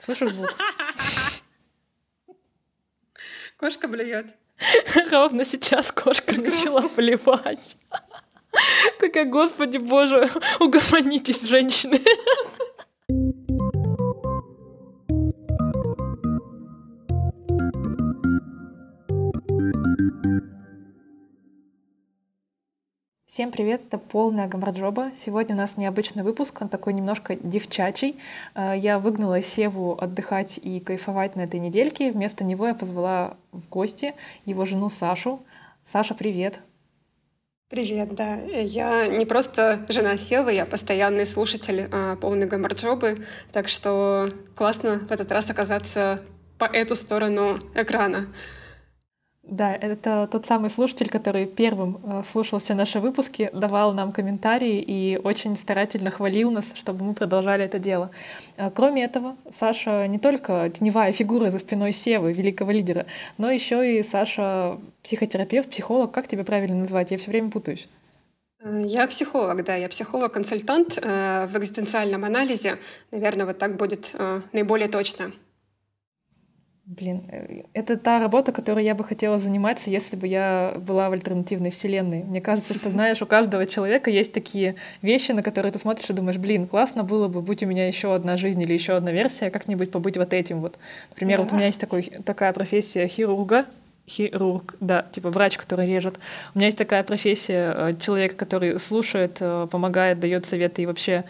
Слышишь 0.00 0.30
звук? 0.32 0.48
Кошка 3.58 3.86
блюет. 3.86 4.34
Ровно 5.10 5.44
сейчас 5.44 5.92
кошка 5.92 6.40
начала 6.40 6.88
поливать. 6.88 7.76
Такая, 8.98 9.26
господи 9.26 9.76
боже, 9.76 10.30
угомонитесь, 10.58 11.42
женщины. 11.42 12.00
Всем 23.30 23.52
привет, 23.52 23.82
это 23.86 23.96
полная 23.96 24.48
гамарджоба. 24.48 25.12
Сегодня 25.14 25.54
у 25.54 25.58
нас 25.58 25.76
необычный 25.76 26.24
выпуск, 26.24 26.62
он 26.62 26.68
такой 26.68 26.94
немножко 26.94 27.36
девчачий. 27.36 28.18
Э, 28.56 28.74
я 28.76 28.98
выгнала 28.98 29.40
Севу 29.40 29.96
отдыхать 29.96 30.58
и 30.60 30.80
кайфовать 30.80 31.36
на 31.36 31.42
этой 31.42 31.60
недельке. 31.60 32.10
Вместо 32.10 32.42
него 32.42 32.66
я 32.66 32.74
позвала 32.74 33.36
в 33.52 33.68
гости 33.68 34.14
его 34.46 34.64
жену 34.64 34.88
Сашу. 34.88 35.44
Саша, 35.84 36.16
привет. 36.16 36.58
Привет, 37.68 38.16
да. 38.16 38.34
Я 38.40 39.06
не 39.06 39.24
просто 39.24 39.86
жена 39.88 40.16
Севы, 40.16 40.52
я 40.52 40.66
постоянный 40.66 41.24
слушатель 41.24 41.86
а, 41.92 42.16
полной 42.16 42.48
гамарджобы, 42.48 43.24
так 43.52 43.68
что 43.68 44.28
классно 44.56 45.06
в 45.08 45.12
этот 45.12 45.30
раз 45.30 45.48
оказаться 45.48 46.20
по 46.58 46.64
эту 46.64 46.96
сторону 46.96 47.60
экрана. 47.76 48.26
Да, 49.42 49.74
это 49.74 50.28
тот 50.30 50.44
самый 50.44 50.68
слушатель, 50.68 51.08
который 51.08 51.46
первым 51.46 51.98
э, 52.04 52.22
слушал 52.22 52.58
все 52.58 52.74
наши 52.74 53.00
выпуски, 53.00 53.50
давал 53.54 53.94
нам 53.94 54.12
комментарии 54.12 54.80
и 54.86 55.16
очень 55.16 55.56
старательно 55.56 56.10
хвалил 56.10 56.50
нас, 56.50 56.72
чтобы 56.74 57.04
мы 57.04 57.14
продолжали 57.14 57.64
это 57.64 57.78
дело. 57.78 58.10
А, 58.58 58.70
кроме 58.70 59.02
этого, 59.02 59.36
Саша 59.50 60.06
не 60.08 60.18
только 60.18 60.70
теневая 60.70 61.12
фигура 61.12 61.48
за 61.48 61.58
спиной 61.58 61.92
Севы, 61.92 62.32
великого 62.32 62.70
лидера, 62.70 63.06
но 63.38 63.50
еще 63.50 63.98
и 63.98 64.02
Саша 64.02 64.78
психотерапевт, 65.02 65.70
психолог. 65.70 66.12
Как 66.12 66.28
тебя 66.28 66.44
правильно 66.44 66.76
назвать? 66.76 67.10
Я 67.10 67.16
все 67.16 67.30
время 67.30 67.50
путаюсь. 67.50 67.88
Э, 68.62 68.82
я 68.86 69.08
психолог, 69.08 69.64
да, 69.64 69.74
я 69.74 69.88
психолог-консультант 69.88 70.98
э, 71.02 71.46
в 71.50 71.56
экзистенциальном 71.56 72.26
анализе. 72.26 72.78
Наверное, 73.10 73.46
вот 73.46 73.58
так 73.58 73.76
будет 73.76 74.14
наиболее 74.52 74.88
точно. 74.88 75.32
Блин, 76.90 77.22
э, 77.28 77.62
это 77.72 77.96
та 77.96 78.18
работа, 78.18 78.50
которой 78.50 78.84
я 78.84 78.96
бы 78.96 79.04
хотела 79.04 79.38
заниматься, 79.38 79.90
если 79.90 80.16
бы 80.16 80.26
я 80.26 80.74
была 80.76 81.08
в 81.08 81.12
альтернативной 81.12 81.70
вселенной. 81.70 82.24
Мне 82.24 82.40
кажется, 82.40 82.74
что, 82.74 82.90
знаешь, 82.90 83.22
у 83.22 83.26
каждого 83.26 83.64
человека 83.64 84.10
есть 84.10 84.32
такие 84.32 84.74
вещи, 85.00 85.30
на 85.30 85.44
которые 85.44 85.70
ты 85.70 85.78
смотришь 85.78 86.10
и 86.10 86.12
думаешь, 86.12 86.38
блин, 86.38 86.66
классно 86.66 87.04
было 87.04 87.28
бы, 87.28 87.42
будь 87.42 87.62
у 87.62 87.66
меня 87.66 87.86
еще 87.86 88.12
одна 88.12 88.36
жизнь 88.36 88.60
или 88.62 88.72
еще 88.72 88.94
одна 88.94 89.12
версия, 89.12 89.50
как-нибудь 89.50 89.92
побыть 89.92 90.16
вот 90.16 90.34
этим 90.34 90.62
вот. 90.62 90.80
Например, 91.10 91.38
да. 91.38 91.44
вот 91.44 91.52
у 91.52 91.54
меня 91.54 91.66
есть 91.66 91.80
такой, 91.80 92.02
такая 92.24 92.52
профессия 92.52 93.06
хирурга, 93.06 93.66
хирург, 94.08 94.74
да, 94.80 95.06
типа 95.12 95.30
врач, 95.30 95.58
который 95.58 95.86
режет. 95.86 96.18
У 96.56 96.58
меня 96.58 96.66
есть 96.66 96.78
такая 96.78 97.04
профессия 97.04 97.72
э, 97.72 97.92
человек, 98.00 98.34
который 98.34 98.80
слушает, 98.80 99.36
э, 99.38 99.68
помогает, 99.70 100.18
дает 100.18 100.44
советы 100.44 100.82
и 100.82 100.86
вообще 100.86 101.22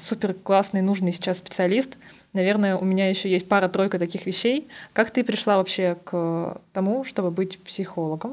супер 0.00 0.34
классный, 0.34 0.82
нужный 0.82 1.12
сейчас 1.12 1.38
специалист— 1.38 1.96
Наверное, 2.32 2.76
у 2.76 2.84
меня 2.84 3.08
еще 3.08 3.30
есть 3.30 3.48
пара-тройка 3.48 3.98
таких 3.98 4.26
вещей. 4.26 4.68
Как 4.92 5.10
ты 5.10 5.22
пришла 5.22 5.58
вообще 5.58 5.96
к 6.04 6.60
тому, 6.72 7.04
чтобы 7.04 7.30
быть 7.30 7.58
психологом? 7.58 8.32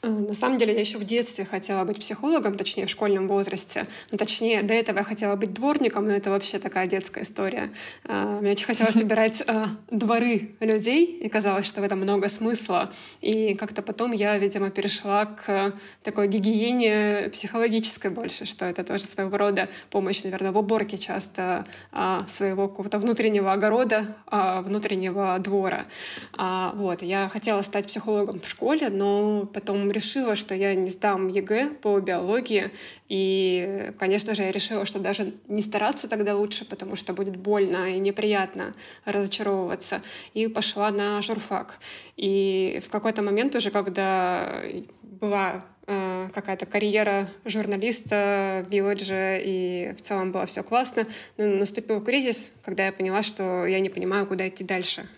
Э, 0.00 0.08
на 0.08 0.34
самом 0.34 0.58
деле 0.58 0.74
я 0.74 0.80
еще 0.80 0.98
в 0.98 1.04
детстве 1.04 1.44
хотела 1.44 1.84
быть 1.84 1.98
психологом, 1.98 2.56
точнее 2.56 2.86
в 2.86 2.90
школьном 2.90 3.26
возрасте. 3.26 3.86
Ну, 4.12 4.18
точнее, 4.18 4.62
до 4.62 4.74
этого 4.74 4.98
я 4.98 5.04
хотела 5.04 5.34
быть 5.34 5.52
дворником, 5.52 6.06
но 6.06 6.12
это 6.12 6.30
вообще 6.30 6.58
такая 6.58 6.86
детская 6.86 7.24
история. 7.24 7.70
Э, 8.04 8.38
мне 8.40 8.52
очень 8.52 8.66
хотелось 8.66 8.96
убирать 9.02 9.42
э, 9.46 9.66
дворы 9.90 10.50
людей, 10.60 11.04
и 11.04 11.28
казалось, 11.28 11.66
что 11.66 11.80
в 11.80 11.84
этом 11.84 11.98
много 11.98 12.28
смысла. 12.28 12.90
И 13.20 13.54
как-то 13.54 13.82
потом 13.82 14.12
я, 14.12 14.38
видимо, 14.38 14.70
перешла 14.70 15.26
к 15.26 15.72
такой 16.02 16.28
гигиене 16.28 17.30
психологической 17.32 18.10
больше, 18.10 18.44
что 18.44 18.66
это 18.66 18.84
тоже 18.84 19.02
своего 19.04 19.36
рода 19.36 19.68
помощь, 19.90 20.22
наверное, 20.22 20.52
в 20.52 20.58
уборке 20.58 20.96
часто 20.98 21.66
своего 22.26 22.68
какого-то 22.68 22.98
внутреннего 22.98 23.52
огорода, 23.52 24.06
внутреннего 24.30 25.38
двора. 25.38 25.86
Вот. 26.74 27.02
Я 27.02 27.28
хотела 27.28 27.62
стать 27.62 27.86
психологом 27.86 28.40
в 28.40 28.48
школе, 28.48 28.88
но 28.90 29.46
потом 29.52 29.87
решила, 29.90 30.36
что 30.36 30.54
я 30.54 30.74
не 30.74 30.88
сдам 30.88 31.28
ЕГЭ 31.28 31.70
по 31.82 31.98
биологии. 32.00 32.70
И, 33.08 33.92
конечно 33.98 34.34
же, 34.34 34.42
я 34.42 34.52
решила, 34.52 34.84
что 34.84 34.98
даже 34.98 35.32
не 35.48 35.62
стараться 35.62 36.08
тогда 36.08 36.36
лучше, 36.36 36.64
потому 36.64 36.96
что 36.96 37.12
будет 37.12 37.36
больно 37.36 37.94
и 37.94 37.98
неприятно 37.98 38.74
разочаровываться. 39.04 40.02
И 40.34 40.48
пошла 40.48 40.90
на 40.90 41.20
журфак. 41.22 41.78
И 42.16 42.80
в 42.84 42.90
какой-то 42.90 43.22
момент 43.22 43.54
уже, 43.54 43.70
когда 43.70 44.62
была 45.02 45.64
э, 45.86 46.28
какая-то 46.32 46.66
карьера 46.66 47.28
журналиста 47.44 48.64
в 48.66 48.70
Village 48.70 49.24
е, 49.24 49.40
и 49.44 49.94
в 49.96 50.00
целом 50.00 50.32
было 50.32 50.46
все 50.46 50.62
классно. 50.62 51.06
Но 51.36 51.46
наступил 51.46 52.02
кризис, 52.02 52.52
когда 52.62 52.86
я 52.86 52.92
поняла, 52.92 53.22
что 53.22 53.66
я 53.66 53.80
не 53.80 53.88
понимаю, 53.88 54.26
куда 54.26 54.46
идти 54.48 54.64
дальше 54.64 55.08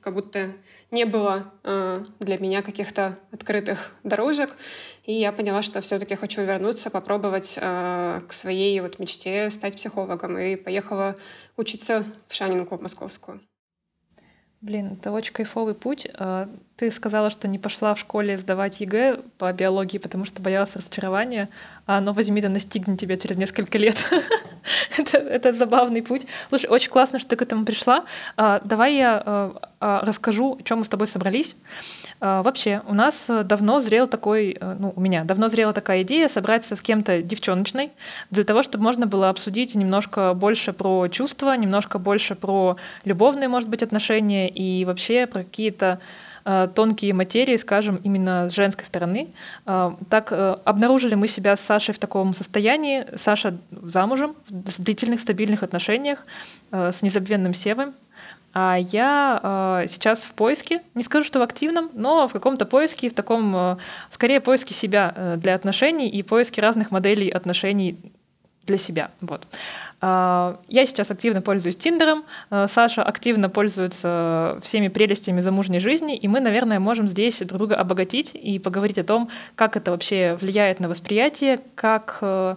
как 0.00 0.14
будто 0.14 0.52
не 0.90 1.04
было 1.04 1.52
э, 1.62 2.04
для 2.20 2.38
меня 2.38 2.62
каких-то 2.62 3.18
открытых 3.30 3.96
дорожек. 4.02 4.56
И 5.04 5.12
я 5.12 5.32
поняла, 5.32 5.62
что 5.62 5.80
все-таки 5.80 6.14
хочу 6.14 6.42
вернуться, 6.42 6.90
попробовать 6.90 7.58
э, 7.60 8.20
к 8.26 8.32
своей 8.32 8.80
вот 8.80 8.98
мечте 8.98 9.50
стать 9.50 9.76
психологом. 9.76 10.38
И 10.38 10.56
поехала 10.56 11.14
учиться 11.56 12.04
в 12.28 12.34
Шанинку 12.34 12.76
московскую. 12.80 13.40
Блин, 14.60 14.92
это 14.92 15.10
очень 15.10 15.32
кайфовый 15.32 15.74
путь. 15.74 16.06
А, 16.82 16.84
ты 16.84 16.90
сказала, 16.90 17.30
что 17.30 17.48
не 17.48 17.58
пошла 17.58 17.94
в 17.94 17.98
школе 17.98 18.36
сдавать 18.36 18.80
ЕГЭ 18.80 19.18
по 19.38 19.52
биологии, 19.52 19.98
потому 19.98 20.24
что 20.24 20.42
боялась 20.42 20.74
разочарования, 20.74 21.48
а 21.86 21.98
оно 21.98 22.12
возьми 22.12 22.40
да 22.40 22.48
настигнет 22.48 22.98
тебя 22.98 23.16
через 23.16 23.36
несколько 23.36 23.78
лет. 23.78 23.96
это, 25.12 25.52
забавный 25.52 26.02
путь. 26.02 26.26
Слушай, 26.48 26.70
очень 26.70 26.90
классно, 26.90 27.18
что 27.18 27.30
ты 27.30 27.36
к 27.36 27.42
этому 27.42 27.64
пришла. 27.64 28.04
А, 28.36 28.60
давай 28.64 28.96
я 28.96 29.22
а, 29.24 30.00
расскажу, 30.04 30.58
о 30.60 30.62
чем 30.62 30.78
мы 30.78 30.84
с 30.84 30.88
тобой 30.88 31.06
собрались. 31.06 31.56
А, 32.20 32.42
вообще, 32.42 32.82
у 32.88 32.94
нас 32.94 33.30
давно 33.44 33.80
зрел 33.80 34.06
такой, 34.06 34.56
э, 34.60 34.76
ну, 34.78 34.92
у 34.94 35.00
меня 35.00 35.24
давно 35.24 35.48
зрела 35.48 35.72
такая 35.72 36.02
идея 36.02 36.28
собраться 36.28 36.76
с 36.76 36.80
кем-то 36.82 37.22
девчоночной, 37.22 37.90
для 38.30 38.44
того, 38.44 38.62
чтобы 38.62 38.84
можно 38.84 39.06
было 39.06 39.28
обсудить 39.28 39.74
немножко 39.74 40.34
больше 40.34 40.72
про 40.72 41.08
чувства, 41.08 41.56
немножко 41.56 41.98
больше 41.98 42.34
про 42.34 42.76
любовные, 43.04 43.48
может 43.48 43.68
быть, 43.68 43.82
отношения 43.82 44.48
и 44.48 44.84
вообще 44.84 45.26
про 45.26 45.42
какие-то 45.42 45.98
э, 46.00 46.31
тонкие 46.74 47.14
материи, 47.14 47.56
скажем, 47.56 47.96
именно 47.96 48.48
с 48.48 48.52
женской 48.52 48.84
стороны. 48.84 49.28
Э, 49.66 49.92
так 50.08 50.32
обнаружили 50.64 51.14
мы 51.14 51.28
себя 51.28 51.56
с 51.56 51.60
Сашей 51.60 51.94
в 51.94 51.98
таком 51.98 52.34
состоянии. 52.34 53.06
Саша 53.16 53.56
замужем, 53.70 54.34
в 54.48 54.82
длительных, 54.82 55.20
стабильных 55.20 55.62
отношениях 55.62 56.24
с 56.70 57.02
незабвенным 57.02 57.54
Севой. 57.54 57.92
А 58.54 58.76
я 58.78 59.40
э, 59.82 59.86
сейчас 59.88 60.22
в 60.22 60.34
поиске, 60.34 60.82
не 60.94 61.02
скажу, 61.02 61.24
что 61.24 61.38
в 61.38 61.42
активном, 61.42 61.90
но 61.94 62.28
в 62.28 62.32
каком-то 62.32 62.66
поиске, 62.66 63.08
в 63.08 63.14
таком, 63.14 63.54
э, 63.56 63.76
скорее, 64.10 64.40
поиске 64.40 64.74
себя 64.74 65.12
э, 65.16 65.36
для 65.38 65.54
отношений 65.54 66.10
и 66.10 66.22
поиске 66.22 66.60
разных 66.60 66.90
моделей 66.90 67.30
отношений 67.30 67.98
для 68.66 68.78
себя. 68.78 69.10
Вот. 69.20 69.46
Э, 70.00 70.56
я 70.68 70.86
сейчас 70.86 71.10
активно 71.10 71.42
пользуюсь 71.42 71.76
Тиндером, 71.76 72.24
э, 72.50 72.66
Саша 72.68 73.02
активно 73.02 73.48
пользуется 73.48 74.58
всеми 74.62 74.88
прелестями 74.88 75.40
замужней 75.40 75.80
жизни, 75.80 76.16
и 76.16 76.28
мы, 76.28 76.40
наверное, 76.40 76.78
можем 76.80 77.08
здесь 77.08 77.40
друг 77.40 77.58
друга 77.58 77.76
обогатить 77.76 78.34
и 78.34 78.58
поговорить 78.58 78.98
о 78.98 79.04
том, 79.04 79.30
как 79.56 79.76
это 79.76 79.90
вообще 79.90 80.36
влияет 80.40 80.80
на 80.80 80.88
восприятие, 80.88 81.60
как 81.74 82.18
э, 82.20 82.56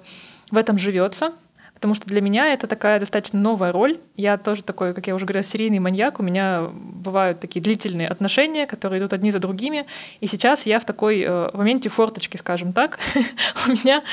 в 0.52 0.58
этом 0.58 0.78
живется, 0.78 1.34
потому 1.76 1.94
что 1.94 2.08
для 2.08 2.22
меня 2.22 2.52
это 2.52 2.66
такая 2.66 3.00
достаточно 3.00 3.40
новая 3.40 3.72
роль. 3.72 4.00
Я 4.18 4.38
тоже 4.38 4.64
такой, 4.64 4.94
как 4.94 5.06
я 5.08 5.14
уже 5.14 5.26
говорила, 5.26 5.44
серийный 5.44 5.80
маньяк. 5.80 6.20
У 6.20 6.24
меня 6.24 6.70
бывают 6.74 7.40
такие 7.40 7.62
длительные 7.62 8.08
отношения, 8.08 8.66
которые 8.66 9.00
идут 9.00 9.14
одни 9.14 9.30
за 9.32 9.40
другими. 9.40 9.86
И 10.22 10.28
сейчас 10.28 10.66
я 10.66 10.80
в 10.80 10.86
такой 10.86 11.22
э, 11.22 11.50
моменте 11.54 11.90
форточки, 11.90 12.38
скажем 12.38 12.74
так. 12.74 13.00
У 13.68 13.72
меня 13.72 14.04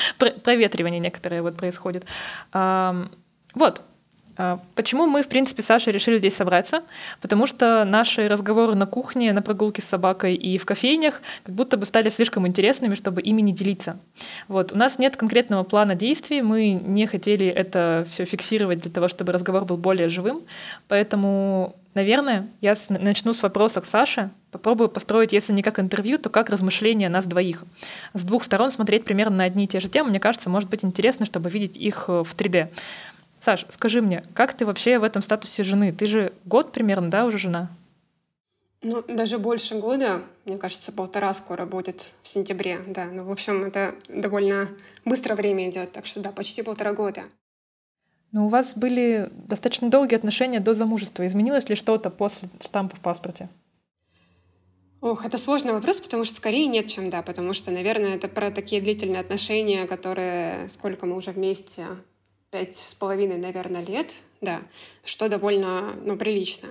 проветривание 0.43 0.99
некоторое 0.99 1.41
вот 1.41 1.57
происходит. 1.57 2.05
Вот, 2.53 3.83
почему 4.75 5.05
мы, 5.05 5.21
в 5.21 5.27
принципе, 5.27 5.61
с 5.61 5.65
Сашей 5.67 5.93
решили 5.93 6.17
здесь 6.17 6.35
собраться? 6.35 6.83
Потому 7.21 7.47
что 7.47 7.85
наши 7.85 8.27
разговоры 8.27 8.75
на 8.75 8.85
кухне, 8.85 9.33
на 9.33 9.41
прогулке 9.41 9.81
с 9.81 9.85
собакой 9.85 10.35
и 10.35 10.57
в 10.57 10.65
кофейнях 10.65 11.21
как 11.43 11.55
будто 11.55 11.77
бы 11.77 11.85
стали 11.85 12.09
слишком 12.09 12.47
интересными, 12.47 12.95
чтобы 12.95 13.21
ими 13.21 13.41
не 13.41 13.53
делиться. 13.53 13.97
Вот. 14.47 14.73
У 14.73 14.77
нас 14.77 14.99
нет 14.99 15.17
конкретного 15.17 15.63
плана 15.63 15.95
действий, 15.95 16.41
мы 16.41 16.71
не 16.71 17.05
хотели 17.07 17.47
это 17.47 18.05
все 18.09 18.25
фиксировать 18.25 18.79
для 18.79 18.91
того, 18.91 19.07
чтобы 19.07 19.31
разговор 19.31 19.65
был 19.65 19.77
более 19.77 20.09
живым. 20.09 20.41
Поэтому, 20.87 21.75
наверное, 21.93 22.47
я 22.61 22.75
начну 22.89 23.33
с 23.33 23.43
вопроса 23.43 23.81
к 23.81 23.85
Саше, 23.85 24.31
попробую 24.51 24.89
построить, 24.89 25.33
если 25.33 25.51
не 25.51 25.63
как 25.63 25.79
интервью, 25.79 26.17
то 26.17 26.29
как 26.29 26.49
размышления 26.49 27.09
нас 27.09 27.25
двоих. 27.25 27.63
С 28.13 28.23
двух 28.23 28.43
сторон 28.43 28.71
смотреть 28.71 29.03
примерно 29.03 29.37
на 29.37 29.43
одни 29.45 29.65
и 29.65 29.67
те 29.67 29.79
же 29.79 29.89
темы, 29.89 30.11
мне 30.11 30.19
кажется, 30.19 30.49
может 30.49 30.69
быть 30.69 30.85
интересно, 30.85 31.25
чтобы 31.25 31.49
видеть 31.49 31.75
их 31.75 32.07
в 32.07 32.27
3D. 32.37 32.69
Саш, 33.43 33.65
скажи 33.69 33.99
мне, 33.99 34.23
как 34.33 34.53
ты 34.55 34.65
вообще 34.65 34.99
в 34.99 35.03
этом 35.03 35.21
статусе 35.21 35.65
жены? 35.65 35.91
Ты 35.91 36.05
же 36.05 36.31
год 36.45 36.71
примерно, 36.71 37.09
да, 37.09 37.25
уже 37.25 37.37
жена? 37.37 37.69
Ну, 38.83 39.03
даже 39.05 39.37
больше 39.37 39.75
года, 39.75 40.21
мне 40.45 40.57
кажется, 40.57 40.93
полтора 40.93 41.33
скоро 41.33 41.65
будет 41.65 42.13
в 42.21 42.27
сентябре, 42.29 42.79
да. 42.87 43.03
Ну, 43.03 43.25
в 43.25 43.31
общем, 43.31 43.65
это 43.65 43.95
довольно 44.07 44.69
быстро 45.03 45.35
время 45.35 45.69
идет, 45.69 45.91
так 45.91 46.05
что 46.05 46.21
да, 46.21 46.31
почти 46.31 46.61
полтора 46.61 46.93
года. 46.93 47.23
Но 48.31 48.45
у 48.45 48.47
вас 48.47 48.77
были 48.77 49.29
достаточно 49.33 49.89
долгие 49.89 50.15
отношения 50.15 50.61
до 50.61 50.73
замужества. 50.73 51.27
Изменилось 51.27 51.67
ли 51.67 51.75
что-то 51.75 52.09
после 52.09 52.47
штампа 52.63 52.95
в 52.95 53.01
паспорте? 53.01 53.49
Ох, 55.01 55.25
это 55.25 55.37
сложный 55.37 55.73
вопрос, 55.73 55.99
потому 55.99 56.23
что 56.23 56.35
скорее 56.35 56.67
нет, 56.67 56.87
чем 56.87 57.09
да, 57.09 57.21
потому 57.21 57.51
что, 57.51 57.71
наверное, 57.71 58.15
это 58.15 58.29
про 58.29 58.51
такие 58.51 58.81
длительные 58.81 59.19
отношения, 59.19 59.85
которые 59.85 60.69
сколько 60.69 61.05
мы 61.05 61.17
уже 61.17 61.31
вместе, 61.31 61.87
пять 62.53 62.75
с 62.75 62.93
половиной, 62.93 63.37
наверное, 63.37 63.83
лет, 63.83 64.13
да, 64.39 64.61
что 65.03 65.27
довольно, 65.27 65.95
ну, 66.05 66.15
прилично. 66.17 66.69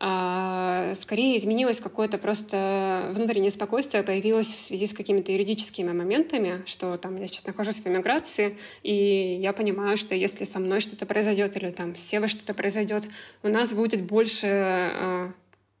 А, 0.00 0.92
скорее 0.96 1.38
изменилось 1.38 1.80
какое-то 1.80 2.18
просто 2.18 3.12
внутреннее 3.12 3.52
спокойствие, 3.52 4.02
появилось 4.02 4.48
в 4.48 4.58
связи 4.58 4.88
с 4.88 4.92
какими-то 4.92 5.30
юридическими 5.30 5.92
моментами, 5.92 6.62
что 6.66 6.96
там 6.96 7.16
я 7.20 7.28
сейчас 7.28 7.46
нахожусь 7.46 7.76
в 7.76 7.86
эмиграции, 7.86 8.58
и 8.82 9.38
я 9.40 9.52
понимаю, 9.52 9.96
что 9.96 10.16
если 10.16 10.42
со 10.42 10.58
мной 10.58 10.80
что-то 10.80 11.06
произойдет 11.06 11.56
или 11.56 11.70
там 11.70 11.94
с 11.94 12.00
Севой 12.00 12.26
что-то 12.26 12.52
произойдет, 12.52 13.06
у 13.44 13.48
нас 13.48 13.72
будет 13.72 14.02
больше 14.02 14.48
а, 14.48 15.32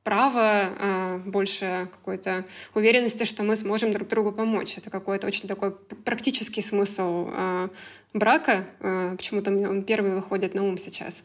право, 0.02 0.40
а, 0.42 1.18
больше 1.26 1.88
какой-то 1.92 2.44
уверенности, 2.74 3.24
что 3.24 3.42
мы 3.42 3.56
сможем 3.56 3.92
друг 3.92 4.08
другу 4.08 4.32
помочь. 4.32 4.78
Это 4.78 4.90
какой-то 4.90 5.26
очень 5.26 5.48
такой 5.48 5.72
практический 5.72 6.62
смысл 6.62 7.28
а, 7.32 7.68
брака. 8.14 8.64
А, 8.80 9.16
почему-то 9.16 9.50
он 9.50 9.82
первый 9.82 10.14
выходит 10.14 10.54
на 10.54 10.64
ум 10.64 10.78
сейчас. 10.78 11.24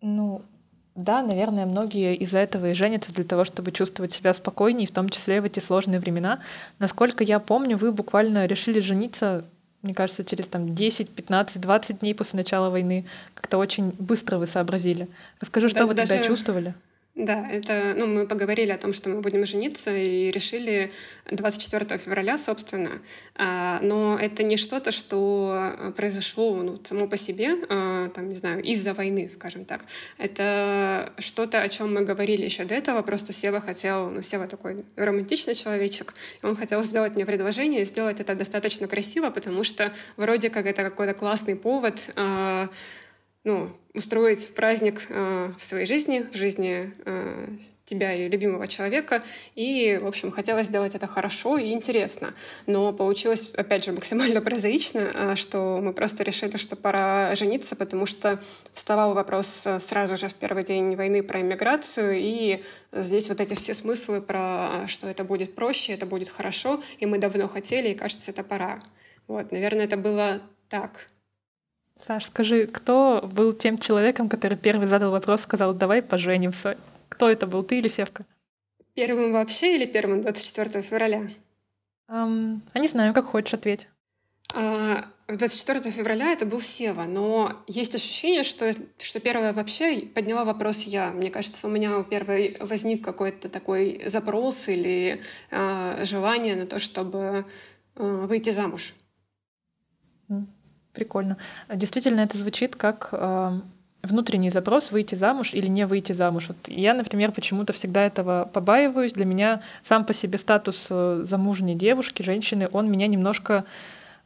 Ну, 0.00 0.42
да, 0.94 1.22
наверное, 1.22 1.64
многие 1.64 2.14
из-за 2.16 2.38
этого 2.38 2.70
и 2.70 2.74
женятся 2.74 3.14
для 3.14 3.24
того, 3.24 3.44
чтобы 3.44 3.72
чувствовать 3.72 4.12
себя 4.12 4.34
спокойнее, 4.34 4.86
в 4.86 4.90
том 4.90 5.08
числе 5.08 5.40
в 5.40 5.44
эти 5.44 5.58
сложные 5.58 6.00
времена. 6.00 6.42
Насколько 6.78 7.24
я 7.24 7.38
помню, 7.38 7.78
вы 7.78 7.92
буквально 7.92 8.46
решили 8.46 8.80
жениться 8.80 9.46
мне 9.82 9.94
кажется, 9.94 10.24
через 10.24 10.46
там 10.46 10.74
10, 10.74 11.10
15, 11.10 11.60
20 11.60 12.00
дней 12.00 12.14
после 12.14 12.38
начала 12.38 12.70
войны 12.70 13.04
как-то 13.34 13.58
очень 13.58 13.90
быстро 13.98 14.38
вы 14.38 14.46
сообразили. 14.46 15.08
Расскажи, 15.40 15.68
что 15.68 15.80
да, 15.80 15.86
вы 15.86 15.94
даже... 15.94 16.12
тогда 16.12 16.26
чувствовали? 16.26 16.74
Да, 17.14 17.46
это, 17.50 17.94
ну, 17.94 18.06
мы 18.06 18.26
поговорили 18.26 18.70
о 18.70 18.78
том, 18.78 18.94
что 18.94 19.10
мы 19.10 19.20
будем 19.20 19.44
жениться, 19.44 19.94
и 19.94 20.30
решили 20.30 20.90
24 21.30 21.98
февраля, 21.98 22.38
собственно. 22.38 22.90
А, 23.34 23.80
но 23.82 24.18
это 24.18 24.42
не 24.42 24.56
что-то, 24.56 24.92
что 24.92 25.92
произошло 25.94 26.56
ну, 26.56 26.80
само 26.82 27.06
по 27.06 27.18
себе, 27.18 27.50
а, 27.68 28.08
там, 28.08 28.30
не 28.30 28.34
знаю, 28.34 28.62
из-за 28.62 28.94
войны, 28.94 29.28
скажем 29.28 29.66
так. 29.66 29.84
Это 30.16 31.12
что-то, 31.18 31.60
о 31.60 31.68
чем 31.68 31.92
мы 31.92 32.00
говорили 32.00 32.46
еще 32.46 32.64
до 32.64 32.74
этого. 32.74 33.02
Просто 33.02 33.34
Сева 33.34 33.60
хотел, 33.60 34.08
ну, 34.08 34.22
Сева 34.22 34.46
такой 34.46 34.82
романтичный 34.96 35.54
человечек, 35.54 36.14
и 36.42 36.46
он 36.46 36.56
хотел 36.56 36.82
сделать 36.82 37.14
мне 37.14 37.26
предложение, 37.26 37.84
сделать 37.84 38.20
это 38.20 38.34
достаточно 38.34 38.86
красиво, 38.86 39.28
потому 39.28 39.64
что 39.64 39.92
вроде 40.16 40.48
как 40.48 40.64
это 40.64 40.82
какой-то 40.82 41.12
классный 41.12 41.56
повод 41.56 42.08
а, 42.16 42.70
ну, 43.44 43.70
устроить 43.94 44.54
праздник 44.54 45.02
э, 45.08 45.52
в 45.58 45.62
своей 45.62 45.84
жизни, 45.84 46.24
в 46.32 46.36
жизни 46.36 46.94
э, 47.04 47.46
тебя 47.84 48.14
и 48.14 48.28
любимого 48.28 48.66
человека. 48.68 49.22
И, 49.54 49.98
в 50.00 50.06
общем, 50.06 50.30
хотелось 50.30 50.66
сделать 50.66 50.94
это 50.94 51.06
хорошо 51.06 51.58
и 51.58 51.72
интересно. 51.72 52.32
Но 52.66 52.92
получилось, 52.92 53.52
опять 53.54 53.84
же, 53.84 53.92
максимально 53.92 54.40
прозаично, 54.40 55.10
э, 55.14 55.34
что 55.34 55.80
мы 55.82 55.92
просто 55.92 56.22
решили, 56.22 56.56
что 56.56 56.76
пора 56.76 57.34
жениться, 57.34 57.76
потому 57.76 58.06
что 58.06 58.40
вставал 58.72 59.12
вопрос 59.12 59.66
э, 59.66 59.80
сразу 59.80 60.16
же 60.16 60.28
в 60.28 60.34
первый 60.34 60.62
день 60.62 60.94
войны 60.94 61.22
про 61.22 61.40
иммиграцию, 61.40 62.16
и 62.16 62.62
здесь 62.92 63.28
вот 63.28 63.40
эти 63.40 63.54
все 63.54 63.74
смыслы 63.74 64.22
про, 64.22 64.86
что 64.86 65.08
это 65.08 65.24
будет 65.24 65.54
проще, 65.54 65.92
это 65.92 66.06
будет 66.06 66.28
хорошо, 66.28 66.80
и 66.98 67.06
мы 67.06 67.18
давно 67.18 67.48
хотели, 67.48 67.88
и 67.88 67.94
кажется, 67.94 68.30
это 68.30 68.44
пора. 68.44 68.78
Вот, 69.26 69.52
наверное, 69.52 69.84
это 69.84 69.96
было 69.96 70.40
так. 70.68 71.08
Саш, 71.98 72.26
скажи, 72.26 72.66
кто 72.66 73.28
был 73.32 73.52
тем 73.52 73.78
человеком, 73.78 74.28
который 74.28 74.56
первый 74.56 74.86
задал 74.88 75.10
вопрос, 75.12 75.42
сказал, 75.42 75.74
давай 75.74 76.02
поженимся? 76.02 76.76
Кто 77.08 77.30
это 77.30 77.46
был, 77.46 77.62
ты 77.62 77.78
или 77.78 77.88
Севка? 77.88 78.24
Первым 78.94 79.32
вообще 79.32 79.76
или 79.76 79.86
первым 79.86 80.22
24 80.22 80.82
февраля? 80.82 81.28
Um, 82.10 82.60
а 82.72 82.78
не 82.78 82.88
знаю, 82.88 83.14
как 83.14 83.24
хочешь, 83.24 83.54
ответь. 83.54 83.88
Uh, 84.54 85.04
24 85.28 85.90
февраля 85.90 86.32
это 86.32 86.44
был 86.44 86.60
Сева, 86.60 87.04
но 87.04 87.62
есть 87.66 87.94
ощущение, 87.94 88.42
что, 88.42 88.70
что 88.98 89.20
первая 89.20 89.54
вообще 89.54 90.02
подняла 90.02 90.44
вопрос 90.44 90.82
я. 90.82 91.10
Мне 91.10 91.30
кажется, 91.30 91.66
у 91.66 91.70
меня 91.70 92.02
первый 92.02 92.56
возник 92.60 93.02
какой-то 93.02 93.48
такой 93.48 94.02
запрос 94.06 94.68
или 94.68 95.22
uh, 95.50 96.04
желание 96.04 96.56
на 96.56 96.66
то, 96.66 96.78
чтобы 96.78 97.46
uh, 97.94 98.26
выйти 98.26 98.50
замуж. 98.50 98.94
Прикольно. 100.92 101.36
Действительно, 101.68 102.20
это 102.20 102.36
звучит 102.36 102.76
как 102.76 103.08
э, 103.12 103.60
внутренний 104.02 104.50
запрос 104.50 104.90
выйти 104.90 105.14
замуж 105.14 105.54
или 105.54 105.66
не 105.66 105.86
выйти 105.86 106.12
замуж. 106.12 106.48
Вот 106.48 106.56
я, 106.68 106.92
например, 106.92 107.32
почему-то 107.32 107.72
всегда 107.72 108.04
этого 108.04 108.48
побаиваюсь. 108.52 109.12
Для 109.12 109.24
меня 109.24 109.62
сам 109.82 110.04
по 110.04 110.12
себе 110.12 110.38
статус 110.38 110.88
э, 110.90 111.20
замужней 111.22 111.74
девушки, 111.74 112.22
женщины, 112.22 112.68
он 112.72 112.90
меня 112.90 113.06
немножко 113.06 113.64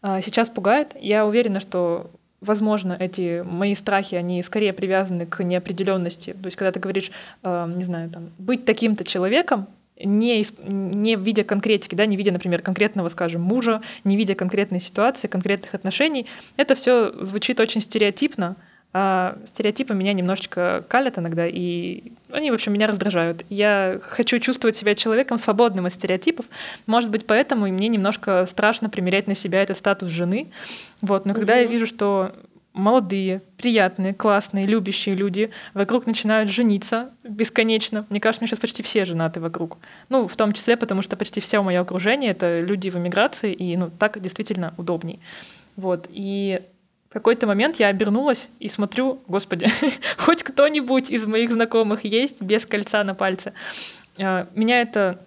э, 0.02 0.20
сейчас 0.22 0.48
пугает. 0.50 0.96
Я 1.00 1.26
уверена, 1.26 1.60
что 1.60 2.10
возможно, 2.40 2.96
эти 2.98 3.42
мои 3.42 3.74
страхи, 3.74 4.14
они 4.14 4.42
скорее 4.42 4.72
привязаны 4.72 5.26
к 5.26 5.42
неопределенности. 5.42 6.32
То 6.32 6.46
есть, 6.46 6.56
когда 6.56 6.72
ты 6.72 6.80
говоришь, 6.80 7.10
э, 7.42 7.72
не 7.76 7.84
знаю, 7.84 8.10
там, 8.10 8.30
быть 8.38 8.64
таким-то 8.64 9.04
человеком, 9.04 9.66
не, 9.98 10.44
не 10.66 11.16
видя 11.16 11.44
конкретики, 11.44 11.94
да, 11.94 12.06
не 12.06 12.16
видя, 12.16 12.32
например, 12.32 12.62
конкретного, 12.62 13.08
скажем, 13.08 13.42
мужа, 13.42 13.82
не 14.04 14.16
видя 14.16 14.34
конкретной 14.34 14.80
ситуации, 14.80 15.28
конкретных 15.28 15.74
отношений, 15.74 16.26
это 16.56 16.74
все 16.74 17.12
звучит 17.24 17.60
очень 17.60 17.80
стереотипно, 17.80 18.56
а 18.92 19.36
стереотипы 19.44 19.92
меня 19.92 20.14
немножечко 20.14 20.84
калят 20.88 21.18
иногда, 21.18 21.46
и 21.46 22.12
они, 22.30 22.50
в 22.50 22.54
общем, 22.54 22.72
меня 22.72 22.86
раздражают. 22.86 23.44
Я 23.50 24.00
хочу 24.02 24.38
чувствовать 24.38 24.74
себя 24.74 24.94
человеком 24.94 25.36
свободным 25.36 25.84
от 25.84 25.92
стереотипов. 25.92 26.46
Может 26.86 27.10
быть, 27.10 27.26
поэтому 27.26 27.66
и 27.66 27.72
мне 27.72 27.88
немножко 27.88 28.46
страшно 28.46 28.88
примерять 28.88 29.26
на 29.26 29.34
себя 29.34 29.62
этот 29.62 29.76
статус 29.76 30.08
жены. 30.08 30.48
Вот. 31.02 31.26
Но 31.26 31.32
угу. 31.32 31.40
когда 31.40 31.56
я 31.56 31.66
вижу, 31.66 31.86
что 31.86 32.34
молодые, 32.76 33.40
приятные, 33.56 34.12
классные, 34.12 34.66
любящие 34.66 35.14
люди 35.14 35.50
вокруг 35.72 36.06
начинают 36.06 36.50
жениться 36.50 37.10
бесконечно. 37.24 38.04
Мне 38.10 38.20
кажется, 38.20 38.42
мне 38.42 38.48
сейчас 38.48 38.60
почти 38.60 38.82
все 38.82 39.06
женаты 39.06 39.40
вокруг. 39.40 39.78
Ну, 40.10 40.28
в 40.28 40.36
том 40.36 40.52
числе, 40.52 40.76
потому 40.76 41.00
что 41.00 41.16
почти 41.16 41.40
все 41.40 41.62
мое 41.62 41.80
окружение— 41.80 42.30
это 42.32 42.60
люди 42.60 42.90
в 42.90 42.96
эмиграции, 42.96 43.52
и 43.52 43.76
ну, 43.76 43.90
так 43.90 44.20
действительно 44.20 44.74
удобней. 44.76 45.20
Вот. 45.76 46.06
И 46.10 46.60
в 47.08 47.14
какой-то 47.14 47.46
момент 47.46 47.76
я 47.76 47.88
обернулась 47.88 48.48
и 48.60 48.68
смотрю, 48.68 49.20
господи, 49.26 49.68
хоть 50.18 50.42
кто-нибудь 50.42 51.10
из 51.10 51.26
моих 51.26 51.50
знакомых 51.50 52.04
есть 52.04 52.42
без 52.42 52.66
кольца 52.66 53.02
на 53.04 53.14
пальце. 53.14 53.54
А, 54.18 54.48
меня 54.54 54.82
это 54.82 55.18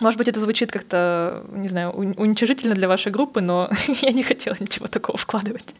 может 0.00 0.18
быть, 0.18 0.26
это 0.26 0.40
звучит 0.40 0.72
как-то, 0.72 1.44
не 1.52 1.68
знаю, 1.68 1.90
уничижительно 1.90 2.74
для 2.74 2.88
вашей 2.88 3.12
группы, 3.12 3.40
но 3.40 3.70
я 4.00 4.10
не 4.10 4.24
хотела 4.24 4.56
ничего 4.58 4.88
такого 4.88 5.16
вкладывать. 5.16 5.76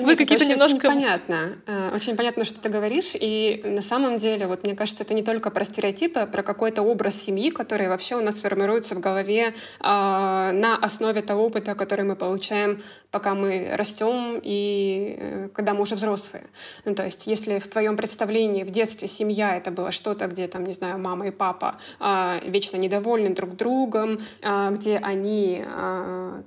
Вы 0.00 0.16
какие-то 0.16 0.44
немножко... 0.44 0.74
Очень 0.74 0.80
понятно. 0.80 1.56
Э, 1.66 1.90
очень 1.94 2.16
понятно, 2.16 2.44
что 2.44 2.60
ты 2.60 2.68
говоришь. 2.68 3.12
И 3.14 3.62
на 3.64 3.82
самом 3.82 4.16
деле, 4.16 4.46
вот 4.46 4.64
мне 4.64 4.74
кажется, 4.74 5.04
это 5.04 5.14
не 5.14 5.22
только 5.22 5.50
про 5.50 5.64
стереотипы, 5.64 6.20
а 6.20 6.26
про 6.26 6.42
какой-то 6.42 6.82
образ 6.82 7.20
семьи, 7.20 7.50
который 7.50 7.88
вообще 7.88 8.16
у 8.16 8.20
нас 8.20 8.36
формируется 8.36 8.94
в 8.94 9.00
голове 9.00 9.54
а, 9.80 10.52
на 10.52 10.76
основе 10.76 11.22
того 11.22 11.46
опыта, 11.46 11.74
который 11.74 12.04
мы 12.04 12.16
получаем, 12.16 12.78
пока 13.10 13.34
мы 13.34 13.70
растем 13.74 14.40
и 14.42 15.16
э, 15.18 15.48
когда 15.54 15.74
мы 15.74 15.82
уже 15.82 15.94
взрослые. 15.94 16.46
Ну, 16.84 16.94
то 16.94 17.04
есть, 17.04 17.26
если 17.26 17.58
в 17.58 17.66
твоем 17.68 17.96
представлении 17.96 18.64
в 18.64 18.70
детстве 18.70 19.08
семья 19.08 19.56
это 19.56 19.70
было 19.70 19.90
что-то, 19.90 20.26
где 20.26 20.46
там, 20.48 20.64
не 20.64 20.72
знаю, 20.72 20.98
мама 20.98 21.28
и 21.28 21.30
папа 21.30 21.76
а, 22.00 22.40
вечно 22.44 22.76
недовольны 22.76 23.30
друг 23.30 23.56
другом, 23.56 24.18
а, 24.42 24.70
где 24.70 24.96
они 24.96 25.64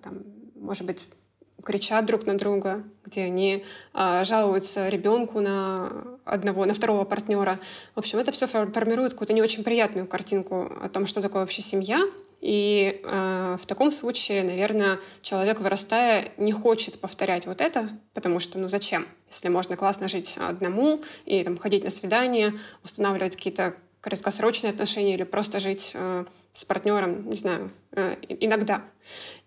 там, 0.01 0.24
может 0.55 0.86
быть, 0.86 1.08
кричат 1.65 2.05
друг 2.05 2.25
на 2.25 2.38
друга, 2.38 2.84
где 3.03 3.24
они 3.24 3.65
э, 3.93 4.24
жалуются 4.24 4.88
ребенку 4.88 5.41
на 5.41 5.91
одного, 6.24 6.65
на 6.65 6.74
второго 6.74 7.03
партнера. 7.03 7.60
В 7.95 8.00
общем, 8.00 8.19
это 8.19 8.31
все 8.31 8.48
формирует 8.48 9.13
какую-то 9.13 9.34
не 9.34 9.41
очень 9.41 9.63
приятную 9.63 10.07
картинку 10.07 10.72
о 10.81 10.88
том, 10.89 11.05
что 11.05 11.22
такое 11.22 11.41
вообще 11.41 11.62
семья. 11.62 12.00
И 12.39 13.01
э, 13.03 13.57
в 13.60 13.65
таком 13.65 13.89
случае, 13.89 14.43
наверное, 14.43 15.00
человек, 15.22 15.60
вырастая, 15.60 16.31
не 16.38 16.51
хочет 16.51 17.00
повторять 17.00 17.48
вот 17.48 17.60
это, 17.60 17.89
потому 18.13 18.39
что, 18.39 18.60
ну 18.60 18.67
зачем, 18.67 19.07
если 19.29 19.50
можно 19.50 19.75
классно 19.75 20.07
жить 20.07 20.38
одному 20.38 21.01
и 21.25 21.43
там, 21.43 21.57
ходить 21.57 21.84
на 21.84 21.89
свидание, 21.89 22.53
устанавливать 22.84 23.36
какие-то 23.36 23.75
краткосрочные 24.06 24.70
отношения 24.70 25.16
или 25.16 25.24
просто 25.24 25.58
жить 25.58 25.94
э, 25.96 26.26
с 26.54 26.64
партнером, 26.64 27.28
не 27.28 27.36
знаю, 27.36 27.72
э, 27.94 28.16
иногда. 28.30 28.84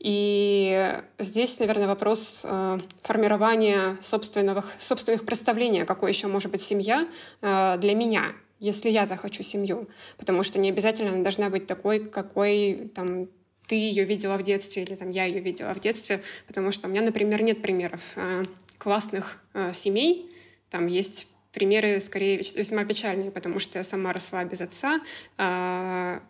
И 0.00 1.00
здесь, 1.20 1.60
наверное, 1.60 1.86
вопрос 1.86 2.42
э, 2.42 2.78
формирования 3.02 3.96
собственных, 4.00 4.74
собственных 4.80 5.24
представлений, 5.24 5.84
какой 5.84 6.10
еще 6.10 6.26
может 6.26 6.50
быть 6.50 6.60
семья 6.60 7.06
э, 7.40 7.76
для 7.78 7.94
меня, 7.94 8.32
если 8.58 8.90
я 8.90 9.06
захочу 9.06 9.44
семью. 9.44 9.86
Потому 10.16 10.42
что 10.42 10.58
не 10.58 10.70
обязательно 10.70 11.12
она 11.12 11.22
должна 11.22 11.50
быть 11.50 11.68
такой, 11.68 12.00
какой 12.00 12.90
там 12.96 13.28
ты 13.68 13.76
ее 13.76 14.02
видела 14.02 14.36
в 14.38 14.42
детстве 14.42 14.82
или 14.82 14.96
там 14.96 15.12
я 15.12 15.26
ее 15.26 15.38
видела 15.38 15.72
в 15.72 15.78
детстве, 15.78 16.20
потому 16.48 16.72
что 16.72 16.88
у 16.88 16.90
меня, 16.90 17.02
например, 17.02 17.42
нет 17.42 17.62
примеров 17.62 18.14
э, 18.16 18.42
классных 18.76 19.40
э, 19.54 19.72
семей, 19.72 20.32
там 20.68 20.88
есть 20.88 21.28
примеры 21.52 22.00
скорее 22.00 22.36
весьма 22.36 22.84
печальные, 22.84 23.30
потому 23.30 23.58
что 23.58 23.78
я 23.78 23.84
сама 23.84 24.12
росла 24.12 24.44
без 24.44 24.60
отца, 24.60 25.00
э, 25.38 26.20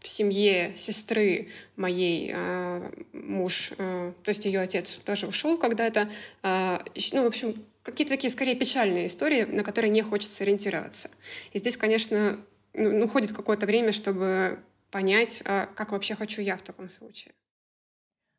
в 0.00 0.08
семье 0.08 0.72
сестры 0.76 1.48
моей 1.76 2.32
э, 2.34 2.90
муж, 3.12 3.72
э, 3.76 4.12
то 4.22 4.28
есть 4.28 4.44
ее 4.44 4.60
отец 4.60 5.00
тоже 5.04 5.26
ушел 5.26 5.58
когда-то, 5.58 6.08
ну, 6.42 7.22
в 7.22 7.26
общем, 7.26 7.54
какие-то 7.82 8.14
такие 8.14 8.30
скорее 8.30 8.54
печальные 8.54 9.06
истории, 9.06 9.44
на 9.44 9.62
которые 9.62 9.90
не 9.90 10.02
хочется 10.02 10.44
ориентироваться. 10.44 11.10
И 11.52 11.58
здесь, 11.58 11.76
конечно, 11.76 12.40
ну, 12.72 13.04
уходит 13.04 13.32
какое-то 13.32 13.66
время, 13.66 13.92
чтобы 13.92 14.60
понять, 14.90 15.42
а 15.44 15.66
как 15.66 15.92
вообще 15.92 16.14
хочу 16.14 16.40
я 16.40 16.56
в 16.56 16.62
таком 16.62 16.88
случае. 16.88 17.32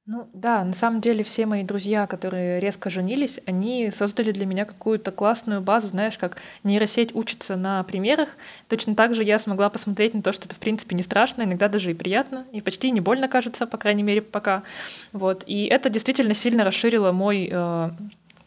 Ну 0.09 0.29
да, 0.33 0.63
на 0.63 0.71
самом 0.71 1.01
деле 1.01 1.21
все 1.25 1.45
мои 1.45 1.63
друзья, 1.63 2.07
которые 2.07 2.61
резко 2.61 2.89
женились, 2.89 3.41
они 3.45 3.91
создали 3.91 4.31
для 4.31 4.45
меня 4.45 4.63
какую-то 4.63 5.11
классную 5.11 5.59
базу, 5.59 5.89
знаешь, 5.89 6.17
как 6.17 6.37
нейросеть 6.63 7.13
учится 7.13 7.57
на 7.57 7.83
примерах. 7.83 8.29
Точно 8.69 8.95
так 8.95 9.15
же 9.15 9.25
я 9.25 9.37
смогла 9.37 9.69
посмотреть 9.69 10.13
на 10.13 10.21
то, 10.21 10.31
что 10.31 10.45
это 10.45 10.55
в 10.55 10.59
принципе 10.59 10.95
не 10.95 11.03
страшно, 11.03 11.43
иногда 11.43 11.67
даже 11.67 11.91
и 11.91 11.93
приятно, 11.93 12.45
и 12.53 12.61
почти 12.61 12.91
не 12.91 13.01
больно 13.01 13.27
кажется, 13.27 13.67
по 13.67 13.75
крайней 13.75 14.03
мере, 14.03 14.21
пока. 14.21 14.63
Вот. 15.11 15.43
И 15.45 15.65
это 15.65 15.89
действительно 15.89 16.33
сильно 16.33 16.63
расширило 16.63 17.11
мой 17.11 17.49
э, 17.51 17.89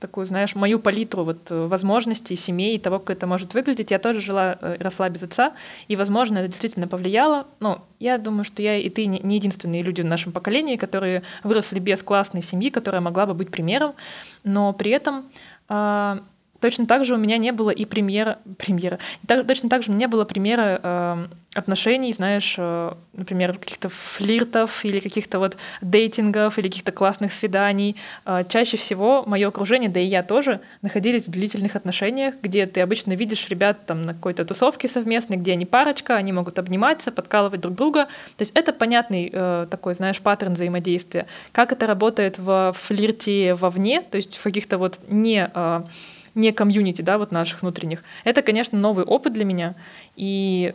такую, 0.00 0.26
знаешь, 0.26 0.54
мою 0.54 0.80
палитру 0.80 1.24
вот 1.24 1.50
э, 1.50 1.66
возможностей, 1.66 2.34
семей, 2.34 2.78
того, 2.78 2.98
как 2.98 3.18
это 3.18 3.26
может 3.26 3.54
выглядеть. 3.54 3.90
Я 3.90 3.98
тоже 3.98 4.20
жила, 4.20 4.58
э, 4.60 4.76
росла 4.80 5.08
без 5.08 5.22
отца, 5.22 5.52
и, 5.88 5.96
возможно, 5.96 6.38
это 6.38 6.48
действительно 6.48 6.88
повлияло. 6.88 7.46
Но 7.60 7.84
я 8.00 8.18
думаю, 8.18 8.44
что 8.44 8.62
я 8.62 8.76
и 8.76 8.88
ты 8.88 9.06
не 9.06 9.36
единственные 9.36 9.82
люди 9.82 10.02
в 10.02 10.06
нашем 10.06 10.32
поколении, 10.32 10.76
которые 10.76 11.22
выросли 11.44 11.78
без 11.78 12.02
классной 12.02 12.42
семьи, 12.42 12.70
которая 12.70 13.00
могла 13.00 13.26
бы 13.26 13.34
быть 13.34 13.50
примером, 13.50 13.94
но 14.42 14.72
при 14.72 14.90
этом 14.90 15.26
а, 15.68 16.22
Точно 16.60 16.86
так 16.86 17.04
же 17.04 17.14
у 17.14 17.18
меня 17.18 17.38
не 17.38 17.52
было 17.52 17.70
и 17.70 17.84
премьера, 17.84 18.38
премьера. 18.58 18.98
Так, 19.26 19.46
точно 19.46 19.68
так 19.68 19.82
же 19.82 19.90
у 19.90 19.94
меня 19.94 20.06
не 20.06 20.08
было 20.08 20.24
примера 20.24 20.80
э, 20.82 21.26
отношений, 21.54 22.12
знаешь, 22.12 22.54
э, 22.58 22.92
например, 23.14 23.58
каких-то 23.58 23.88
флиртов 23.88 24.84
или 24.84 25.00
каких-то 25.00 25.38
вот 25.38 25.56
дейтингов 25.80 26.58
или 26.58 26.68
каких-то 26.68 26.92
классных 26.92 27.32
свиданий. 27.32 27.96
Э, 28.24 28.44
чаще 28.48 28.76
всего 28.76 29.24
мое 29.26 29.48
окружение, 29.48 29.90
да 29.90 30.00
и 30.00 30.04
я 30.04 30.22
тоже, 30.22 30.60
находились 30.82 31.26
в 31.26 31.30
длительных 31.30 31.76
отношениях, 31.76 32.34
где 32.42 32.66
ты 32.66 32.80
обычно 32.82 33.14
видишь 33.14 33.48
ребят 33.48 33.86
там 33.86 34.02
на 34.02 34.14
какой-то 34.14 34.44
тусовке 34.44 34.86
совместной, 34.86 35.38
где 35.38 35.52
они 35.52 35.64
парочка, 35.64 36.16
они 36.16 36.32
могут 36.32 36.58
обниматься, 36.58 37.10
подкалывать 37.10 37.60
друг 37.60 37.74
друга. 37.74 38.04
То 38.36 38.42
есть 38.42 38.52
это 38.54 38.72
понятный 38.72 39.30
э, 39.32 39.66
такой, 39.70 39.94
знаешь, 39.94 40.20
паттерн 40.20 40.52
взаимодействия. 40.52 41.26
Как 41.52 41.72
это 41.72 41.86
работает 41.86 42.38
в 42.38 42.72
флирте 42.76 43.54
вовне, 43.54 44.02
то 44.02 44.16
есть 44.16 44.36
в 44.36 44.42
каких-то 44.42 44.78
вот 44.78 45.00
не 45.08 45.50
э, 45.52 45.82
не 46.34 46.52
комьюнити, 46.52 47.02
да, 47.02 47.18
вот 47.18 47.32
наших 47.32 47.62
внутренних. 47.62 48.02
Это, 48.24 48.42
конечно, 48.42 48.78
новый 48.78 49.04
опыт 49.04 49.32
для 49.32 49.44
меня. 49.44 49.74
И 50.16 50.74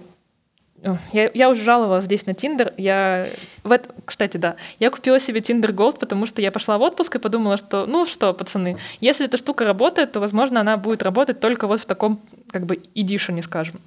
я, 1.12 1.32
я 1.34 1.50
уже 1.50 1.64
жаловалась 1.64 2.06
здесь 2.06 2.26
на 2.26 2.34
Тиндер. 2.34 2.74
Я, 2.78 3.26
в 3.64 3.72
это, 3.72 3.90
кстати, 4.06 4.38
да, 4.38 4.56
я 4.80 4.90
купила 4.90 5.20
себе 5.20 5.40
Tinder 5.40 5.72
Gold, 5.72 6.00
потому 6.00 6.26
что 6.26 6.42
я 6.42 6.52
пошла 6.52 6.78
в 6.78 6.82
отпуск 6.82 7.16
и 7.16 7.20
подумала, 7.20 7.58
что, 7.58 7.86
ну 7.86 8.06
что, 8.06 8.34
пацаны, 8.34 8.78
если 9.00 9.26
эта 9.26 9.38
штука 9.38 9.66
работает, 9.66 10.12
то, 10.12 10.20
возможно, 10.20 10.60
она 10.60 10.78
будет 10.78 11.02
работать 11.02 11.40
только 11.40 11.68
вот 11.68 11.80
в 11.80 11.86
таком, 11.86 12.22
как 12.52 12.66
бы, 12.66 12.84
эдишене, 12.94 13.42
скажем. 13.42 13.82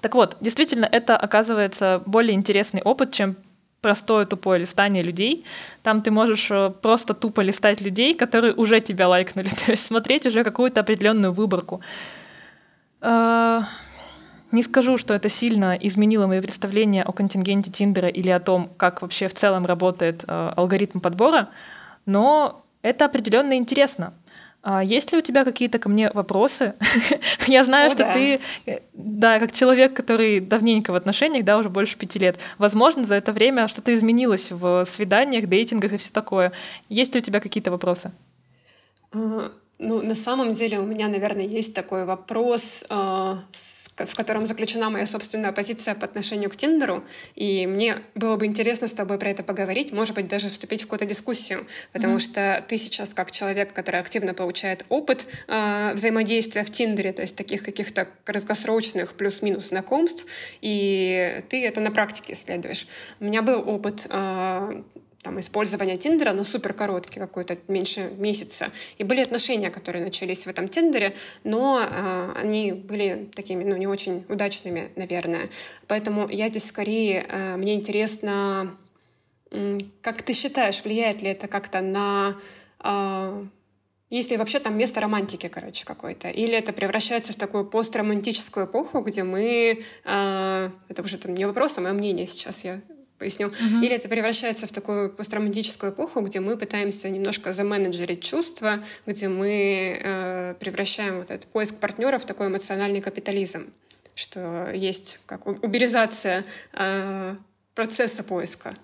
Так 0.00 0.14
вот, 0.14 0.36
действительно, 0.40 0.84
это 0.84 1.16
оказывается 1.16 2.02
более 2.04 2.34
интересный 2.34 2.82
опыт, 2.82 3.10
чем 3.12 3.36
простое 3.84 4.24
тупое 4.24 4.60
листание 4.60 5.02
людей. 5.02 5.44
Там 5.82 6.00
ты 6.00 6.10
можешь 6.10 6.50
э, 6.50 6.70
просто 6.70 7.12
тупо 7.12 7.42
листать 7.42 7.82
людей, 7.82 8.14
которые 8.14 8.54
уже 8.54 8.80
тебя 8.80 9.08
лайкнули, 9.08 9.48
то 9.66 9.72
есть 9.72 9.86
смотреть 9.86 10.26
уже 10.26 10.42
какую-то 10.42 10.80
определенную 10.80 11.34
выборку. 11.34 11.82
Э, 13.02 13.60
не 14.52 14.62
скажу, 14.62 14.96
что 14.98 15.12
это 15.12 15.28
сильно 15.28 15.76
изменило 15.82 16.26
мои 16.26 16.40
представления 16.40 17.02
о 17.02 17.12
контингенте 17.12 17.70
Тиндера 17.70 18.08
или 18.08 18.30
о 18.30 18.40
том, 18.40 18.70
как 18.78 19.02
вообще 19.02 19.28
в 19.28 19.34
целом 19.34 19.66
работает 19.66 20.24
э, 20.26 20.52
алгоритм 20.56 21.00
подбора, 21.00 21.48
но 22.06 22.64
это 22.80 23.04
определенно 23.04 23.54
интересно. 23.54 24.14
А 24.66 24.82
есть 24.82 25.12
ли 25.12 25.18
у 25.18 25.20
тебя 25.20 25.44
какие-то 25.44 25.78
ко 25.78 25.90
мне 25.90 26.10
вопросы? 26.14 26.72
Я 27.46 27.64
знаю, 27.64 27.88
О, 27.88 27.90
что 27.90 28.04
да. 28.04 28.12
ты, 28.14 28.40
да, 28.94 29.38
как 29.38 29.52
человек, 29.52 29.92
который 29.92 30.40
давненько 30.40 30.90
в 30.90 30.94
отношениях, 30.94 31.44
да, 31.44 31.58
уже 31.58 31.68
больше 31.68 31.98
пяти 31.98 32.18
лет. 32.18 32.38
Возможно, 32.56 33.04
за 33.04 33.16
это 33.16 33.32
время 33.32 33.68
что-то 33.68 33.94
изменилось 33.94 34.50
в 34.50 34.86
свиданиях, 34.86 35.48
дейтингах 35.48 35.92
и 35.92 35.96
все 35.98 36.10
такое. 36.10 36.52
Есть 36.88 37.14
ли 37.14 37.20
у 37.20 37.22
тебя 37.22 37.40
какие-то 37.40 37.70
вопросы? 37.70 38.10
А, 39.12 39.52
ну, 39.78 40.02
на 40.02 40.14
самом 40.14 40.52
деле 40.52 40.78
у 40.80 40.86
меня, 40.86 41.08
наверное, 41.08 41.44
есть 41.46 41.74
такой 41.74 42.06
вопрос, 42.06 42.84
э, 42.88 43.36
в 43.96 44.14
котором 44.14 44.46
заключена 44.46 44.90
моя 44.90 45.06
собственная 45.06 45.52
позиция 45.52 45.94
по 45.94 46.04
отношению 46.04 46.50
к 46.50 46.56
Тиндеру, 46.56 47.04
и 47.34 47.66
мне 47.66 47.98
было 48.14 48.36
бы 48.36 48.46
интересно 48.46 48.86
с 48.86 48.92
тобой 48.92 49.18
про 49.18 49.30
это 49.30 49.42
поговорить, 49.42 49.92
может 49.92 50.14
быть, 50.14 50.28
даже 50.28 50.48
вступить 50.48 50.82
в 50.82 50.84
какую-то 50.84 51.06
дискуссию, 51.06 51.66
потому 51.92 52.16
mm-hmm. 52.16 52.18
что 52.18 52.64
ты 52.66 52.76
сейчас 52.76 53.14
как 53.14 53.30
человек, 53.30 53.72
который 53.72 54.00
активно 54.00 54.34
получает 54.34 54.84
опыт 54.88 55.26
э, 55.46 55.92
взаимодействия 55.94 56.64
в 56.64 56.70
Тиндере, 56.70 57.12
то 57.12 57.22
есть 57.22 57.36
таких 57.36 57.62
каких-то 57.62 58.08
краткосрочных 58.24 59.14
плюс-минус 59.14 59.68
знакомств, 59.68 60.26
и 60.60 61.42
ты 61.48 61.64
это 61.64 61.80
на 61.80 61.90
практике 61.90 62.32
исследуешь. 62.32 62.86
У 63.20 63.24
меня 63.24 63.42
был 63.42 63.68
опыт 63.68 64.06
э, 64.08 64.82
там, 65.24 65.40
использования 65.40 65.96
Тиндера, 65.96 66.32
но 66.32 66.44
супер 66.44 66.74
короткий 66.74 67.18
какой-то, 67.18 67.56
меньше 67.66 68.12
месяца. 68.18 68.70
И 68.98 69.04
были 69.04 69.22
отношения, 69.22 69.70
которые 69.70 70.04
начались 70.04 70.44
в 70.44 70.50
этом 70.50 70.68
Тиндере, 70.68 71.16
но 71.44 71.80
э, 71.80 72.32
они 72.36 72.72
были 72.72 73.30
такими, 73.34 73.64
ну, 73.64 73.74
не 73.76 73.86
очень 73.86 74.24
удачными, 74.28 74.90
наверное. 74.96 75.48
Поэтому 75.88 76.28
я 76.28 76.48
здесь 76.48 76.66
скорее, 76.66 77.26
э, 77.26 77.56
мне 77.56 77.74
интересно, 77.74 78.76
как 80.02 80.22
ты 80.22 80.34
считаешь, 80.34 80.84
влияет 80.84 81.22
ли 81.22 81.30
это 81.30 81.48
как-то 81.48 81.80
на... 81.80 82.36
Э, 82.84 83.44
есть 84.10 84.30
ли 84.30 84.36
вообще 84.36 84.60
там 84.60 84.76
место 84.76 85.00
романтики, 85.00 85.48
короче, 85.48 85.86
какой-то? 85.86 86.28
Или 86.28 86.54
это 86.54 86.74
превращается 86.74 87.32
в 87.32 87.36
такую 87.36 87.64
постромантическую 87.64 88.66
эпоху, 88.66 89.00
где 89.00 89.22
мы... 89.22 89.80
Э, 90.04 90.70
это 90.88 91.02
уже 91.02 91.16
там 91.16 91.32
не 91.32 91.46
вопрос, 91.46 91.78
а 91.78 91.80
мое 91.80 91.94
мнение 91.94 92.26
сейчас 92.26 92.62
я 92.64 92.82
поясню. 93.24 93.46
Угу. 93.46 93.82
Или 93.82 93.94
это 93.94 94.08
превращается 94.08 94.66
в 94.66 94.72
такую 94.72 95.08
постромантическую 95.08 95.92
эпоху, 95.92 96.20
где 96.20 96.40
мы 96.40 96.58
пытаемся 96.58 97.08
немножко 97.08 97.52
заменеджерить 97.52 98.22
чувства, 98.22 98.80
где 99.06 99.28
мы 99.28 99.98
э, 99.98 100.54
превращаем 100.60 101.18
вот 101.18 101.30
этот 101.30 101.46
поиск 101.46 101.76
партнера 101.76 102.18
в 102.18 102.26
такой 102.26 102.48
эмоциональный 102.48 103.00
капитализм, 103.00 103.72
что 104.14 104.70
есть 104.74 105.20
как 105.24 105.46
уберизация 105.46 106.44
э, 106.74 107.36
процесса 107.74 108.22
поиска. 108.22 108.74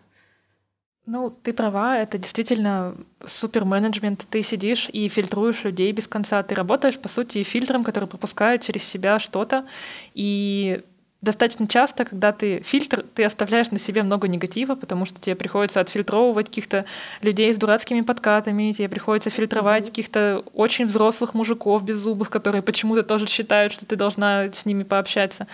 Ну, 1.07 1.31
ты 1.31 1.53
права, 1.53 1.99
это 1.99 2.19
действительно 2.19 2.95
супер 3.27 3.65
менеджмент. 3.65 4.27
Ты 4.31 4.43
сидишь 4.43 4.89
и 4.93 5.09
фильтруешь 5.09 5.65
людей 5.65 5.93
без 5.93 6.07
конца. 6.07 6.43
Ты 6.43 6.55
работаешь, 6.55 6.99
по 6.99 7.09
сути, 7.09 7.43
фильтром, 7.43 7.85
который 7.85 8.09
пропускает 8.09 8.63
через 8.63 8.85
себя 8.85 9.19
что-то. 9.19 9.67
И 10.15 10.83
достаточно 11.23 11.67
часто, 11.67 12.05
когда 12.05 12.33
ты 12.33 12.63
фильтр, 12.63 13.05
ты 13.15 13.25
оставляешь 13.25 13.71
на 13.71 13.79
себе 13.79 14.03
много 14.03 14.27
негатива, 14.29 14.75
потому 14.75 15.05
что 15.05 15.21
тебе 15.21 15.37
приходится 15.37 15.81
отфильтровывать 15.81 16.47
каких-то 16.47 16.87
людей 17.21 17.53
с 17.53 17.59
дурацкими 17.59 18.01
подкатами, 18.01 18.73
тебе 18.73 18.89
приходится 18.89 19.29
фильтровать 19.29 19.85
mm-hmm. 19.85 19.89
каких-то 19.89 20.45
очень 20.55 20.87
взрослых 20.87 21.35
мужиков 21.35 21.85
беззубых, 21.85 22.31
которые 22.31 22.63
почему-то 22.63 23.03
тоже 23.03 23.27
считают, 23.27 23.73
что 23.73 23.85
ты 23.85 23.97
должна 23.97 24.53
с 24.53 24.65
ними 24.65 24.83
пообщаться. 24.83 25.47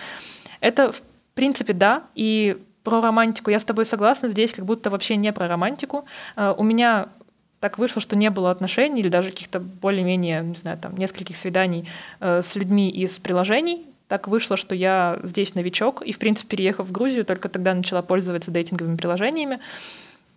Это, 0.61 0.91
в 0.91 1.01
принципе, 1.33 1.73
да, 1.73 2.03
и 2.15 2.57
про 2.83 3.01
романтику 3.01 3.51
я 3.51 3.59
с 3.59 3.65
тобой 3.65 3.85
согласна, 3.85 4.29
здесь 4.29 4.53
как 4.53 4.65
будто 4.65 4.89
вообще 4.89 5.17
не 5.17 5.33
про 5.33 5.49
романтику. 5.49 6.05
Uh, 6.37 6.55
у 6.57 6.63
меня 6.63 7.09
так 7.59 7.77
вышло, 7.77 8.01
что 8.01 8.15
не 8.15 8.29
было 8.29 8.51
отношений 8.51 9.01
или 9.01 9.09
даже 9.09 9.31
каких-то 9.31 9.59
более-менее, 9.59 10.41
не 10.41 10.55
знаю, 10.55 10.77
там, 10.77 10.95
нескольких 10.95 11.35
свиданий 11.35 11.89
э, 12.19 12.41
с 12.43 12.55
людьми 12.55 12.89
из 12.89 13.17
приложений, 13.17 13.85
так 14.07 14.27
вышло, 14.27 14.57
что 14.57 14.75
я 14.75 15.19
здесь 15.23 15.55
новичок, 15.55 16.01
и, 16.01 16.11
в 16.11 16.19
принципе, 16.19 16.55
переехав 16.55 16.87
в 16.87 16.91
Грузию, 16.91 17.25
только 17.25 17.49
тогда 17.49 17.73
начала 17.73 18.01
пользоваться 18.01 18.51
дейтинговыми 18.51 18.97
приложениями. 18.97 19.59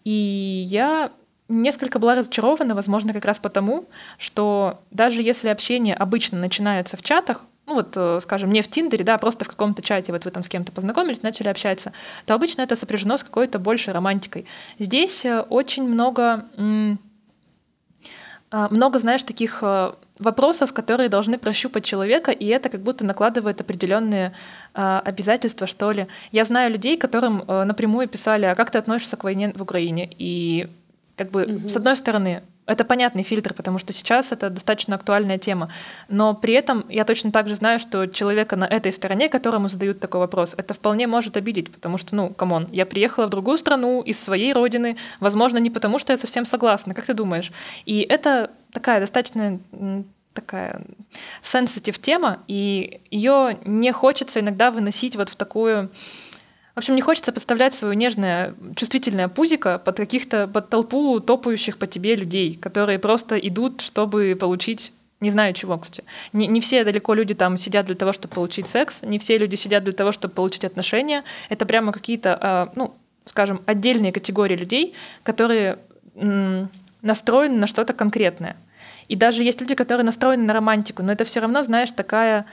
И 0.05 0.65
я 0.69 1.13
несколько 1.49 1.99
была 1.99 2.15
разочарована, 2.15 2.75
возможно, 2.75 3.13
как 3.13 3.25
раз 3.25 3.39
потому, 3.39 3.87
что 4.19 4.81
даже 4.91 5.23
если 5.23 5.49
общение 5.49 5.95
обычно 5.95 6.39
начинается 6.39 6.97
в 6.97 7.03
чатах, 7.03 7.45
ну 7.67 7.75
вот, 7.75 7.93
э, 7.97 8.19
скажем, 8.23 8.51
не 8.51 8.63
в 8.63 8.69
Тиндере, 8.69 9.05
да, 9.05 9.15
а 9.15 9.19
просто 9.19 9.45
в 9.45 9.49
каком-то 9.49 9.83
чате 9.83 10.11
вот 10.13 10.25
вы 10.25 10.31
там 10.31 10.43
с 10.43 10.49
кем-то 10.49 10.73
познакомились, 10.73 11.23
начали 11.23 11.49
общаться, 11.49 11.93
то 12.27 12.35
обычно 12.35 12.63
это 12.63 12.75
сопряжено 12.75 13.17
с 13.17 13.23
какой-то 13.23 13.59
большей 13.59 13.93
романтикой. 13.93 14.47
Здесь 14.79 15.25
э, 15.25 15.41
очень 15.41 15.89
много, 15.89 16.47
а, 18.51 18.69
много, 18.71 18.99
знаешь, 18.99 19.23
таких 19.23 19.61
э, 19.63 19.93
вопросов, 20.21 20.73
которые 20.73 21.09
должны 21.09 21.39
прощупать 21.39 21.85
человека, 21.85 22.31
и 22.31 22.47
это 22.47 22.69
как 22.69 22.83
будто 22.83 23.05
накладывает 23.05 23.61
определенные 23.61 24.33
э, 24.75 25.01
обязательства, 25.05 25.67
что 25.67 25.91
ли. 25.93 26.07
Я 26.33 26.45
знаю 26.45 26.71
людей, 26.73 26.97
которым 26.97 27.43
э, 27.43 27.65
напрямую 27.65 28.09
писали, 28.09 28.45
а 28.45 28.55
как 28.55 28.71
ты 28.71 28.79
относишься 28.79 29.17
к 29.17 29.25
войне 29.25 29.53
в 29.55 29.63
Украине? 29.63 30.09
И 30.19 30.69
как 31.17 31.31
бы, 31.31 31.43
mm-hmm. 31.43 31.69
с 31.69 31.77
одной 31.77 31.97
стороны, 31.97 32.43
это 32.71 32.85
понятный 32.85 33.25
фильтр, 33.25 33.53
потому 33.53 33.79
что 33.79 33.93
сейчас 33.93 34.31
это 34.31 34.49
достаточно 34.49 34.95
актуальная 34.95 35.39
тема. 35.39 35.73
Но 36.09 36.35
при 36.35 36.55
этом 36.55 36.85
я 36.89 37.05
точно 37.05 37.33
так 37.33 37.49
же 37.49 37.57
знаю, 37.57 37.81
что 37.81 38.07
человека 38.07 38.55
на 38.55 38.65
этой 38.65 38.93
стороне, 38.93 39.29
которому 39.29 39.67
задают 39.67 39.99
такой 39.99 40.21
вопрос, 40.21 40.55
это 40.57 40.73
вполне 40.73 41.09
может 41.09 41.37
обидеть, 41.37 41.73
потому 41.73 41.99
что, 41.99 42.15
ну, 42.15 42.31
come 42.31 42.52
on, 42.52 42.69
я 42.71 42.87
приехала 42.87 43.27
в 43.27 43.31
другую 43.31 43.59
страну 43.59 44.03
из 44.03 44.21
своей 44.21 44.53
родины, 44.53 44.97
возможно, 45.19 45.59
не 45.59 45.71
потому 45.71 45.99
что 45.99 46.13
я 46.13 46.17
совсем 46.17 46.45
согласна, 46.45 46.95
как 46.95 47.07
ты 47.07 47.15
думаешь? 47.15 47.51
И 47.87 48.03
это 48.03 48.51
такая 48.73 49.01
достаточно 49.01 49.61
такая 50.35 50.83
sensitive 51.43 52.01
тема, 52.01 52.39
и 52.47 53.01
ее 53.11 53.59
не 53.65 53.93
хочется 53.93 54.41
иногда 54.41 54.71
выносить 54.71 55.17
вот 55.17 55.29
в 55.29 55.37
такую 55.37 55.91
в 56.75 56.79
общем, 56.79 56.95
не 56.95 57.03
хочется 57.03 57.33
подставлять 57.33 57.75
свое 57.75 57.97
нежное, 57.97 58.55
чувствительное 58.77 59.29
пузико 59.29 59.79
под 59.79 59.97
каких-то, 59.97 60.47
под 60.47 60.71
толпу 60.71 61.19
топающих 61.21 61.77
по 61.79 61.87
тебе 61.87 62.15
людей, 62.15 62.55
которые 62.55 62.99
просто 62.99 63.37
идут, 63.37 63.81
чтобы 63.81 64.37
получить 64.39 64.93
не 65.21 65.31
знаю 65.31 65.53
чего, 65.53 65.77
кстати. 65.77 66.03
Не, 66.33 66.47
не 66.47 66.63
все 66.63 66.83
далеко 66.83 67.13
люди 67.13 67.35
там 67.35 67.59
сидят 67.59 67.85
для 67.85 67.95
того, 67.95 68.13
чтобы 68.13 68.35
получить 68.35 68.69
секс, 68.69 69.03
не 69.03 69.19
все 69.19 69.37
люди 69.37 69.55
сидят 69.55 69.85
для 69.85 69.93
того, 69.93 70.13
чтобы 70.13 70.33
получить 70.33 70.65
отношения. 70.65 71.25
Это 71.51 71.67
прямо 71.67 71.93
какие-то, 71.93 72.39
э, 72.41 72.73
ну, 72.75 72.95
скажем, 73.27 73.61
отдельные 73.67 74.13
категории 74.13 74.57
людей, 74.57 74.95
которые 75.23 75.79
настроены 77.03 77.57
на 77.57 77.67
что-то 77.67 77.93
конкретное. 77.93 78.57
И 79.09 79.17
даже 79.17 79.43
есть 79.43 79.61
люди, 79.61 79.75
которые 79.75 80.05
настроены 80.05 80.45
на 80.45 80.53
романтику, 80.53 81.03
но 81.03 81.13
это 81.13 81.25
все 81.25 81.41
равно, 81.41 81.63
знаешь, 81.63 81.91
такая 81.93 82.47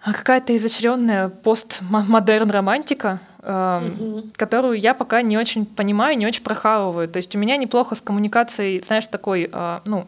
какая-то 0.00 0.56
изощренная 0.56 1.28
постмодерн 1.28 2.50
романтика, 2.50 3.20
угу. 3.42 4.24
которую 4.36 4.78
я 4.78 4.94
пока 4.94 5.22
не 5.22 5.36
очень 5.36 5.66
понимаю, 5.66 6.16
не 6.16 6.26
очень 6.26 6.42
прохавываю. 6.42 7.08
То 7.08 7.18
есть 7.18 7.34
у 7.34 7.38
меня 7.38 7.56
неплохо 7.56 7.94
с 7.94 8.00
коммуникацией, 8.00 8.82
знаешь, 8.82 9.06
такой, 9.06 9.48
а, 9.52 9.82
ну, 9.86 10.06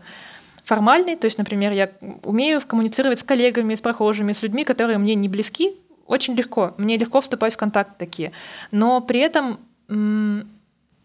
формальный. 0.65 1.17
То 1.17 1.27
есть, 1.27 1.39
например, 1.39 1.73
я 1.73 1.91
умею 2.25 2.61
коммуницировать 2.65 3.19
с 3.19 3.25
коллегами, 3.25 3.75
с 3.75 3.81
прохожими, 3.81 4.33
с 4.33 4.43
людьми, 4.43 4.65
которые 4.65 4.99
мне 4.99 5.15
не 5.15 5.29
близки, 5.29 5.75
очень 6.07 6.35
легко. 6.35 6.75
Мне 6.77 6.97
легко 6.97 7.21
вступать 7.21 7.55
в 7.55 7.57
контакт 7.57 7.99
такие. 7.99 8.33
Но 8.71 9.01
при 9.01 9.21
этом 9.21 9.59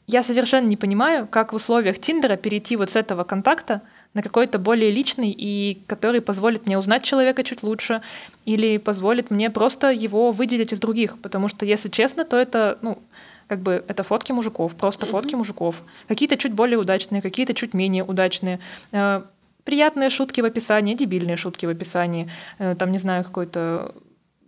я 0.07 0.23
совершенно 0.23 0.67
не 0.67 0.77
понимаю, 0.77 1.27
как 1.27 1.51
в 1.51 1.55
условиях 1.55 1.99
Тиндера 1.99 2.35
перейти 2.35 2.75
вот 2.75 2.91
с 2.91 2.95
этого 2.95 3.23
контакта 3.23 3.81
на 4.13 4.21
какой-то 4.21 4.59
более 4.59 4.91
личный 4.91 5.31
и 5.31 5.81
который 5.87 6.21
позволит 6.21 6.65
мне 6.65 6.77
узнать 6.77 7.03
человека 7.03 7.43
чуть 7.43 7.63
лучше 7.63 8.01
или 8.45 8.77
позволит 8.77 9.31
мне 9.31 9.49
просто 9.49 9.91
его 9.91 10.31
выделить 10.31 10.73
из 10.73 10.79
других, 10.79 11.17
потому 11.19 11.47
что, 11.47 11.65
если 11.65 11.89
честно, 11.89 12.23
то 12.23 12.37
это, 12.37 12.77
ну, 12.81 12.99
как 13.47 13.59
бы 13.59 13.83
это 13.87 14.03
фотки 14.03 14.31
мужиков, 14.31 14.75
просто 14.75 15.05
фотки 15.05 15.35
мужиков. 15.35 15.83
Какие-то 16.07 16.37
чуть 16.37 16.53
более 16.53 16.77
удачные, 16.77 17.21
какие-то 17.21 17.53
чуть 17.53 17.73
менее 17.73 18.03
удачные. 18.03 18.59
Э, 18.91 19.23
приятные 19.63 20.09
шутки 20.09 20.41
в 20.41 20.45
описании, 20.45 20.95
дебильные 20.95 21.35
шутки 21.35 21.65
в 21.65 21.69
описании, 21.69 22.29
э, 22.59 22.75
там, 22.75 22.91
не 22.91 22.97
знаю, 22.97 23.23
какой-то 23.23 23.93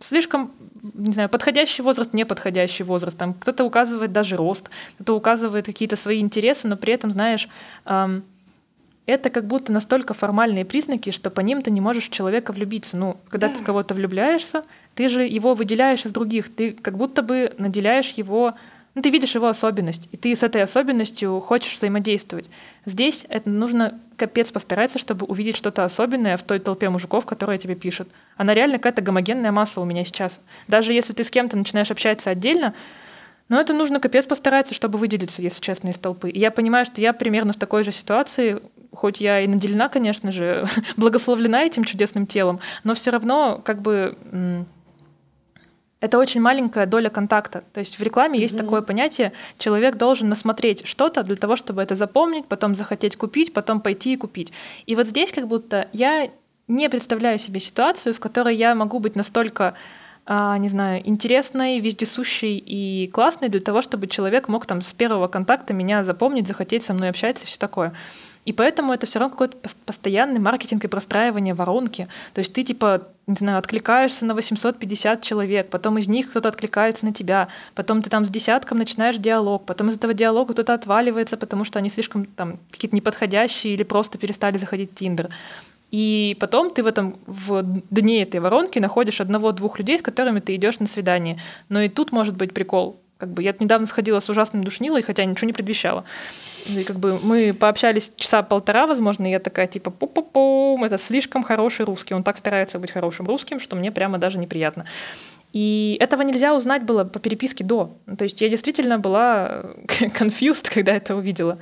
слишком, 0.00 0.52
не 0.94 1.12
знаю, 1.12 1.28
подходящий 1.28 1.82
возраст, 1.82 2.12
неподходящий 2.12 2.84
возраст. 2.84 3.16
Там 3.16 3.34
кто-то 3.34 3.64
указывает 3.64 4.12
даже 4.12 4.36
рост, 4.36 4.70
кто-то 4.94 5.14
указывает 5.14 5.66
какие-то 5.66 5.96
свои 5.96 6.20
интересы, 6.20 6.68
но 6.68 6.76
при 6.76 6.92
этом, 6.92 7.10
знаешь, 7.10 7.48
эм, 7.84 8.24
это 9.06 9.30
как 9.30 9.46
будто 9.46 9.72
настолько 9.72 10.12
формальные 10.12 10.66
признаки, 10.66 11.10
что 11.10 11.30
по 11.30 11.40
ним 11.40 11.62
ты 11.62 11.70
не 11.70 11.80
можешь 11.80 12.08
в 12.08 12.12
человека 12.12 12.52
влюбиться. 12.52 12.96
Ну, 12.96 13.16
когда 13.30 13.48
да. 13.48 13.54
ты 13.54 13.60
в 13.60 13.64
кого-то 13.64 13.94
влюбляешься, 13.94 14.62
ты 14.94 15.08
же 15.08 15.22
его 15.22 15.54
выделяешь 15.54 16.04
из 16.04 16.12
других, 16.12 16.54
ты 16.54 16.72
как 16.72 16.96
будто 16.96 17.22
бы 17.22 17.54
наделяешь 17.56 18.10
его, 18.10 18.54
ну, 18.98 19.02
ты 19.02 19.10
видишь 19.10 19.36
его 19.36 19.46
особенность, 19.46 20.08
и 20.10 20.16
ты 20.16 20.34
с 20.34 20.42
этой 20.42 20.60
особенностью 20.60 21.38
хочешь 21.38 21.76
взаимодействовать. 21.76 22.50
Здесь 22.84 23.24
это 23.28 23.48
нужно 23.48 24.00
капец 24.16 24.50
постараться, 24.50 24.98
чтобы 24.98 25.24
увидеть 25.24 25.56
что-то 25.56 25.84
особенное 25.84 26.36
в 26.36 26.42
той 26.42 26.58
толпе 26.58 26.88
мужиков, 26.88 27.24
которые 27.24 27.58
тебе 27.58 27.76
пишут. 27.76 28.08
Она 28.36 28.54
реально 28.54 28.78
какая-то 28.78 29.00
гомогенная 29.00 29.52
масса 29.52 29.80
у 29.80 29.84
меня 29.84 30.04
сейчас. 30.04 30.40
Даже 30.66 30.92
если 30.92 31.12
ты 31.12 31.22
с 31.22 31.30
кем-то 31.30 31.56
начинаешь 31.56 31.92
общаться 31.92 32.30
отдельно, 32.30 32.74
но 33.48 33.60
это 33.60 33.72
нужно 33.72 34.00
капец 34.00 34.26
постараться, 34.26 34.74
чтобы 34.74 34.98
выделиться, 34.98 35.42
если 35.42 35.60
честно, 35.60 35.90
из 35.90 35.96
толпы. 35.96 36.30
И 36.30 36.40
я 36.40 36.50
понимаю, 36.50 36.84
что 36.84 37.00
я 37.00 37.12
примерно 37.12 37.52
в 37.52 37.56
такой 37.56 37.84
же 37.84 37.92
ситуации, 37.92 38.60
хоть 38.92 39.20
я 39.20 39.42
и 39.42 39.46
наделена, 39.46 39.88
конечно 39.88 40.32
же, 40.32 40.66
благословлена 40.96 41.62
этим 41.62 41.84
чудесным 41.84 42.26
телом, 42.26 42.58
но 42.82 42.94
все 42.94 43.12
равно 43.12 43.62
как 43.64 43.80
бы 43.80 44.16
это 46.00 46.18
очень 46.18 46.40
маленькая 46.40 46.86
доля 46.86 47.08
контакта. 47.08 47.64
То 47.72 47.80
есть 47.80 47.98
в 47.98 48.02
рекламе 48.02 48.38
mm-hmm. 48.38 48.42
есть 48.42 48.56
такое 48.56 48.82
понятие, 48.82 49.32
человек 49.56 49.96
должен 49.96 50.28
насмотреть 50.28 50.86
что-то 50.86 51.22
для 51.22 51.36
того, 51.36 51.56
чтобы 51.56 51.82
это 51.82 51.94
запомнить, 51.94 52.46
потом 52.46 52.74
захотеть 52.74 53.16
купить, 53.16 53.52
потом 53.52 53.80
пойти 53.80 54.14
и 54.14 54.16
купить. 54.16 54.52
И 54.86 54.94
вот 54.94 55.06
здесь 55.06 55.32
как 55.32 55.48
будто 55.48 55.88
я 55.92 56.30
не 56.68 56.88
представляю 56.88 57.38
себе 57.38 57.60
ситуацию, 57.60 58.14
в 58.14 58.20
которой 58.20 58.54
я 58.54 58.74
могу 58.74 59.00
быть 59.00 59.16
настолько 59.16 59.74
а, 60.30 60.58
не 60.58 60.68
знаю, 60.68 61.00
интересной, 61.08 61.80
вездесущей 61.80 62.58
и 62.58 63.06
классной 63.06 63.48
для 63.48 63.60
того, 63.60 63.80
чтобы 63.80 64.08
человек 64.08 64.46
мог 64.48 64.66
там 64.66 64.82
с 64.82 64.92
первого 64.92 65.26
контакта 65.26 65.72
меня 65.72 66.04
запомнить, 66.04 66.46
захотеть 66.46 66.82
со 66.82 66.92
мной 66.92 67.08
общаться 67.08 67.44
и 67.44 67.46
все 67.46 67.58
такое. 67.58 67.94
И 68.48 68.52
поэтому 68.54 68.94
это 68.94 69.04
все 69.04 69.18
равно 69.18 69.32
какой-то 69.32 69.58
постоянный 69.84 70.40
маркетинг 70.40 70.82
и 70.82 70.88
простраивание 70.88 71.52
воронки. 71.52 72.08
То 72.32 72.38
есть 72.38 72.54
ты 72.54 72.62
типа, 72.62 73.06
не 73.26 73.34
знаю, 73.34 73.58
откликаешься 73.58 74.24
на 74.24 74.32
850 74.32 75.20
человек, 75.20 75.68
потом 75.68 75.98
из 75.98 76.08
них 76.08 76.30
кто-то 76.30 76.48
откликается 76.48 77.04
на 77.04 77.12
тебя, 77.12 77.48
потом 77.74 78.00
ты 78.00 78.08
там 78.08 78.24
с 78.24 78.30
десятком 78.30 78.78
начинаешь 78.78 79.18
диалог, 79.18 79.66
потом 79.66 79.90
из 79.90 79.96
этого 79.96 80.14
диалога 80.14 80.54
кто-то 80.54 80.72
отваливается, 80.72 81.36
потому 81.36 81.64
что 81.64 81.78
они 81.78 81.90
слишком 81.90 82.24
там 82.24 82.58
какие-то 82.70 82.96
неподходящие 82.96 83.74
или 83.74 83.82
просто 83.82 84.16
перестали 84.16 84.56
заходить 84.56 84.92
в 84.92 84.94
Тиндер. 84.94 85.28
И 85.90 86.34
потом 86.40 86.70
ты 86.70 86.82
в 86.82 86.86
этом 86.86 87.18
в 87.26 87.62
дне 87.90 88.22
этой 88.22 88.40
воронки 88.40 88.78
находишь 88.78 89.20
одного-двух 89.20 89.78
людей, 89.78 89.98
с 89.98 90.02
которыми 90.02 90.40
ты 90.40 90.54
идешь 90.54 90.80
на 90.80 90.86
свидание. 90.86 91.38
Но 91.68 91.82
и 91.82 91.90
тут 91.90 92.12
может 92.12 92.34
быть 92.34 92.54
прикол. 92.54 92.98
Как 93.18 93.30
бы 93.30 93.42
я 93.42 93.54
недавно 93.58 93.86
сходила 93.86 94.20
с 94.20 94.30
ужасным 94.30 94.62
душнилой, 94.62 95.02
хотя 95.02 95.24
ничего 95.24 95.46
не 95.46 95.52
предвещала. 95.52 96.04
И 96.66 96.84
как 96.84 96.98
бы 97.00 97.18
мы 97.20 97.52
пообщались 97.52 98.12
часа 98.16 98.44
полтора, 98.44 98.86
возможно, 98.86 99.26
и 99.26 99.30
я 99.30 99.40
такая 99.40 99.66
типа 99.66 99.90
пу-пу-пу, 99.90 100.84
это 100.84 100.98
слишком 100.98 101.42
хороший 101.42 101.84
русский. 101.84 102.14
Он 102.14 102.22
так 102.22 102.38
старается 102.38 102.78
быть 102.78 102.92
хорошим 102.92 103.26
русским, 103.26 103.58
что 103.58 103.74
мне 103.74 103.90
прямо 103.90 104.18
даже 104.18 104.38
неприятно. 104.38 104.86
И 105.52 105.96
этого 106.00 106.22
нельзя 106.22 106.54
узнать 106.54 106.82
было 106.84 107.04
по 107.04 107.18
переписке 107.18 107.64
до. 107.64 107.96
То 108.16 108.22
есть 108.22 108.40
я 108.40 108.48
действительно 108.48 108.98
была 108.98 109.64
confused, 109.88 110.72
когда 110.72 110.94
это 110.94 111.16
увидела. 111.16 111.58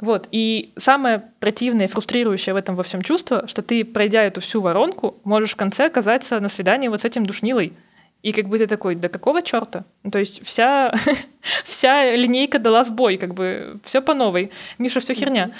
Вот. 0.00 0.26
И 0.32 0.72
самое 0.76 1.22
противное 1.38 1.86
фрустрирующее 1.86 2.54
в 2.54 2.56
этом 2.56 2.74
во 2.74 2.82
всем 2.82 3.02
чувство, 3.02 3.46
что 3.46 3.62
ты, 3.62 3.84
пройдя 3.84 4.24
эту 4.24 4.40
всю 4.40 4.60
воронку, 4.60 5.16
можешь 5.22 5.52
в 5.52 5.56
конце 5.56 5.86
оказаться 5.86 6.40
на 6.40 6.48
свидании 6.48 6.88
вот 6.88 7.02
с 7.02 7.04
этим 7.04 7.24
душнилой. 7.24 7.72
И 8.22 8.32
как 8.32 8.48
бы 8.48 8.58
ты 8.58 8.66
такой, 8.66 8.94
да 8.94 9.08
какого 9.08 9.42
черта? 9.42 9.84
Ну, 10.04 10.10
то 10.10 10.18
есть 10.18 10.44
вся, 10.46 10.94
вся 11.64 12.14
линейка 12.14 12.58
дала 12.58 12.84
сбой, 12.84 13.16
как 13.16 13.34
бы 13.34 13.80
все 13.84 14.00
по 14.00 14.14
новой. 14.14 14.50
Миша, 14.78 15.00
все 15.00 15.14
херня. 15.14 15.50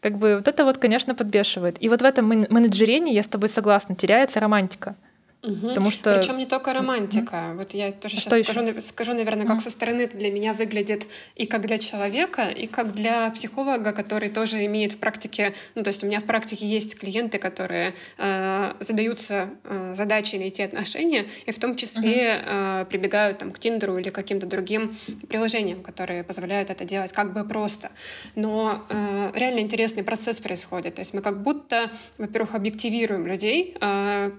Как 0.00 0.16
бы 0.16 0.36
вот 0.36 0.48
это 0.48 0.64
вот, 0.64 0.78
конечно, 0.78 1.14
подбешивает. 1.14 1.76
И 1.80 1.88
вот 1.88 2.02
в 2.02 2.04
этом 2.04 2.26
менеджерении, 2.26 3.12
я 3.12 3.22
с 3.22 3.28
тобой 3.28 3.48
согласна, 3.48 3.94
теряется 3.94 4.40
романтика. 4.40 4.94
Угу. 5.42 5.68
Потому 5.68 5.90
что... 5.92 6.18
Причем 6.18 6.36
не 6.36 6.46
только 6.46 6.72
романтика. 6.72 7.50
Угу. 7.50 7.58
Вот 7.58 7.74
я 7.74 7.92
тоже 7.92 8.16
а 8.16 8.20
сейчас 8.20 8.42
скажу, 8.42 8.80
скажу, 8.80 9.14
наверное, 9.14 9.46
как 9.46 9.56
угу. 9.56 9.64
со 9.64 9.70
стороны 9.70 10.02
это 10.02 10.18
для 10.18 10.32
меня 10.32 10.52
выглядит 10.52 11.06
и 11.36 11.46
как 11.46 11.66
для 11.66 11.78
человека, 11.78 12.48
и 12.48 12.66
как 12.66 12.92
для 12.92 13.30
психолога, 13.30 13.92
который 13.92 14.30
тоже 14.30 14.64
имеет 14.66 14.92
в 14.92 14.98
практике, 14.98 15.54
ну 15.76 15.82
то 15.84 15.88
есть 15.88 16.02
у 16.02 16.06
меня 16.06 16.20
в 16.20 16.24
практике 16.24 16.66
есть 16.66 16.98
клиенты, 16.98 17.38
которые 17.38 17.94
э, 18.18 18.72
задаются 18.80 19.50
э, 19.62 19.94
задачей 19.94 20.38
найти 20.38 20.64
отношения, 20.64 21.26
и 21.46 21.52
в 21.52 21.58
том 21.60 21.76
числе 21.76 22.34
угу. 22.34 22.44
э, 22.46 22.86
прибегают 22.90 23.38
там 23.38 23.52
к 23.52 23.60
Тиндеру 23.60 23.96
или 23.96 24.08
каким-то 24.08 24.46
другим 24.46 24.96
приложениям, 25.28 25.84
которые 25.84 26.24
позволяют 26.24 26.70
это 26.70 26.84
делать 26.84 27.12
как 27.12 27.32
бы 27.32 27.44
просто. 27.44 27.90
Но 28.34 28.84
э, 28.90 29.30
реально 29.34 29.60
интересный 29.60 30.02
процесс 30.02 30.40
происходит. 30.40 30.96
То 30.96 31.00
есть 31.00 31.14
мы 31.14 31.22
как 31.22 31.42
будто, 31.42 31.90
во-первых, 32.16 32.56
объективируем 32.56 33.24
людей, 33.24 33.76
э, 33.80 34.32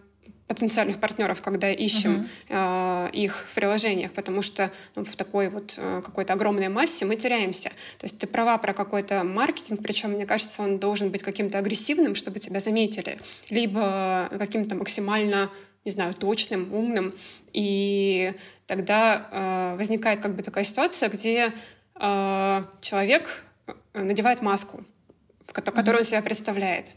потенциальных 0.49 0.99
партнеров, 0.99 1.43
когда 1.43 1.71
ищем 1.71 2.27
uh-huh. 2.49 3.11
э, 3.13 3.15
их 3.15 3.45
в 3.47 3.53
приложениях, 3.53 4.11
потому 4.13 4.41
что 4.41 4.71
ну, 4.95 5.05
в 5.05 5.15
такой 5.15 5.47
вот 5.49 5.75
э, 5.77 6.01
какой-то 6.03 6.33
огромной 6.33 6.69
массе 6.69 7.05
мы 7.05 7.15
теряемся. 7.15 7.69
То 7.99 8.05
есть 8.05 8.17
ты 8.17 8.25
права 8.25 8.57
про 8.57 8.73
какой-то 8.73 9.23
маркетинг, 9.23 9.81
причем, 9.83 10.11
мне 10.11 10.25
кажется, 10.25 10.63
он 10.63 10.79
должен 10.79 11.11
быть 11.11 11.21
каким-то 11.21 11.59
агрессивным, 11.59 12.15
чтобы 12.15 12.39
тебя 12.39 12.59
заметили, 12.59 13.19
либо 13.51 14.27
каким-то 14.37 14.75
максимально 14.75 15.51
не 15.85 15.91
знаю, 15.91 16.13
точным, 16.13 16.73
умным. 16.73 17.15
И 17.53 18.33
тогда 18.67 19.75
возникает 19.77 20.19
как 20.19 20.35
бы 20.35 20.43
такая 20.43 20.65
ситуация, 20.65 21.07
где 21.09 21.53
человек 22.81 23.43
надевает 23.93 24.41
маску, 24.41 24.83
которую 25.53 25.99
он 25.99 26.05
себя 26.05 26.21
представляет. 26.21 26.91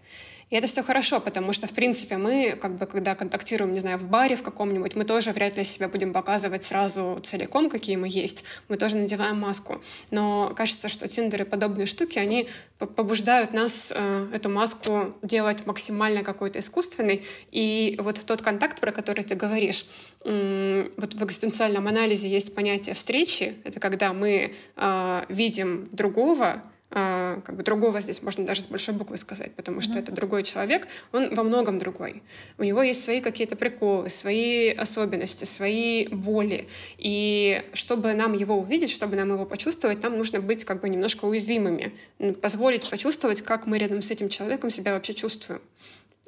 И 0.52 0.54
это 0.54 0.66
все 0.66 0.82
хорошо, 0.82 1.18
потому 1.18 1.54
что, 1.54 1.66
в 1.66 1.72
принципе, 1.72 2.18
мы, 2.18 2.58
как 2.60 2.76
бы, 2.76 2.84
когда 2.84 3.14
контактируем, 3.14 3.72
не 3.72 3.80
знаю, 3.80 3.96
в 3.96 4.04
баре 4.04 4.36
в 4.36 4.42
каком-нибудь, 4.42 4.94
мы 4.94 5.06
тоже 5.06 5.32
вряд 5.32 5.56
ли 5.56 5.64
себя 5.64 5.88
будем 5.88 6.12
показывать 6.12 6.62
сразу 6.62 7.18
целиком, 7.24 7.70
какие 7.70 7.96
мы 7.96 8.06
есть. 8.06 8.44
Мы 8.68 8.76
тоже 8.76 8.98
надеваем 8.98 9.40
маску. 9.40 9.80
Но 10.10 10.52
кажется, 10.54 10.88
что 10.88 11.08
Тиндер 11.08 11.42
и 11.42 11.44
подобные 11.46 11.86
штуки, 11.86 12.18
они 12.18 12.48
побуждают 12.78 13.54
нас 13.54 13.94
э, 13.96 14.28
эту 14.34 14.50
маску 14.50 15.14
делать 15.22 15.64
максимально 15.64 16.22
какой-то 16.22 16.58
искусственной. 16.58 17.24
И 17.50 17.96
вот 17.98 18.22
тот 18.22 18.42
контакт, 18.42 18.78
про 18.78 18.92
который 18.92 19.24
ты 19.24 19.34
говоришь, 19.34 19.86
э, 20.26 20.90
вот 20.98 21.14
в 21.14 21.24
экзистенциальном 21.24 21.88
анализе 21.88 22.28
есть 22.28 22.54
понятие 22.54 22.94
встречи. 22.94 23.54
Это 23.64 23.80
когда 23.80 24.12
мы 24.12 24.52
э, 24.76 25.24
видим 25.30 25.88
другого, 25.92 26.62
как 26.92 27.57
бы 27.57 27.62
другого 27.62 28.00
здесь 28.00 28.22
можно 28.22 28.44
даже 28.44 28.61
с 28.61 28.66
большой 28.66 28.94
буквы 28.94 29.16
сказать, 29.16 29.55
потому 29.55 29.81
что 29.81 29.94
mm-hmm. 29.94 30.02
это 30.02 30.12
другой 30.12 30.42
человек, 30.42 30.87
он 31.12 31.35
во 31.35 31.42
многом 31.42 31.78
другой. 31.78 32.22
У 32.59 32.64
него 32.64 32.83
есть 32.83 33.02
свои 33.02 33.22
какие-то 33.22 33.57
приколы, 33.57 34.11
свои 34.11 34.70
особенности, 34.70 35.44
свои 35.44 36.07
боли. 36.09 36.68
И 36.98 37.62
чтобы 37.72 38.12
нам 38.12 38.35
его 38.35 38.59
увидеть, 38.59 38.90
чтобы 38.90 39.16
нам 39.16 39.31
его 39.31 39.46
почувствовать, 39.46 40.02
нам 40.02 40.18
нужно 40.18 40.40
быть 40.40 40.66
как 40.66 40.83
бы 40.83 40.88
немножко 40.90 41.24
уязвимыми, 41.24 41.94
позволить 42.42 42.88
почувствовать, 42.90 43.40
как 43.40 43.66
мы 43.66 43.78
рядом 43.78 44.02
с 44.02 44.11
этим 44.11 44.28
человеком 44.28 44.68
себя 44.68 44.92
вообще 44.92 45.14
чувствуем, 45.14 45.62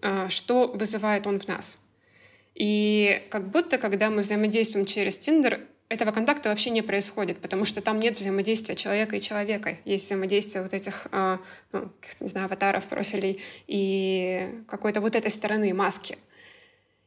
а, 0.01 0.31
что 0.31 0.69
вызывает 0.69 1.27
он 1.27 1.41
в 1.41 1.47
нас. 1.47 1.79
И 2.55 3.23
как 3.31 3.51
будто, 3.51 3.77
когда 3.77 4.09
мы 4.09 4.23
взаимодействуем 4.23 4.87
через 4.87 5.19
Тиндер, 5.19 5.61
этого 5.89 6.13
контакта 6.13 6.49
вообще 6.49 6.71
не 6.71 6.83
происходит, 6.83 7.41
потому 7.41 7.65
что 7.65 7.81
там 7.81 8.01
нет 8.01 8.17
взаимодействия 8.17 8.75
человека 8.75 9.17
и 9.17 9.21
человека. 9.21 9.79
Есть 9.85 10.07
взаимодействие 10.07 10.63
вот 10.63 10.73
этих, 10.73 11.07
э, 11.13 11.39
ну, 11.73 11.93
не 12.21 12.27
знаю, 12.27 12.47
аватаров, 12.47 12.85
профилей 12.87 13.41
и 13.67 14.63
какой-то 14.67 15.01
вот 15.01 15.15
этой 15.15 15.31
стороны 15.31 15.73
маски. 15.75 16.19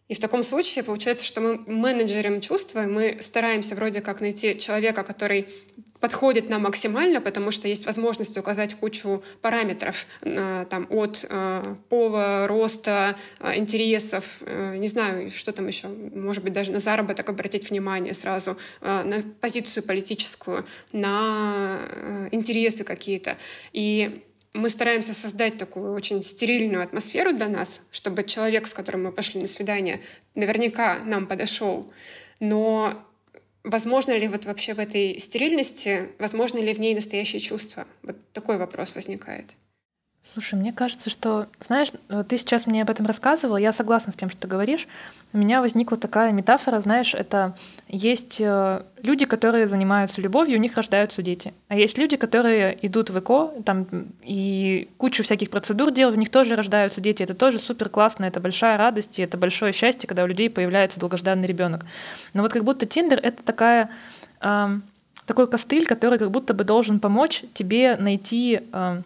И 0.07 0.13
в 0.13 0.19
таком 0.19 0.43
случае 0.43 0.83
получается, 0.83 1.25
что 1.25 1.41
мы 1.41 1.57
менеджерим 1.65 2.39
чувства, 2.39 2.81
мы 2.81 3.17
стараемся 3.19 3.75
вроде 3.75 4.01
как 4.01 4.21
найти 4.21 4.57
человека, 4.57 5.03
который 5.03 5.47
подходит 5.99 6.49
нам 6.49 6.63
максимально, 6.63 7.21
потому 7.21 7.51
что 7.51 7.67
есть 7.67 7.85
возможность 7.85 8.37
указать 8.37 8.75
кучу 8.75 9.23
параметров 9.41 10.05
э, 10.21 10.65
там, 10.69 10.87
от 10.89 11.25
э, 11.27 11.63
пола, 11.89 12.47
роста, 12.47 13.15
э, 13.39 13.57
интересов, 13.57 14.41
не 14.75 14.87
знаю, 14.87 15.29
что 15.31 15.51
там 15.51 15.67
еще, 15.67 15.87
может 15.87 16.43
быть, 16.43 16.53
даже 16.53 16.71
на 16.71 16.79
заработок 16.79 17.29
обратить 17.29 17.69
внимание 17.69 18.13
сразу, 18.13 18.57
на 18.81 19.23
позицию 19.41 19.83
политическую, 19.83 20.65
на 20.91 21.79
интересы 22.31 22.83
какие-то. 22.83 23.37
И 23.73 24.23
мы 24.53 24.69
стараемся 24.69 25.13
создать 25.13 25.57
такую 25.57 25.93
очень 25.93 26.23
стерильную 26.23 26.83
атмосферу 26.83 27.33
для 27.33 27.47
нас, 27.47 27.81
чтобы 27.91 28.23
человек, 28.23 28.67
с 28.67 28.73
которым 28.73 29.03
мы 29.03 29.11
пошли 29.11 29.41
на 29.41 29.47
свидание, 29.47 30.01
наверняка 30.35 30.99
нам 31.05 31.27
подошел. 31.27 31.91
Но 32.39 33.03
возможно 33.63 34.17
ли 34.17 34.27
вот 34.27 34.45
вообще 34.45 34.73
в 34.73 34.79
этой 34.79 35.19
стерильности, 35.19 36.09
возможно 36.19 36.59
ли 36.59 36.73
в 36.73 36.79
ней 36.79 36.95
настоящее 36.95 37.39
чувство? 37.39 37.85
Вот 38.03 38.15
такой 38.31 38.57
вопрос 38.57 38.95
возникает. 38.95 39.45
Слушай, 40.21 40.55
мне 40.55 40.73
кажется, 40.73 41.09
что, 41.09 41.47
знаешь, 41.59 41.89
ты 42.27 42.37
сейчас 42.37 42.65
мне 42.65 42.81
об 42.81 42.89
этом 42.89 43.05
рассказывала, 43.05 43.57
я 43.57 43.71
согласна 43.71 44.11
с 44.11 44.15
тем, 44.15 44.29
что 44.29 44.41
ты 44.41 44.47
говоришь. 44.47 44.87
У 45.33 45.37
меня 45.37 45.59
возникла 45.59 45.97
такая 45.97 46.31
метафора, 46.31 46.79
знаешь, 46.79 47.13
это 47.13 47.55
есть 47.89 48.39
э, 48.39 48.83
люди, 49.03 49.25
которые 49.25 49.67
занимаются 49.67 50.21
любовью, 50.21 50.57
у 50.57 50.61
них 50.61 50.75
рождаются 50.75 51.21
дети. 51.21 51.53
А 51.67 51.75
есть 51.75 51.97
люди, 51.97 52.15
которые 52.15 52.77
идут 52.81 53.09
в 53.09 53.19
ЭКО, 53.19 53.51
там 53.65 53.87
и 54.23 54.89
кучу 54.97 55.23
всяких 55.23 55.49
процедур 55.49 55.91
делают, 55.91 56.15
у 56.15 56.19
них 56.19 56.29
тоже 56.29 56.55
рождаются 56.55 57.01
дети. 57.01 57.23
Это 57.23 57.33
тоже 57.33 57.59
супер 57.59 57.89
классно, 57.89 58.23
это 58.23 58.39
большая 58.39 58.77
радость, 58.77 59.19
и 59.19 59.21
это 59.21 59.37
большое 59.37 59.73
счастье, 59.73 60.07
когда 60.07 60.23
у 60.23 60.27
людей 60.27 60.49
появляется 60.49 60.99
долгожданный 60.99 61.45
ребенок. 61.47 61.85
Но 62.33 62.41
вот 62.41 62.53
как 62.53 62.63
будто 62.63 62.85
Тиндер— 62.85 63.19
это 63.23 63.43
такая 63.43 63.89
э, 64.39 64.79
такой 65.25 65.47
костыль, 65.47 65.85
который 65.85 66.19
как 66.19 66.31
будто 66.31 66.53
бы 66.53 66.63
должен 66.63 67.01
помочь 67.01 67.43
тебе 67.53 67.97
найти 67.97 68.61
э, 68.71 69.01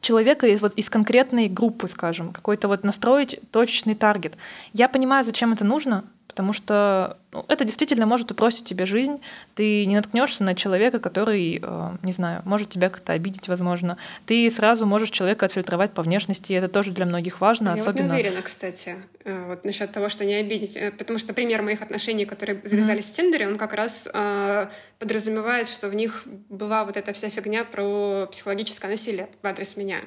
человека 0.00 0.46
из, 0.46 0.60
вот, 0.60 0.74
из 0.74 0.90
конкретной 0.90 1.48
группы, 1.48 1.88
скажем, 1.88 2.32
какой-то 2.32 2.68
вот 2.68 2.84
настроить 2.84 3.40
точечный 3.50 3.94
таргет. 3.94 4.34
Я 4.72 4.88
понимаю, 4.88 5.24
зачем 5.24 5.52
это 5.52 5.64
нужно, 5.64 6.04
потому 6.36 6.52
что 6.52 7.16
ну, 7.32 7.46
это 7.48 7.64
действительно 7.64 8.04
может 8.04 8.30
упростить 8.30 8.66
тебе 8.66 8.84
жизнь. 8.84 9.22
Ты 9.54 9.86
не 9.86 9.96
наткнешься 9.96 10.44
на 10.44 10.54
человека, 10.54 10.98
который, 10.98 11.58
э, 11.62 11.96
не 12.02 12.12
знаю, 12.12 12.42
может 12.44 12.68
тебя 12.68 12.90
как-то 12.90 13.14
обидеть, 13.14 13.48
возможно. 13.48 13.96
Ты 14.26 14.50
сразу 14.50 14.84
можешь 14.84 15.08
человека 15.08 15.46
отфильтровать 15.46 15.92
по 15.92 16.02
внешности, 16.02 16.52
и 16.52 16.56
это 16.56 16.68
тоже 16.68 16.92
для 16.92 17.06
многих 17.06 17.40
важно, 17.40 17.68
Я 17.68 17.72
особенно. 17.72 18.08
Вот 18.08 18.12
не 18.16 18.20
уверена, 18.20 18.42
кстати, 18.42 18.96
э, 19.24 19.46
вот 19.48 19.64
насчет 19.64 19.90
того, 19.92 20.10
что 20.10 20.26
не 20.26 20.34
обидеть, 20.34 20.76
э, 20.76 20.90
потому 20.90 21.18
что 21.18 21.32
пример 21.32 21.62
моих 21.62 21.80
отношений, 21.80 22.26
которые 22.26 22.60
завязались 22.64 23.06
mm-hmm. 23.06 23.12
в 23.12 23.16
Тиндере, 23.16 23.48
он 23.48 23.56
как 23.56 23.72
раз 23.72 24.06
э, 24.12 24.66
подразумевает, 24.98 25.68
что 25.68 25.88
в 25.88 25.94
них 25.94 26.24
была 26.50 26.84
вот 26.84 26.98
эта 26.98 27.14
вся 27.14 27.30
фигня 27.30 27.64
про 27.64 28.26
психологическое 28.30 28.88
насилие 28.88 29.30
в 29.40 29.46
адрес 29.46 29.78
меня. 29.78 30.02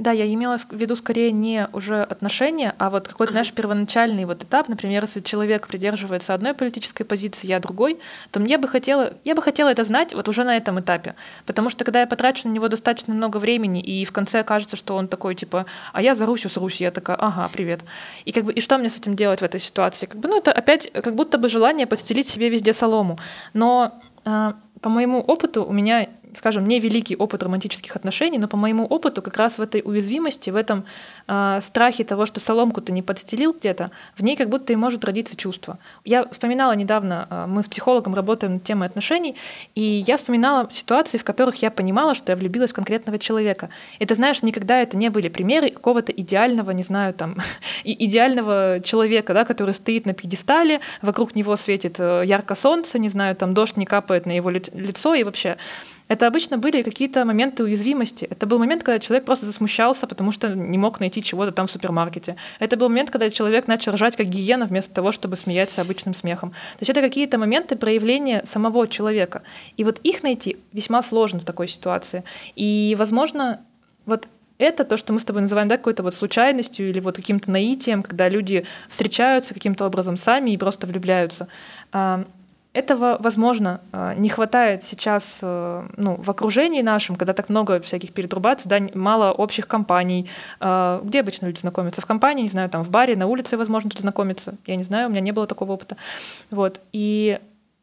Да, 0.00 0.12
я 0.12 0.32
имела 0.32 0.56
в 0.56 0.72
виду 0.72 0.96
скорее 0.96 1.30
не 1.30 1.68
уже 1.74 2.02
отношения, 2.02 2.74
а 2.78 2.88
вот 2.88 3.06
какой-то 3.06 3.34
наш 3.34 3.52
первоначальный 3.52 4.24
вот 4.24 4.42
этап. 4.42 4.68
Например, 4.68 5.02
если 5.02 5.20
человек 5.20 5.68
придерживается 5.68 6.32
одной 6.32 6.54
политической 6.54 7.04
позиции, 7.04 7.46
я 7.46 7.60
другой, 7.60 7.98
то 8.30 8.40
мне 8.40 8.56
бы 8.56 8.66
хотела, 8.66 9.12
я 9.24 9.34
бы 9.34 9.42
хотела 9.42 9.68
это 9.68 9.84
знать 9.84 10.14
вот 10.14 10.26
уже 10.26 10.44
на 10.44 10.56
этом 10.56 10.80
этапе. 10.80 11.16
Потому 11.44 11.68
что 11.68 11.84
когда 11.84 12.00
я 12.00 12.06
потрачу 12.06 12.48
на 12.48 12.52
него 12.52 12.68
достаточно 12.68 13.12
много 13.12 13.36
времени, 13.36 13.82
и 13.82 14.06
в 14.06 14.12
конце 14.12 14.40
окажется, 14.40 14.78
что 14.78 14.96
он 14.96 15.06
такой, 15.06 15.34
типа, 15.34 15.66
а 15.92 16.00
я 16.00 16.14
за 16.14 16.24
Русью 16.24 16.48
с 16.48 16.56
Руси, 16.56 16.84
я 16.84 16.92
такая, 16.92 17.18
ага, 17.18 17.50
привет. 17.52 17.80
И 18.24 18.32
как 18.32 18.44
бы, 18.44 18.54
и 18.54 18.62
что 18.62 18.78
мне 18.78 18.88
с 18.88 18.96
этим 18.96 19.16
делать 19.16 19.40
в 19.40 19.44
этой 19.44 19.60
ситуации? 19.60 20.06
Как 20.06 20.18
бы, 20.18 20.30
ну, 20.30 20.38
это 20.38 20.50
опять 20.50 20.90
как 20.92 21.14
будто 21.14 21.36
бы 21.36 21.50
желание 21.50 21.86
подстелить 21.86 22.26
себе 22.26 22.48
везде 22.48 22.72
солому. 22.72 23.18
Но 23.52 24.00
э, 24.24 24.52
по 24.80 24.88
моему 24.88 25.20
опыту 25.20 25.62
у 25.62 25.72
меня 25.74 26.08
скажем, 26.34 26.66
не 26.66 26.80
великий 26.80 27.16
опыт 27.16 27.42
романтических 27.42 27.96
отношений, 27.96 28.38
но 28.38 28.48
по 28.48 28.56
моему 28.56 28.84
опыту 28.84 29.22
как 29.22 29.36
раз 29.36 29.58
в 29.58 29.62
этой 29.62 29.82
уязвимости, 29.84 30.50
в 30.50 30.56
этом 30.56 30.84
э, 31.28 31.58
страхе 31.60 32.04
того, 32.04 32.26
что 32.26 32.40
соломку 32.40 32.80
ты 32.80 32.92
не 32.92 33.02
подстелил 33.02 33.52
где-то, 33.52 33.90
в 34.16 34.22
ней 34.22 34.36
как 34.36 34.48
будто 34.48 34.72
и 34.72 34.76
может 34.76 35.04
родиться 35.04 35.36
чувство. 35.36 35.78
Я 36.04 36.28
вспоминала 36.28 36.72
недавно, 36.72 37.26
э, 37.30 37.46
мы 37.48 37.62
с 37.62 37.68
психологом 37.68 38.14
работаем 38.14 38.54
над 38.54 38.64
темой 38.64 38.88
отношений, 38.88 39.36
и 39.74 39.82
я 39.82 40.16
вспоминала 40.16 40.68
ситуации, 40.70 41.18
в 41.18 41.24
которых 41.24 41.62
я 41.62 41.70
понимала, 41.70 42.14
что 42.14 42.32
я 42.32 42.36
влюбилась 42.36 42.72
в 42.72 42.74
конкретного 42.74 43.18
человека. 43.18 43.70
Это, 43.98 44.14
знаешь, 44.14 44.42
никогда 44.42 44.80
это 44.80 44.96
не 44.96 45.08
были 45.08 45.28
примеры 45.28 45.70
какого-то 45.70 46.12
идеального, 46.12 46.70
не 46.72 46.82
знаю, 46.82 47.14
там, 47.14 47.36
идеального 47.84 48.80
человека, 48.82 49.34
да, 49.34 49.44
который 49.44 49.74
стоит 49.74 50.06
на 50.06 50.12
пьедестале, 50.12 50.80
вокруг 51.02 51.34
него 51.34 51.56
светит 51.56 51.96
э, 51.98 52.22
ярко 52.24 52.54
солнце, 52.54 52.98
не 52.98 53.08
знаю, 53.08 53.36
там 53.36 53.54
дождь 53.54 53.76
не 53.76 53.86
капает 53.86 54.26
на 54.26 54.32
его 54.32 54.50
лицо, 54.50 55.14
и 55.14 55.24
вообще 55.24 55.56
это 56.10 56.26
обычно 56.26 56.58
были 56.58 56.82
какие-то 56.82 57.24
моменты 57.24 57.62
уязвимости. 57.62 58.26
Это 58.28 58.44
был 58.44 58.58
момент, 58.58 58.82
когда 58.82 58.98
человек 58.98 59.24
просто 59.24 59.46
засмущался, 59.46 60.08
потому 60.08 60.32
что 60.32 60.48
не 60.48 60.76
мог 60.76 60.98
найти 60.98 61.22
чего-то 61.22 61.52
там 61.52 61.68
в 61.68 61.70
супермаркете. 61.70 62.34
Это 62.58 62.76
был 62.76 62.88
момент, 62.88 63.10
когда 63.12 63.30
человек 63.30 63.68
начал 63.68 63.92
ржать 63.92 64.16
как 64.16 64.26
гиена 64.26 64.66
вместо 64.66 64.92
того, 64.92 65.12
чтобы 65.12 65.36
смеяться 65.36 65.80
обычным 65.80 66.12
смехом. 66.14 66.50
То 66.50 66.80
есть 66.80 66.90
это 66.90 67.00
какие-то 67.00 67.38
моменты 67.38 67.76
проявления 67.76 68.42
самого 68.44 68.88
человека. 68.88 69.42
И 69.76 69.84
вот 69.84 70.00
их 70.00 70.24
найти 70.24 70.56
весьма 70.72 71.00
сложно 71.02 71.38
в 71.38 71.44
такой 71.44 71.68
ситуации. 71.68 72.24
И, 72.56 72.96
возможно, 72.98 73.60
вот 74.04 74.26
это 74.58 74.82
то, 74.82 74.96
что 74.96 75.12
мы 75.12 75.20
с 75.20 75.24
тобой 75.24 75.42
называем 75.42 75.68
да, 75.68 75.76
какой-то 75.76 76.02
вот 76.02 76.16
случайностью 76.16 76.90
или 76.90 76.98
вот 76.98 77.14
каким-то 77.14 77.52
наитием, 77.52 78.02
когда 78.02 78.28
люди 78.28 78.66
встречаются 78.88 79.54
каким-то 79.54 79.86
образом 79.86 80.16
сами 80.16 80.50
и 80.50 80.56
просто 80.56 80.88
влюбляются. 80.88 81.46
Этого, 82.72 83.16
возможно, 83.18 83.80
э, 83.92 84.14
не 84.16 84.28
хватает 84.28 84.84
сейчас 84.84 85.40
э, 85.42 85.88
ну, 85.96 86.14
в 86.22 86.30
окружении 86.30 86.82
нашем, 86.82 87.16
когда 87.16 87.32
так 87.32 87.48
много 87.48 87.80
всяких 87.80 88.12
перетрубаций, 88.12 88.68
да, 88.68 88.78
мало 88.94 89.32
общих 89.32 89.66
компаний. 89.66 90.30
Э, 90.60 91.00
где 91.02 91.20
обычно 91.20 91.46
люди 91.46 91.58
знакомятся? 91.58 92.00
В 92.00 92.06
компании, 92.06 92.44
не 92.44 92.48
знаю, 92.48 92.68
там 92.70 92.84
в 92.84 92.90
баре, 92.90 93.16
на 93.16 93.26
улице, 93.26 93.56
возможно, 93.56 93.90
тут 93.90 94.00
знакомиться. 94.00 94.54
Я 94.66 94.76
не 94.76 94.84
знаю, 94.84 95.08
у 95.08 95.10
меня 95.10 95.20
не 95.20 95.32
было 95.32 95.48
такого 95.48 95.72
опыта. 95.72 95.96
Вот. 96.52 96.80
И 96.92 97.40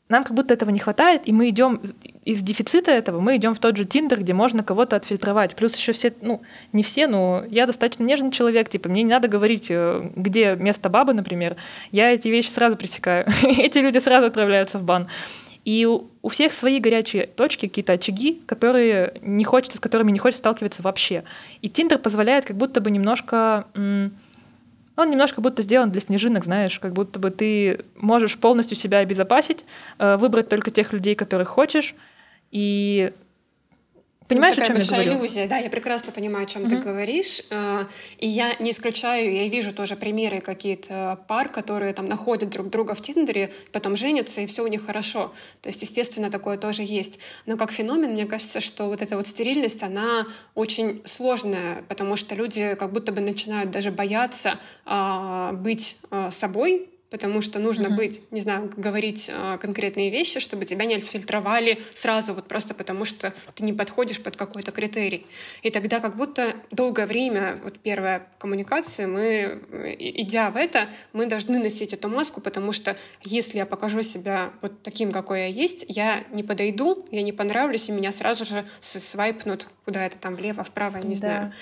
нам 0.09 0.23
как 0.23 0.33
будто 0.33 0.53
этого 0.53 0.69
не 0.69 0.79
хватает, 0.79 1.23
и 1.25 1.33
мы 1.33 1.49
идем 1.49 1.81
из 2.23 2.41
дефицита 2.41 2.91
этого, 2.91 3.19
мы 3.19 3.35
идем 3.35 3.53
в 3.53 3.59
тот 3.59 3.75
же 3.75 3.85
Тиндер, 3.85 4.21
где 4.21 4.33
можно 4.33 4.63
кого-то 4.63 4.95
отфильтровать. 4.95 5.55
Плюс 5.55 5.75
еще 5.75 5.91
все, 5.91 6.13
ну, 6.21 6.41
не 6.73 6.83
все, 6.83 7.07
но 7.07 7.43
я 7.49 7.65
достаточно 7.65 8.03
нежный 8.03 8.31
человек, 8.31 8.69
типа, 8.69 8.89
мне 8.89 9.03
не 9.03 9.09
надо 9.09 9.27
говорить, 9.27 9.67
э, 9.69 10.09
где 10.15 10.55
место 10.55 10.89
бабы, 10.89 11.13
например. 11.13 11.57
Я 11.91 12.11
эти 12.11 12.27
вещи 12.29 12.49
сразу 12.49 12.77
пресекаю. 12.77 13.25
Эти 13.43 13.79
люди 13.79 13.97
сразу 13.97 14.27
отправляются 14.27 14.77
в 14.77 14.83
бан. 14.83 15.07
И 15.65 15.85
у, 15.85 16.29
всех 16.29 16.53
свои 16.53 16.79
горячие 16.79 17.27
точки, 17.27 17.67
какие-то 17.67 17.93
очаги, 17.93 18.41
которые 18.45 19.15
не 19.21 19.43
хочется, 19.43 19.77
с 19.77 19.81
которыми 19.81 20.11
не 20.11 20.19
хочется 20.19 20.39
сталкиваться 20.39 20.81
вообще. 20.81 21.25
И 21.61 21.67
Тиндер 21.67 21.97
позволяет 21.97 22.45
как 22.45 22.55
будто 22.55 22.79
бы 22.79 22.89
немножко 22.89 23.67
м- 23.75 24.13
Он 24.97 25.11
немножко 25.11 25.41
будто 25.41 25.61
сделан 25.61 25.91
для 25.91 26.01
снежинок, 26.01 26.43
знаешь, 26.43 26.79
как 26.79 26.93
будто 26.93 27.19
бы 27.19 27.29
ты 27.29 27.85
можешь 27.95 28.37
полностью 28.37 28.75
себя 28.75 28.97
обезопасить, 28.97 29.63
э, 29.99 30.17
выбрать 30.17 30.49
только 30.49 30.71
тех 30.71 30.91
людей, 30.91 31.13
которых 31.15 31.47
хочешь, 31.47 31.95
и 32.51 33.13
Понимаешь, 34.27 34.55
Такая 34.55 34.65
о 34.65 34.67
чем 34.67 34.75
большая 34.77 34.99
я 34.99 35.05
говорю? 35.05 35.19
иллюзия, 35.21 35.47
да, 35.47 35.57
я 35.57 35.69
прекрасно 35.69 36.11
понимаю, 36.11 36.43
о 36.43 36.47
чем 36.47 36.63
mm-hmm. 36.63 36.69
ты 36.69 36.75
говоришь, 36.77 37.43
э, 37.49 37.85
и 38.17 38.27
я 38.27 38.55
не 38.59 38.71
исключаю, 38.71 39.33
я 39.33 39.47
вижу 39.47 39.73
тоже 39.73 39.95
примеры 39.95 40.41
какие-то 40.41 41.19
пар, 41.27 41.47
которые 41.47 41.93
там 41.93 42.05
находят 42.05 42.49
друг 42.49 42.69
друга 42.69 42.93
в 42.93 43.01
Тиндере, 43.01 43.53
потом 43.71 43.95
женятся, 43.95 44.41
и 44.41 44.45
все 44.45 44.63
у 44.63 44.67
них 44.67 44.85
хорошо. 44.85 45.33
То 45.61 45.69
есть, 45.69 45.81
естественно, 45.81 46.29
такое 46.29 46.57
тоже 46.57 46.83
есть. 46.83 47.19
Но 47.45 47.55
как 47.55 47.71
феномен, 47.71 48.11
мне 48.11 48.25
кажется, 48.25 48.59
что 48.59 48.87
вот 48.87 49.01
эта 49.01 49.15
вот 49.15 49.27
стерильность, 49.27 49.83
она 49.83 50.25
очень 50.55 51.01
сложная, 51.05 51.83
потому 51.87 52.17
что 52.17 52.35
люди 52.35 52.75
как 52.75 52.91
будто 52.91 53.13
бы 53.13 53.21
начинают 53.21 53.71
даже 53.71 53.91
бояться 53.91 54.59
а, 54.85 55.53
быть 55.53 55.97
а, 56.11 56.31
собой, 56.31 56.89
потому 57.09 57.41
что 57.41 57.59
нужно 57.59 57.87
mm-hmm. 57.87 57.95
быть, 57.95 58.21
не 58.31 58.41
знаю, 58.41 58.71
говорить 58.75 59.29
э, 59.33 59.57
конкретные 59.59 60.09
вещи, 60.09 60.39
чтобы 60.39 60.65
тебя 60.65 60.85
не 60.85 60.95
отфильтровали 60.95 61.79
сразу, 61.93 62.33
вот 62.33 62.47
просто 62.47 62.73
потому 62.73 63.05
что 63.05 63.33
ты 63.55 63.63
не 63.63 63.73
подходишь 63.73 64.21
под 64.21 64.35
какой-то 64.35 64.71
критерий. 64.71 65.25
И 65.63 65.69
тогда 65.69 65.99
как 65.99 66.17
будто 66.17 66.55
долгое 66.71 67.05
время, 67.05 67.57
вот 67.63 67.79
первая 67.79 68.27
коммуникация, 68.37 69.07
мы, 69.07 69.61
идя 69.99 70.51
в 70.51 70.57
это, 70.57 70.89
мы 71.13 71.25
должны 71.25 71.59
носить 71.59 71.93
эту 71.93 72.09
маску, 72.09 72.41
потому 72.41 72.71
что 72.71 72.97
если 73.23 73.57
я 73.57 73.65
покажу 73.65 74.01
себя 74.01 74.51
вот 74.61 74.83
таким, 74.83 75.11
какой 75.11 75.41
я 75.41 75.47
есть, 75.47 75.85
я 75.87 76.23
не 76.31 76.43
подойду, 76.43 77.05
я 77.11 77.21
не 77.21 77.31
понравлюсь, 77.31 77.89
и 77.89 77.91
меня 77.91 78.11
сразу 78.11 78.45
же 78.45 78.65
свайпнут 78.81 79.67
куда 79.87 80.05
это 80.05 80.17
там 80.17 80.35
влево, 80.35 80.65
вправо, 80.65 80.97
я 80.97 81.03
не 81.03 81.15
да. 81.15 81.19
знаю. 81.19 81.53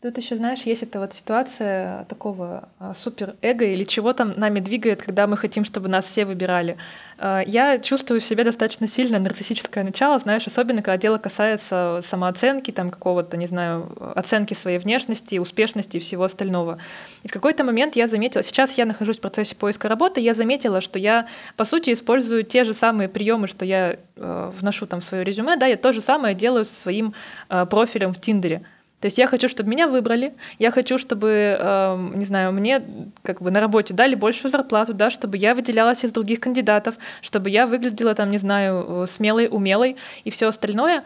Тут 0.00 0.16
еще, 0.16 0.36
знаешь, 0.36 0.60
есть 0.60 0.84
эта 0.84 1.00
вот 1.00 1.12
ситуация 1.12 2.04
такого 2.04 2.68
а, 2.78 2.94
супер-эго 2.94 3.64
или 3.64 3.82
чего 3.82 4.12
там 4.12 4.32
нами 4.36 4.60
двигает, 4.60 5.02
когда 5.02 5.26
мы 5.26 5.36
хотим, 5.36 5.64
чтобы 5.64 5.88
нас 5.88 6.04
все 6.04 6.24
выбирали. 6.24 6.76
А, 7.18 7.42
я 7.44 7.80
чувствую 7.80 8.20
в 8.20 8.24
себе 8.24 8.44
достаточно 8.44 8.86
сильное 8.86 9.18
нарциссическое 9.18 9.82
начало, 9.82 10.16
знаешь, 10.20 10.46
особенно 10.46 10.82
когда 10.82 10.96
дело 10.98 11.18
касается 11.18 11.98
самооценки, 12.00 12.70
там 12.70 12.90
какого-то, 12.90 13.36
не 13.36 13.46
знаю, 13.46 13.92
оценки 14.14 14.54
своей 14.54 14.78
внешности, 14.78 15.36
успешности 15.38 15.96
и 15.96 16.00
всего 16.00 16.22
остального. 16.22 16.78
И 17.24 17.28
в 17.28 17.32
какой-то 17.32 17.64
момент 17.64 17.96
я 17.96 18.06
заметила, 18.06 18.44
сейчас 18.44 18.78
я 18.78 18.86
нахожусь 18.86 19.18
в 19.18 19.20
процессе 19.20 19.56
поиска 19.56 19.88
работы, 19.88 20.20
я 20.20 20.32
заметила, 20.32 20.80
что 20.80 21.00
я, 21.00 21.26
по 21.56 21.64
сути, 21.64 21.92
использую 21.92 22.44
те 22.44 22.62
же 22.62 22.72
самые 22.72 23.08
приемы, 23.08 23.48
что 23.48 23.64
я 23.64 23.96
э, 24.14 24.52
вношу 24.60 24.86
там 24.86 25.00
в 25.00 25.04
свое 25.04 25.24
резюме, 25.24 25.56
да, 25.56 25.66
я 25.66 25.76
то 25.76 25.90
же 25.90 26.00
самое 26.00 26.36
делаю 26.36 26.64
со 26.64 26.74
своим 26.76 27.14
э, 27.48 27.66
профилем 27.66 28.14
в 28.14 28.20
Тиндере. 28.20 28.64
То 29.00 29.06
есть 29.06 29.18
я 29.18 29.28
хочу, 29.28 29.48
чтобы 29.48 29.70
меня 29.70 29.86
выбрали, 29.86 30.34
я 30.58 30.70
хочу, 30.70 30.98
чтобы, 30.98 31.56
э, 31.58 32.10
не 32.14 32.24
знаю, 32.24 32.52
мне 32.52 32.82
как 33.22 33.40
бы 33.40 33.50
на 33.50 33.60
работе 33.60 33.94
дали 33.94 34.16
большую 34.16 34.50
зарплату, 34.50 34.92
да, 34.92 35.08
чтобы 35.10 35.36
я 35.36 35.54
выделялась 35.54 36.04
из 36.04 36.12
других 36.12 36.40
кандидатов, 36.40 36.96
чтобы 37.22 37.50
я 37.50 37.66
выглядела 37.66 38.14
там, 38.14 38.30
не 38.30 38.38
знаю, 38.38 39.06
смелой, 39.06 39.48
умелой 39.48 39.96
и 40.24 40.30
все 40.30 40.48
остальное. 40.48 41.04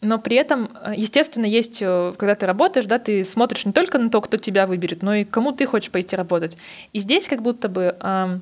Но 0.00 0.18
при 0.18 0.36
этом, 0.36 0.70
э, 0.82 0.92
естественно, 0.96 1.46
есть, 1.46 1.78
э, 1.80 2.14
когда 2.16 2.34
ты 2.34 2.46
работаешь, 2.46 2.86
да, 2.86 2.98
ты 2.98 3.24
смотришь 3.24 3.64
не 3.64 3.72
только 3.72 3.98
на 3.98 4.10
то, 4.10 4.20
кто 4.20 4.36
тебя 4.36 4.66
выберет, 4.66 5.02
но 5.02 5.14
и 5.14 5.24
кому 5.24 5.52
ты 5.52 5.66
хочешь 5.66 5.90
пойти 5.90 6.14
работать. 6.14 6.56
И 6.92 7.00
здесь 7.00 7.26
как 7.26 7.42
будто 7.42 7.68
бы 7.68 7.96
э, 7.98 8.38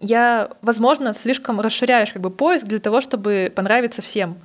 я, 0.00 0.50
возможно, 0.60 1.14
слишком 1.14 1.60
расширяешь 1.60 2.12
как 2.12 2.20
бы 2.20 2.30
поиск 2.30 2.66
для 2.66 2.80
того, 2.80 3.00
чтобы 3.00 3.52
понравиться 3.54 4.02
всем. 4.02 4.36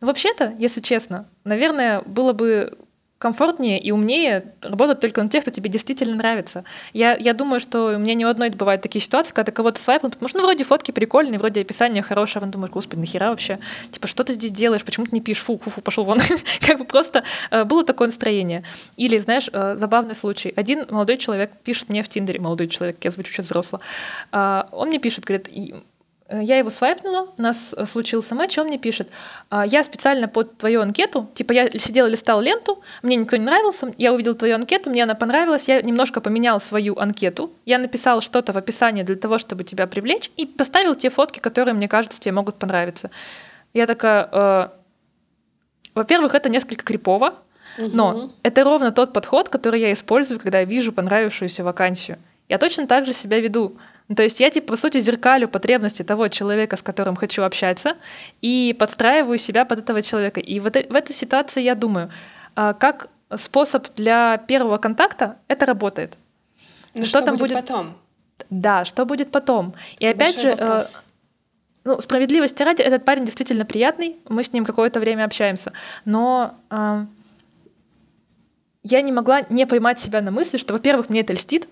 Ну, 0.00 0.06
вообще-то, 0.06 0.54
если 0.58 0.80
честно, 0.80 1.26
наверное, 1.44 2.00
было 2.02 2.32
бы 2.32 2.76
комфортнее 3.20 3.78
и 3.78 3.90
умнее 3.90 4.54
работать 4.62 5.00
только 5.00 5.22
на 5.22 5.28
тех, 5.28 5.42
кто 5.42 5.50
тебе 5.50 5.68
действительно 5.68 6.16
нравится. 6.16 6.64
Я, 6.94 7.14
я 7.16 7.34
думаю, 7.34 7.60
что 7.60 7.94
у 7.96 7.98
меня 7.98 8.14
ни 8.14 8.24
у 8.24 8.28
одной 8.28 8.48
бывают 8.48 8.80
такие 8.80 9.02
ситуации, 9.02 9.34
когда 9.34 9.52
кого-то 9.52 9.78
свайпнул, 9.78 10.10
потому 10.10 10.26
что, 10.30 10.38
ну, 10.38 10.44
вроде 10.46 10.64
фотки 10.64 10.90
прикольные, 10.90 11.38
вроде 11.38 11.60
описание 11.60 12.02
хорошее, 12.02 12.38
а 12.38 12.40
потом 12.40 12.52
думаешь, 12.52 12.72
господи, 12.72 13.00
нахера 13.00 13.28
вообще? 13.28 13.58
Типа, 13.90 14.08
что 14.08 14.24
ты 14.24 14.32
здесь 14.32 14.52
делаешь? 14.52 14.82
Почему 14.84 15.04
ты 15.04 15.14
не 15.14 15.20
пишешь? 15.20 15.44
Фу, 15.44 15.58
фу, 15.58 15.68
фу, 15.68 15.82
пошел 15.82 16.04
вон. 16.04 16.18
как 16.66 16.78
бы 16.78 16.86
просто 16.86 17.22
э, 17.50 17.64
было 17.64 17.84
такое 17.84 18.08
настроение. 18.08 18.64
Или, 18.96 19.18
знаешь, 19.18 19.50
э, 19.52 19.76
забавный 19.76 20.14
случай. 20.14 20.54
Один 20.56 20.86
молодой 20.88 21.18
человек 21.18 21.50
пишет 21.62 21.90
мне 21.90 22.02
в 22.02 22.08
Тиндере, 22.08 22.40
молодой 22.40 22.68
человек, 22.68 22.96
я 23.04 23.10
звучу 23.10 23.34
сейчас 23.34 23.46
взросло, 23.46 23.80
э, 24.32 24.62
он 24.72 24.88
мне 24.88 24.98
пишет, 24.98 25.26
говорит, 25.26 25.46
я 26.38 26.58
его 26.58 26.70
свайпнула, 26.70 27.28
у 27.36 27.42
нас 27.42 27.74
э, 27.76 27.86
случился 27.86 28.34
матч, 28.34 28.56
он 28.58 28.68
мне 28.68 28.78
пишет, 28.78 29.08
«А, 29.48 29.66
я 29.66 29.82
специально 29.82 30.28
под 30.28 30.56
твою 30.58 30.80
анкету, 30.80 31.28
типа 31.34 31.52
я 31.52 31.70
сидела, 31.78 32.06
листала 32.06 32.40
ленту, 32.40 32.82
мне 33.02 33.16
никто 33.16 33.36
не 33.36 33.44
нравился, 33.44 33.92
я 33.98 34.12
увидела 34.12 34.34
твою 34.34 34.54
анкету, 34.54 34.90
мне 34.90 35.02
она 35.02 35.14
понравилась, 35.14 35.68
я 35.68 35.82
немножко 35.82 36.20
поменял 36.20 36.60
свою 36.60 36.96
анкету, 36.96 37.52
я 37.66 37.78
написал 37.78 38.20
что-то 38.20 38.52
в 38.52 38.56
описании 38.56 39.02
для 39.02 39.16
того, 39.16 39.38
чтобы 39.38 39.64
тебя 39.64 39.86
привлечь, 39.86 40.30
и 40.36 40.46
поставил 40.46 40.94
те 40.94 41.10
фотки, 41.10 41.40
которые, 41.40 41.74
мне 41.74 41.88
кажется, 41.88 42.20
тебе 42.20 42.32
могут 42.32 42.56
понравиться. 42.56 43.10
Я 43.74 43.86
такая, 43.86 44.28
э, 44.30 44.68
во-первых, 45.94 46.34
это 46.34 46.48
несколько 46.48 46.84
крипово, 46.84 47.34
но 47.78 48.10
угу. 48.10 48.32
это 48.42 48.64
ровно 48.64 48.92
тот 48.92 49.12
подход, 49.12 49.48
который 49.48 49.80
я 49.80 49.92
использую, 49.92 50.40
когда 50.40 50.60
я 50.60 50.64
вижу 50.64 50.92
понравившуюся 50.92 51.64
вакансию. 51.64 52.18
Я 52.48 52.58
точно 52.58 52.86
так 52.86 53.06
же 53.06 53.12
себя 53.12 53.40
веду. 53.40 53.76
Ну, 54.10 54.16
то 54.16 54.24
есть 54.24 54.40
я, 54.40 54.50
типа, 54.50 54.72
по 54.72 54.76
сути, 54.76 54.98
зеркалю 54.98 55.46
потребности 55.46 56.02
того 56.02 56.26
человека, 56.26 56.76
с 56.76 56.82
которым 56.82 57.14
хочу 57.14 57.44
общаться, 57.44 57.96
и 58.42 58.74
подстраиваю 58.76 59.38
себя 59.38 59.64
под 59.64 59.78
этого 59.78 60.02
человека. 60.02 60.40
И 60.40 60.58
вот 60.58 60.74
в 60.74 60.96
этой 60.96 61.12
ситуации 61.12 61.62
я 61.62 61.76
думаю, 61.76 62.10
а, 62.56 62.74
как 62.74 63.08
способ 63.36 63.86
для 63.94 64.38
первого 64.38 64.78
контакта 64.78 65.36
это 65.46 65.64
работает. 65.64 66.18
Ну, 66.92 67.04
что, 67.04 67.20
что 67.20 67.26
там 67.26 67.36
будет, 67.36 67.54
потом? 67.54 67.94
Да, 68.50 68.84
что 68.84 69.06
будет 69.06 69.30
потом? 69.30 69.74
И 70.00 70.06
опять 70.06 70.34
же, 70.40 70.48
э, 70.48 70.56
вопрос. 70.56 71.02
ну, 71.84 72.00
справедливости 72.00 72.64
ради, 72.64 72.82
этот 72.82 73.04
парень 73.04 73.24
действительно 73.24 73.64
приятный, 73.64 74.16
мы 74.28 74.42
с 74.42 74.52
ним 74.52 74.64
какое-то 74.64 74.98
время 74.98 75.24
общаемся, 75.24 75.72
но 76.04 76.56
э, 76.70 77.02
я 78.82 79.02
не 79.02 79.12
могла 79.12 79.42
не 79.48 79.68
поймать 79.68 80.00
себя 80.00 80.20
на 80.20 80.32
мысли, 80.32 80.56
что, 80.56 80.72
во-первых, 80.72 81.10
мне 81.10 81.20
это 81.20 81.32
льстит, 81.32 81.68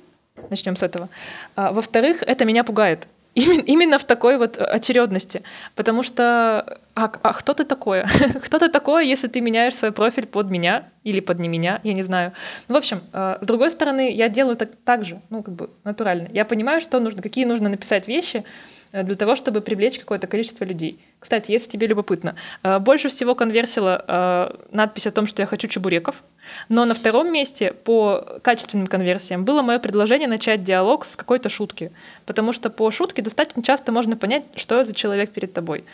Начнем 0.50 0.76
с 0.76 0.82
этого. 0.82 1.08
А, 1.56 1.72
во-вторых, 1.72 2.22
это 2.22 2.44
меня 2.44 2.64
пугает. 2.64 3.08
Именно, 3.34 3.98
в 3.98 4.04
такой 4.04 4.38
вот 4.38 4.58
очередности. 4.58 5.42
Потому 5.74 6.02
что 6.02 6.78
а, 6.94 7.12
а 7.22 7.32
кто 7.32 7.54
ты 7.54 7.64
такое? 7.64 8.06
кто 8.44 8.58
ты 8.58 8.68
такое, 8.68 9.04
если 9.04 9.28
ты 9.28 9.40
меняешь 9.40 9.74
свой 9.74 9.92
профиль 9.92 10.26
под 10.26 10.50
меня 10.50 10.88
или 11.04 11.20
под 11.20 11.38
не 11.38 11.48
меня, 11.48 11.80
я 11.84 11.92
не 11.94 12.02
знаю. 12.02 12.32
Ну, 12.68 12.74
в 12.74 12.78
общем, 12.78 13.00
э, 13.12 13.38
с 13.40 13.46
другой 13.46 13.70
стороны, 13.70 14.12
я 14.12 14.28
делаю 14.28 14.56
так, 14.56 14.70
так 14.84 15.04
же, 15.04 15.20
ну, 15.30 15.42
как 15.42 15.54
бы 15.54 15.70
натурально. 15.84 16.28
Я 16.32 16.44
понимаю, 16.44 16.80
что 16.80 16.98
нужно, 17.00 17.22
какие 17.22 17.44
нужно 17.44 17.68
написать 17.68 18.08
вещи, 18.08 18.42
Э, 18.42 18.44
для 18.92 19.14
того, 19.14 19.34
чтобы 19.34 19.60
привлечь 19.60 19.98
какое-то 19.98 20.26
количество 20.26 20.64
людей. 20.64 20.98
Кстати, 21.20 21.50
если 21.52 21.70
тебе 21.70 21.86
любопытно, 21.86 22.36
э, 22.62 22.78
больше 22.78 23.08
всего 23.08 23.34
конверсила 23.34 24.04
э, 24.06 24.56
надпись 24.70 25.06
о 25.06 25.10
том, 25.10 25.26
что 25.26 25.42
я 25.42 25.46
хочу 25.46 25.68
чебуреков, 25.68 26.22
но 26.68 26.84
на 26.84 26.94
втором 26.94 27.32
месте 27.32 27.72
по 27.72 28.40
качественным 28.42 28.86
конверсиям 28.86 29.44
было 29.44 29.62
мое 29.62 29.78
предложение 29.78 30.28
начать 30.28 30.62
диалог 30.62 31.04
с 31.04 31.16
какой-то 31.16 31.48
шутки, 31.48 31.92
потому 32.24 32.52
что 32.52 32.70
по 32.70 32.90
шутке 32.90 33.22
достаточно 33.22 33.62
часто 33.62 33.92
можно 33.92 34.16
понять, 34.16 34.44
что 34.54 34.84
за 34.84 34.94
человек 34.94 35.30
перед 35.30 35.52
тобой. 35.52 35.84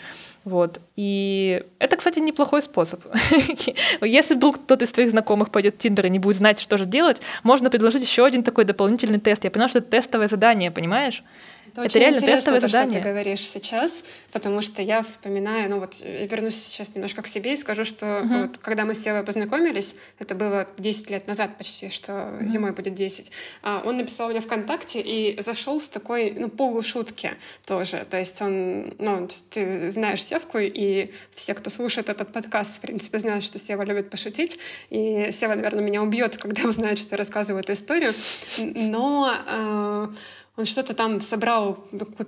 Вот. 0.44 0.80
И 0.94 1.64
это, 1.78 1.96
кстати, 1.96 2.18
неплохой 2.18 2.60
способ. 2.60 3.00
Если 4.02 4.34
вдруг 4.34 4.62
кто-то 4.62 4.84
из 4.84 4.92
твоих 4.92 5.10
знакомых 5.10 5.50
пойдет 5.50 5.76
в 5.76 5.78
Тиндер 5.78 6.06
и 6.06 6.10
не 6.10 6.18
будет 6.18 6.36
знать, 6.36 6.60
что 6.60 6.76
же 6.76 6.84
делать, 6.84 7.22
можно 7.42 7.70
предложить 7.70 8.02
еще 8.02 8.26
один 8.26 8.42
такой 8.42 8.64
дополнительный 8.64 9.18
тест. 9.18 9.44
Я 9.44 9.50
понимаю, 9.50 9.70
что 9.70 9.78
это 9.78 9.90
тестовое 9.90 10.28
задание, 10.28 10.70
понимаешь? 10.70 11.24
Это, 11.76 11.86
это 11.86 11.98
реально 11.98 12.20
тестовое 12.20 12.60
то, 12.60 12.68
задание. 12.68 13.00
что 13.00 13.02
ты 13.02 13.08
говоришь 13.08 13.40
сейчас, 13.40 14.04
потому 14.32 14.60
что 14.60 14.80
я 14.80 15.02
вспоминаю, 15.02 15.68
ну 15.68 15.80
вот 15.80 15.94
я 15.94 16.26
вернусь 16.26 16.54
сейчас 16.54 16.94
немножко 16.94 17.22
к 17.22 17.26
себе 17.26 17.54
и 17.54 17.56
скажу, 17.56 17.84
что 17.84 18.20
угу. 18.20 18.42
вот, 18.42 18.58
когда 18.58 18.84
мы 18.84 18.94
с 18.94 19.02
Севой 19.02 19.24
познакомились, 19.24 19.96
это 20.18 20.34
было 20.34 20.68
10 20.78 21.10
лет 21.10 21.26
назад 21.26 21.58
почти, 21.58 21.90
что 21.90 22.36
угу. 22.38 22.46
зимой 22.46 22.72
будет 22.72 22.94
10, 22.94 23.32
а, 23.62 23.82
он 23.84 23.96
написал 23.96 24.30
мне 24.30 24.40
ВКонтакте 24.40 25.00
и 25.00 25.40
зашел 25.40 25.80
с 25.80 25.88
такой, 25.88 26.30
ну, 26.30 26.48
полушутки 26.48 27.32
тоже. 27.66 28.06
То 28.08 28.18
есть 28.18 28.40
он, 28.40 28.94
ну, 28.98 29.28
ты 29.50 29.90
знаешь 29.90 30.22
Севку, 30.22 30.58
и 30.58 31.12
все, 31.34 31.54
кто 31.54 31.70
слушает 31.70 32.08
этот 32.08 32.32
подкаст, 32.32 32.76
в 32.76 32.80
принципе, 32.80 33.18
знают, 33.18 33.42
что 33.42 33.58
Сева 33.58 33.82
любит 33.82 34.10
пошутить, 34.10 34.58
и 34.90 35.30
Сева, 35.32 35.54
наверное, 35.54 35.82
меня 35.82 36.02
убьет, 36.02 36.36
когда 36.40 36.68
узнает, 36.68 36.98
что 36.98 37.14
я 37.14 37.18
рассказываю 37.18 37.62
эту 37.62 37.72
историю. 37.72 38.12
Но 38.58 39.34
э, 39.46 40.08
он 40.56 40.64
что-то 40.64 40.94
там 40.94 41.20
собрал, 41.20 41.74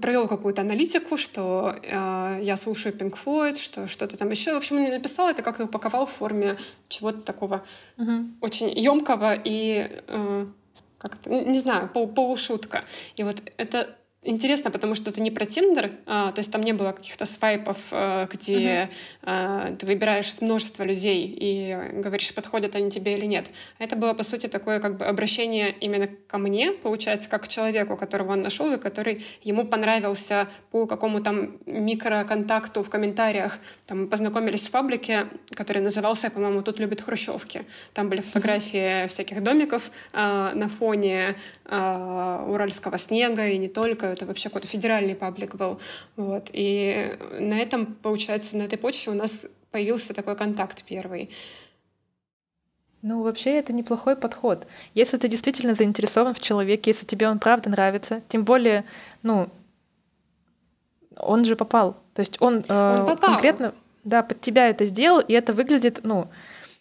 провел 0.00 0.26
какую-то 0.26 0.62
аналитику, 0.62 1.16
что 1.16 1.76
э, 1.82 2.38
я 2.42 2.56
слушаю 2.56 2.94
Pink 2.94 3.14
Floyd, 3.14 3.56
что 3.56 3.86
что-то 3.86 4.16
там 4.16 4.30
еще. 4.30 4.54
В 4.54 4.56
общем, 4.56 4.76
он 4.76 4.82
мне 4.82 4.92
написал 4.92 5.28
это, 5.28 5.42
как-то 5.42 5.64
упаковал 5.64 6.06
в 6.06 6.10
форме 6.10 6.58
чего-то 6.88 7.20
такого 7.20 7.64
uh-huh. 7.96 8.32
очень 8.40 8.70
емкого 8.70 9.34
и 9.34 9.88
э, 10.08 10.46
как-то, 10.98 11.30
не 11.30 11.60
знаю, 11.60 11.88
пол, 11.88 12.08
полушутка. 12.08 12.84
И 13.14 13.22
вот 13.22 13.40
это 13.58 13.96
интересно, 14.26 14.70
потому 14.70 14.94
что 14.94 15.10
это 15.10 15.20
не 15.20 15.30
про 15.30 15.46
Тиндер, 15.46 15.92
а, 16.06 16.32
то 16.32 16.40
есть 16.40 16.50
там 16.50 16.62
не 16.62 16.72
было 16.72 16.92
каких-то 16.92 17.26
свайпов, 17.26 17.88
а, 17.92 18.26
где 18.26 18.58
uh-huh. 18.58 18.88
а, 19.22 19.76
ты 19.76 19.86
выбираешь 19.86 20.40
множество 20.40 20.82
людей 20.82 21.34
и 21.38 21.78
говоришь, 21.94 22.34
подходят 22.34 22.74
они 22.74 22.90
тебе 22.90 23.16
или 23.16 23.24
нет. 23.24 23.46
Это 23.78 23.96
было, 23.96 24.12
по 24.14 24.22
сути, 24.22 24.46
такое 24.46 24.80
как 24.80 24.96
бы 24.96 25.06
обращение 25.06 25.74
именно 25.80 26.08
ко 26.26 26.38
мне, 26.38 26.72
получается, 26.72 27.28
как 27.28 27.44
к 27.44 27.48
человеку, 27.48 27.96
которого 27.96 28.32
он 28.32 28.42
нашел 28.42 28.72
и 28.72 28.78
который 28.78 29.24
ему 29.42 29.66
понравился 29.66 30.48
по 30.70 30.86
какому-то 30.86 31.50
микроконтакту 31.66 32.82
в 32.82 32.90
комментариях. 32.90 33.58
Там 33.86 34.02
мы 34.02 34.06
познакомились 34.08 34.66
в 34.66 34.70
паблике, 34.70 35.26
который 35.54 35.82
назывался, 35.82 36.30
по-моему, 36.30 36.62
«Тут 36.62 36.80
любят 36.80 37.00
хрущевки». 37.00 37.62
Там 37.94 38.08
были 38.08 38.20
фотографии 38.20 39.04
uh-huh. 39.04 39.08
всяких 39.08 39.42
домиков 39.42 39.90
а, 40.12 40.52
на 40.54 40.68
фоне 40.68 41.36
уральского 41.68 42.96
снега 42.96 43.48
и 43.48 43.58
не 43.58 43.68
только 43.68 44.06
это 44.06 44.24
вообще 44.24 44.48
какой-то 44.48 44.68
федеральный 44.68 45.16
паблик 45.16 45.56
был. 45.56 45.80
Вот. 46.16 46.50
И 46.52 47.12
на 47.40 47.58
этом, 47.58 47.86
получается, 47.86 48.56
на 48.56 48.62
этой 48.62 48.78
почве 48.78 49.12
у 49.12 49.16
нас 49.16 49.48
появился 49.72 50.14
такой 50.14 50.36
контакт 50.36 50.84
первый. 50.84 51.30
Ну, 53.02 53.22
вообще, 53.22 53.58
это 53.58 53.72
неплохой 53.72 54.16
подход. 54.16 54.66
Если 54.94 55.16
ты 55.16 55.28
действительно 55.28 55.74
заинтересован 55.74 56.34
в 56.34 56.40
человеке, 56.40 56.90
если 56.90 57.06
тебе 57.06 57.28
он 57.28 57.38
правда 57.38 57.70
нравится, 57.70 58.22
тем 58.28 58.44
более, 58.44 58.84
ну, 59.22 59.48
он 61.16 61.44
же 61.44 61.56
попал. 61.56 61.96
То 62.14 62.20
есть 62.20 62.36
он, 62.40 62.64
э, 62.68 62.90
он 62.98 63.06
попал. 63.06 63.30
конкретно, 63.30 63.74
да, 64.02 64.22
под 64.22 64.40
тебя 64.40 64.68
это 64.68 64.86
сделал, 64.86 65.20
и 65.20 65.32
это 65.34 65.52
выглядит, 65.52 66.00
ну, 66.02 66.28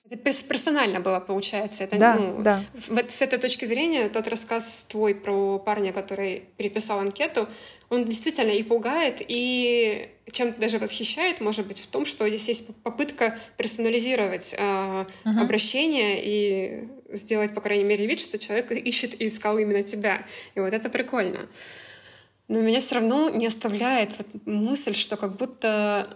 это 0.10 0.44
персонально 0.44 1.00
было, 1.00 1.20
получается. 1.20 1.84
Это, 1.84 1.98
да, 1.98 2.15
ну, 2.15 2.41
да. 2.41 2.62
Вот 2.89 3.10
с 3.10 3.22
этой 3.22 3.39
точки 3.39 3.65
зрения 3.65 4.08
тот 4.10 4.28
рассказ 4.28 4.86
твой 4.88 5.15
про 5.15 5.58
парня, 5.58 5.91
который 5.91 6.44
переписал 6.58 7.00
анкету, 7.00 7.48
он 7.89 8.06
действительно 8.06 8.52
и 8.52 8.62
пугает, 8.62 9.22
и 9.28 10.10
чем-то 10.32 10.60
даже 10.60 10.78
восхищает, 10.78 11.41
может 11.41 11.65
быть, 11.68 11.80
в 11.80 11.88
том, 11.88 12.06
что 12.06 12.28
здесь 12.28 12.48
есть 12.48 12.76
попытка 12.84 13.38
персонализировать 13.58 14.54
э, 14.54 14.58
uh-huh. 14.58 15.41
обращение 15.41 16.22
и 16.24 16.88
сделать, 17.12 17.54
по 17.54 17.62
крайней 17.62 17.84
мере, 17.84 18.06
вид, 18.06 18.20
что 18.20 18.38
человек 18.38 18.72
ищет 18.72 19.20
и 19.20 19.28
искал 19.28 19.58
именно 19.58 19.84
тебя. 19.84 20.26
И 20.56 20.60
вот 20.60 20.74
это 20.74 20.89
прикольно. 20.89 21.48
Но 22.48 22.62
меня 22.62 22.80
все 22.80 22.96
равно 22.96 23.30
не 23.30 23.48
оставляет 23.48 24.13
вот 24.18 24.28
мысль, 24.46 24.94
что 24.94 25.18
как 25.18 25.36
будто 25.36 26.15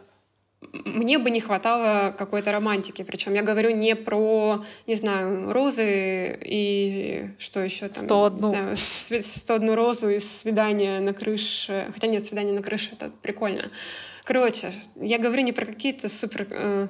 мне 0.61 1.17
бы 1.19 1.29
не 1.29 1.39
хватало 1.39 2.13
какой-то 2.17 2.51
романтики. 2.51 3.03
Причем 3.03 3.33
я 3.33 3.41
говорю 3.41 3.71
не 3.71 3.95
про, 3.95 4.63
не 4.87 4.95
знаю, 4.95 5.51
розы 5.51 6.37
и 6.43 7.29
что 7.37 7.61
еще 7.63 7.87
там. 7.87 8.03
101. 8.03 8.35
Не 8.35 8.41
знаю, 8.41 9.23
101 9.23 9.73
розу 9.73 10.09
и 10.09 10.19
свидание 10.19 10.99
на 10.99 11.13
крыше. 11.13 11.89
Хотя 11.93 12.07
нет, 12.07 12.25
свидание 12.25 12.53
на 12.53 12.61
крыше— 12.61 12.91
это 12.93 13.09
прикольно. 13.21 13.71
Короче, 14.25 14.71
я 14.95 15.17
говорю 15.17 15.41
не 15.43 15.53
про 15.53 15.65
какие-то 15.65 16.09
супер 16.09 16.45
э, 16.51 16.87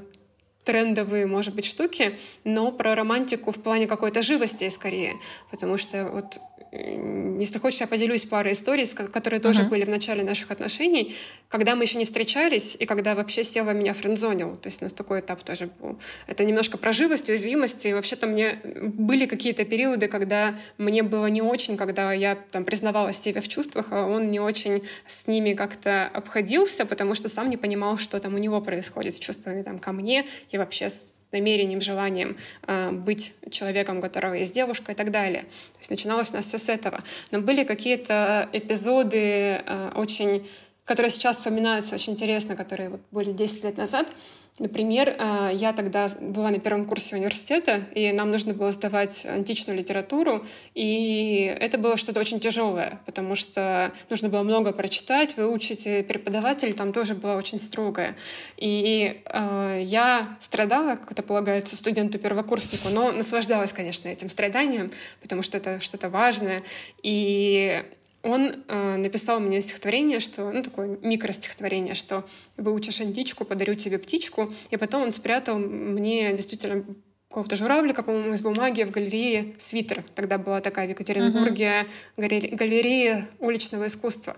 трендовые, 0.64 1.26
может 1.26 1.56
быть, 1.56 1.66
штуки, 1.66 2.18
но 2.44 2.72
про 2.72 2.96
романтику 2.96 3.52
в 3.52 3.62
плане 3.62 3.88
какой-то 3.88 4.22
живости 4.22 4.68
скорее. 4.70 5.14
Потому 5.50 5.78
что 5.78 6.06
вот 6.06 6.40
если 6.72 7.58
хочешь, 7.58 7.82
я 7.82 7.88
поделюсь 7.88 8.26
парой 8.26 8.54
историй, 8.54 8.86
которые 8.86 9.40
тоже 9.40 9.64
uh-huh. 9.64 9.70
были 9.70 9.86
в 9.86 9.90
начале 9.90 10.24
наших 10.24 10.52
отношений, 10.52 11.16
когда 11.48 11.76
мы 11.76 11.84
еще 11.84 11.98
не 11.98 12.06
встречались 12.06 12.78
и 12.80 12.86
когда 12.86 13.16
вообще 13.16 13.44
Сева 13.44 13.72
меня 13.72 13.94
френдзонил. 13.94 14.56
То 14.56 14.68
есть 14.68 14.82
у 14.82 14.86
нас 14.86 14.94
такой 14.94 15.22
этап 15.22 15.42
тоже 15.42 15.70
был. 15.80 15.98
Это 16.28 16.46
немножко 16.46 16.78
про 16.78 16.92
живость, 16.92 17.28
уязвимость. 17.30 17.86
И 17.88 17.94
вообще-то 17.94 18.28
мне 18.28 18.60
были 18.64 19.26
какие-то 19.26 19.66
периоды, 19.66 20.08
когда 20.08 20.56
мне 20.78 21.02
было 21.02 21.26
не 21.26 21.42
очень, 21.42 21.76
когда 21.76 22.14
я 22.14 22.36
там 22.52 22.66
признавалась 22.66 23.18
себе 23.18 23.42
в 23.42 23.48
чувствах, 23.48 23.88
а 23.90 24.06
он 24.06 24.30
не 24.30 24.40
очень 24.40 24.84
с 25.08 25.26
ними 25.26 25.54
как-то 25.54 26.06
обходился, 26.06 26.86
потому 26.86 27.16
что 27.16 27.30
сам 27.30 27.50
не 27.50 27.58
понимал, 27.58 27.98
что 27.98 28.20
там 28.20 28.36
у 28.36 28.38
него 28.38 28.62
происходит 28.62 29.16
с 29.16 29.20
чувствами 29.20 29.62
там 29.62 29.80
ко 29.80 29.92
мне 29.92 30.26
и 30.52 30.58
вообще 30.58 30.90
с 30.90 31.20
намерением, 31.32 31.82
желанием 31.82 32.38
э, 32.68 32.92
быть 32.92 33.34
человеком, 33.50 34.00
у 34.00 34.02
которого 34.02 34.34
есть 34.34 34.54
девушка 34.54 34.92
и 34.92 34.96
так 34.96 35.12
далее. 35.12 35.42
То 35.42 35.80
есть 35.80 35.90
начиналось 35.90 36.32
у 36.32 36.36
нас 36.36 36.46
все 36.46 36.58
с 36.60 36.70
этого. 36.70 37.02
Но 37.32 37.42
были 37.42 37.64
какие-то 37.64 38.50
эпизоды 38.54 39.62
э, 39.66 39.92
очень 39.96 40.48
которые 40.90 41.12
сейчас 41.12 41.36
вспоминаются 41.36 41.94
очень 41.94 42.14
интересно, 42.14 42.56
которые 42.56 42.90
вот 42.90 43.02
были 43.12 43.32
10 43.32 43.64
лет 43.64 43.78
назад. 43.78 44.08
Например, 44.60 45.16
э, 45.18 45.52
я 45.54 45.72
тогда 45.72 46.10
была 46.20 46.52
на 46.52 46.60
первом 46.60 46.84
курсе 46.84 47.16
университета, 47.16 47.82
и 47.96 48.12
нам 48.12 48.30
нужно 48.30 48.54
было 48.54 48.72
сдавать 48.74 49.26
античную 49.26 49.78
литературу, 49.78 50.46
и 50.76 51.56
это 51.60 51.78
было 51.78 51.96
что-то 51.96 52.20
очень 52.20 52.42
тяжелое, 52.42 53.00
потому 53.06 53.36
что 53.36 53.92
нужно 54.10 54.28
было 54.28 54.44
много 54.44 54.74
прочитать, 54.74 55.38
выучить, 55.38 55.88
и 55.88 56.04
преподаватель 56.04 56.74
там 56.74 56.92
тоже 56.92 57.16
была 57.16 57.38
очень 57.38 57.58
строгая. 57.58 58.18
И 58.58 59.22
э, 59.26 59.82
я 59.84 60.38
страдала, 60.42 60.98
как 60.98 61.14
это 61.14 61.24
полагается 61.24 61.78
студенту-первокурснику, 61.78 62.90
но 62.90 63.14
наслаждалась, 63.14 63.72
конечно, 63.72 64.10
этим 64.10 64.28
страданием, 64.28 64.92
потому 65.22 65.42
что 65.42 65.58
это 65.58 65.80
что-то 65.80 66.10
важное. 66.10 66.60
И 67.02 67.82
он 68.24 68.64
э, 68.68 68.98
написал 68.98 69.40
мне 69.40 69.62
стихотворение, 69.62 70.20
что, 70.20 70.52
ну, 70.52 70.62
такое 70.62 70.98
микростихотворение, 71.02 71.96
что 71.96 72.26
выучишь 72.58 73.02
античку, 73.02 73.46
подарю 73.46 73.76
тебе 73.76 73.98
птичку, 73.98 74.54
и 74.72 74.78
потом 74.78 75.04
он 75.04 75.12
спрятал 75.12 75.58
мне 75.58 76.34
действительно 76.34 76.84
какого-то 77.30 77.56
журавлика, 77.56 78.02
по-моему, 78.02 78.34
из 78.34 78.42
бумаги 78.42 78.82
в 78.82 78.90
галерее 78.90 79.54
«Свитер». 79.60 80.04
Тогда 80.16 80.40
была 80.40 80.62
такая 80.62 80.88
в 80.88 80.90
Екатеринбурге 80.90 81.86
uh-huh. 82.18 82.56
галерея 82.56 83.28
уличного 83.38 83.86
искусства. 83.86 84.36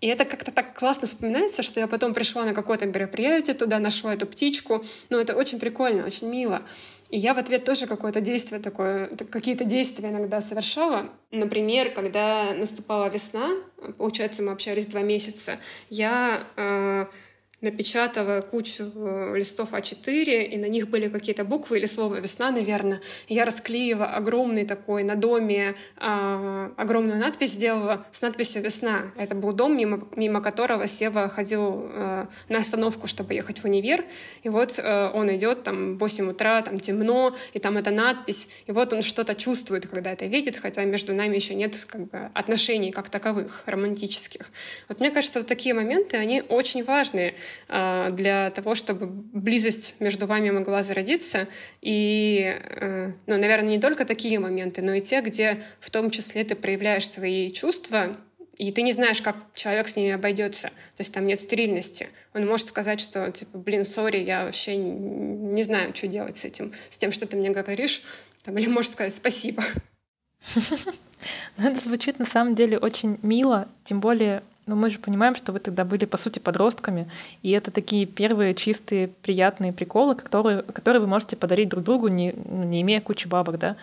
И 0.00 0.08
это 0.08 0.24
как-то 0.24 0.50
так 0.50 0.76
классно 0.76 1.06
вспоминается, 1.06 1.62
что 1.62 1.78
я 1.78 1.86
потом 1.86 2.14
пришла 2.14 2.44
на 2.44 2.52
какое-то 2.52 2.84
мероприятие, 2.86 3.54
туда 3.54 3.78
нашла 3.78 4.12
эту 4.14 4.26
птичку. 4.26 4.84
Ну, 5.08 5.20
это 5.20 5.36
очень 5.36 5.60
прикольно, 5.60 6.04
очень 6.04 6.28
мило. 6.30 6.62
И 7.12 7.18
я 7.18 7.34
в 7.34 7.38
ответ 7.38 7.66
тоже 7.66 7.86
какое-то 7.86 8.22
действие 8.22 8.58
такое, 8.58 9.06
какие-то 9.30 9.64
действия 9.64 10.08
иногда 10.08 10.40
совершала. 10.40 11.10
Например, 11.30 11.90
когда 11.90 12.54
наступала 12.54 13.10
весна, 13.10 13.50
получается, 13.98 14.42
мы 14.42 14.50
общались 14.50 14.86
два 14.86 15.02
месяца, 15.02 15.58
я 15.90 16.38
э, 16.56 17.04
напечатала 17.62 18.40
кучу 18.40 18.90
э, 18.94 19.34
листов 19.36 19.72
А4, 19.72 20.44
и 20.44 20.58
на 20.58 20.66
них 20.66 20.88
были 20.88 21.08
какие-то 21.08 21.44
буквы 21.44 21.78
или 21.78 21.86
слово 21.86 22.16
«весна», 22.16 22.50
наверное. 22.50 23.00
Я 23.28 23.44
расклеила 23.44 24.04
огромный 24.04 24.66
такой 24.66 25.04
на 25.04 25.14
доме, 25.14 25.74
э, 25.96 26.70
огромную 26.76 27.18
надпись 27.20 27.52
сделала 27.52 28.04
с 28.10 28.20
надписью 28.20 28.62
«Весна». 28.62 29.12
Это 29.16 29.36
был 29.36 29.52
дом, 29.52 29.76
мимо, 29.76 30.08
мимо 30.16 30.42
которого 30.42 30.88
Сева 30.88 31.28
ходил 31.28 31.86
э, 31.92 32.26
на 32.48 32.58
остановку, 32.58 33.06
чтобы 33.06 33.34
ехать 33.34 33.60
в 33.60 33.64
универ. 33.64 34.04
И 34.42 34.48
вот 34.48 34.78
э, 34.78 35.10
он 35.14 35.32
идет, 35.34 35.62
там, 35.62 35.94
в 35.94 35.98
8 35.98 36.30
утра, 36.30 36.62
там 36.62 36.76
темно, 36.76 37.34
и 37.52 37.60
там 37.60 37.76
эта 37.76 37.92
надпись. 37.92 38.48
И 38.66 38.72
вот 38.72 38.92
он 38.92 39.02
что-то 39.02 39.36
чувствует, 39.36 39.86
когда 39.86 40.10
это 40.10 40.26
видит, 40.26 40.56
хотя 40.56 40.84
между 40.84 41.14
нами 41.14 41.36
еще 41.36 41.54
нет 41.54 41.76
как 41.88 42.10
бы, 42.10 42.30
отношений 42.34 42.90
как 42.90 43.08
таковых, 43.08 43.62
романтических. 43.66 44.50
Вот 44.88 44.98
мне 44.98 45.12
кажется, 45.12 45.38
вот 45.38 45.46
такие 45.46 45.74
моменты, 45.74 46.16
они 46.16 46.42
очень 46.48 46.82
важные. 46.82 47.34
А, 47.68 48.10
для 48.10 48.50
того, 48.50 48.74
чтобы 48.74 49.06
близость 49.06 49.96
между 50.00 50.26
вами 50.26 50.50
могла 50.50 50.82
зародиться. 50.82 51.48
И, 51.80 52.58
э, 52.58 53.12
ну, 53.26 53.38
наверное, 53.38 53.70
не 53.70 53.80
только 53.80 54.04
такие 54.04 54.38
моменты, 54.38 54.82
но 54.82 54.94
и 54.94 55.00
те, 55.00 55.20
где 55.20 55.62
в 55.80 55.90
том 55.90 56.10
числе 56.10 56.44
ты 56.44 56.54
проявляешь 56.54 57.08
свои 57.08 57.50
чувства, 57.50 58.16
и 58.58 58.70
ты 58.70 58.82
не 58.82 58.92
знаешь, 58.92 59.22
как 59.22 59.36
человек 59.54 59.88
с 59.88 59.96
ними 59.96 60.10
обойдется. 60.10 60.68
То 60.68 61.00
есть 61.00 61.12
там 61.12 61.26
нет 61.26 61.40
стерильности. 61.40 62.08
Он 62.34 62.46
может 62.46 62.68
сказать, 62.68 63.00
что, 63.00 63.30
типа, 63.30 63.58
блин, 63.58 63.84
сори, 63.84 64.18
я 64.18 64.44
вообще 64.44 64.76
не 64.76 65.62
знаю, 65.62 65.94
что 65.96 66.06
делать 66.06 66.36
с 66.36 66.44
этим, 66.44 66.72
с 66.90 66.98
тем, 66.98 67.12
что 67.12 67.26
ты 67.26 67.36
мне 67.36 67.50
говоришь. 67.50 68.02
Там, 68.44 68.58
или 68.58 68.68
может 68.68 68.92
сказать 68.92 69.14
спасибо. 69.14 69.62
Ну, 71.56 71.70
это 71.70 71.78
звучит 71.78 72.18
на 72.18 72.24
самом 72.24 72.56
деле 72.56 72.78
очень 72.78 73.16
мило, 73.22 73.68
тем 73.84 74.00
более 74.00 74.42
но 74.66 74.76
мы 74.76 74.90
же 74.90 74.98
понимаем, 74.98 75.34
что 75.34 75.52
вы 75.52 75.58
тогда 75.58 75.84
были, 75.84 76.04
по 76.04 76.16
сути, 76.16 76.38
подростками, 76.38 77.10
и 77.42 77.50
это 77.50 77.70
такие 77.70 78.06
первые 78.06 78.54
чистые, 78.54 79.08
приятные 79.08 79.72
приколы, 79.72 80.14
которые, 80.14 80.62
которые 80.62 81.00
вы 81.00 81.08
можете 81.08 81.36
подарить 81.36 81.68
друг 81.68 81.84
другу, 81.84 82.08
не, 82.08 82.32
ну, 82.32 82.62
не 82.62 82.82
имея 82.82 83.00
кучи 83.00 83.26
бабок, 83.26 83.58
да 83.58 83.76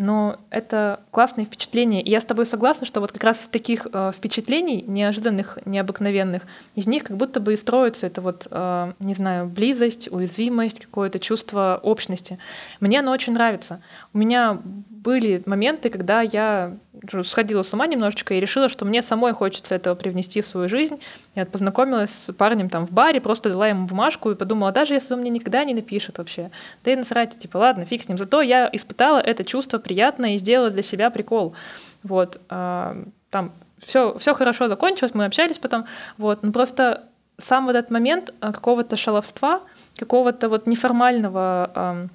но 0.00 0.38
это 0.48 1.00
классные 1.10 1.44
впечатления. 1.44 2.00
И 2.00 2.08
я 2.08 2.20
с 2.20 2.24
тобой 2.24 2.46
согласна, 2.46 2.86
что 2.86 3.00
вот 3.00 3.12
как 3.12 3.22
раз 3.22 3.42
из 3.42 3.48
таких 3.48 3.86
э, 3.92 4.10
впечатлений, 4.14 4.82
неожиданных, 4.86 5.58
необыкновенных, 5.66 6.44
из 6.74 6.86
них 6.86 7.04
как 7.04 7.18
будто 7.18 7.38
бы 7.38 7.52
и 7.52 7.56
строится 7.56 8.06
это 8.06 8.22
вот, 8.22 8.48
э, 8.50 8.92
не 8.98 9.12
знаю, 9.12 9.46
близость, 9.46 10.10
уязвимость, 10.10 10.80
какое-то 10.80 11.18
чувство 11.18 11.78
общности. 11.82 12.38
Мне 12.80 13.00
оно 13.00 13.12
очень 13.12 13.34
нравится. 13.34 13.82
У 14.14 14.18
меня 14.18 14.58
были 14.64 15.42
моменты, 15.44 15.90
когда 15.90 16.22
я 16.22 16.74
сходила 17.22 17.62
с 17.62 17.72
ума 17.74 17.86
немножечко 17.86 18.32
и 18.34 18.40
решила, 18.40 18.70
что 18.70 18.86
мне 18.86 19.02
самой 19.02 19.32
хочется 19.32 19.74
этого 19.74 19.94
привнести 19.94 20.40
в 20.40 20.46
свою 20.46 20.68
жизнь. 20.70 20.98
Я 21.36 21.46
познакомилась 21.46 22.10
с 22.10 22.32
парнем 22.32 22.68
там 22.68 22.86
в 22.86 22.90
баре, 22.90 23.20
просто 23.20 23.50
дала 23.50 23.68
ему 23.68 23.86
бумажку 23.86 24.30
и 24.32 24.34
подумала, 24.34 24.72
даже 24.72 24.94
если 24.94 25.14
он 25.14 25.20
мне 25.20 25.30
никогда 25.30 25.62
не 25.64 25.74
напишет 25.74 26.18
вообще, 26.18 26.50
да 26.84 26.92
и 26.92 26.96
насрать, 26.96 27.38
типа, 27.38 27.58
ладно, 27.58 27.84
фиг 27.84 28.02
с 28.02 28.08
ним. 28.08 28.18
Зато 28.18 28.40
я 28.40 28.68
испытала 28.72 29.18
это 29.18 29.44
чувство 29.44 29.78
приятное 29.78 30.34
и 30.34 30.38
сделала 30.38 30.70
для 30.70 30.82
себя 30.82 31.08
прикол. 31.10 31.54
Вот. 32.02 32.40
А, 32.48 32.96
там 33.30 33.52
все, 33.78 34.18
все 34.18 34.34
хорошо 34.34 34.68
закончилось, 34.68 35.14
мы 35.14 35.24
общались 35.24 35.58
потом, 35.58 35.84
вот, 36.18 36.42
но 36.42 36.50
просто 36.50 37.04
сам 37.38 37.66
вот 37.66 37.76
этот 37.76 37.90
момент 37.90 38.34
а, 38.40 38.52
какого-то 38.52 38.96
шаловства, 38.96 39.60
какого-то 39.96 40.48
вот 40.48 40.66
неформального 40.66 41.70
э, 41.74 42.08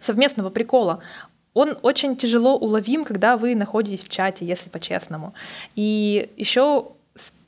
совместного 0.00 0.50
прикола, 0.50 1.00
он 1.54 1.78
очень 1.82 2.16
тяжело 2.16 2.56
уловим, 2.56 3.04
когда 3.04 3.36
вы 3.36 3.54
находитесь 3.54 4.04
в 4.04 4.08
чате, 4.08 4.44
если 4.44 4.70
по-честному. 4.70 5.34
И 5.74 6.30
еще 6.36 6.92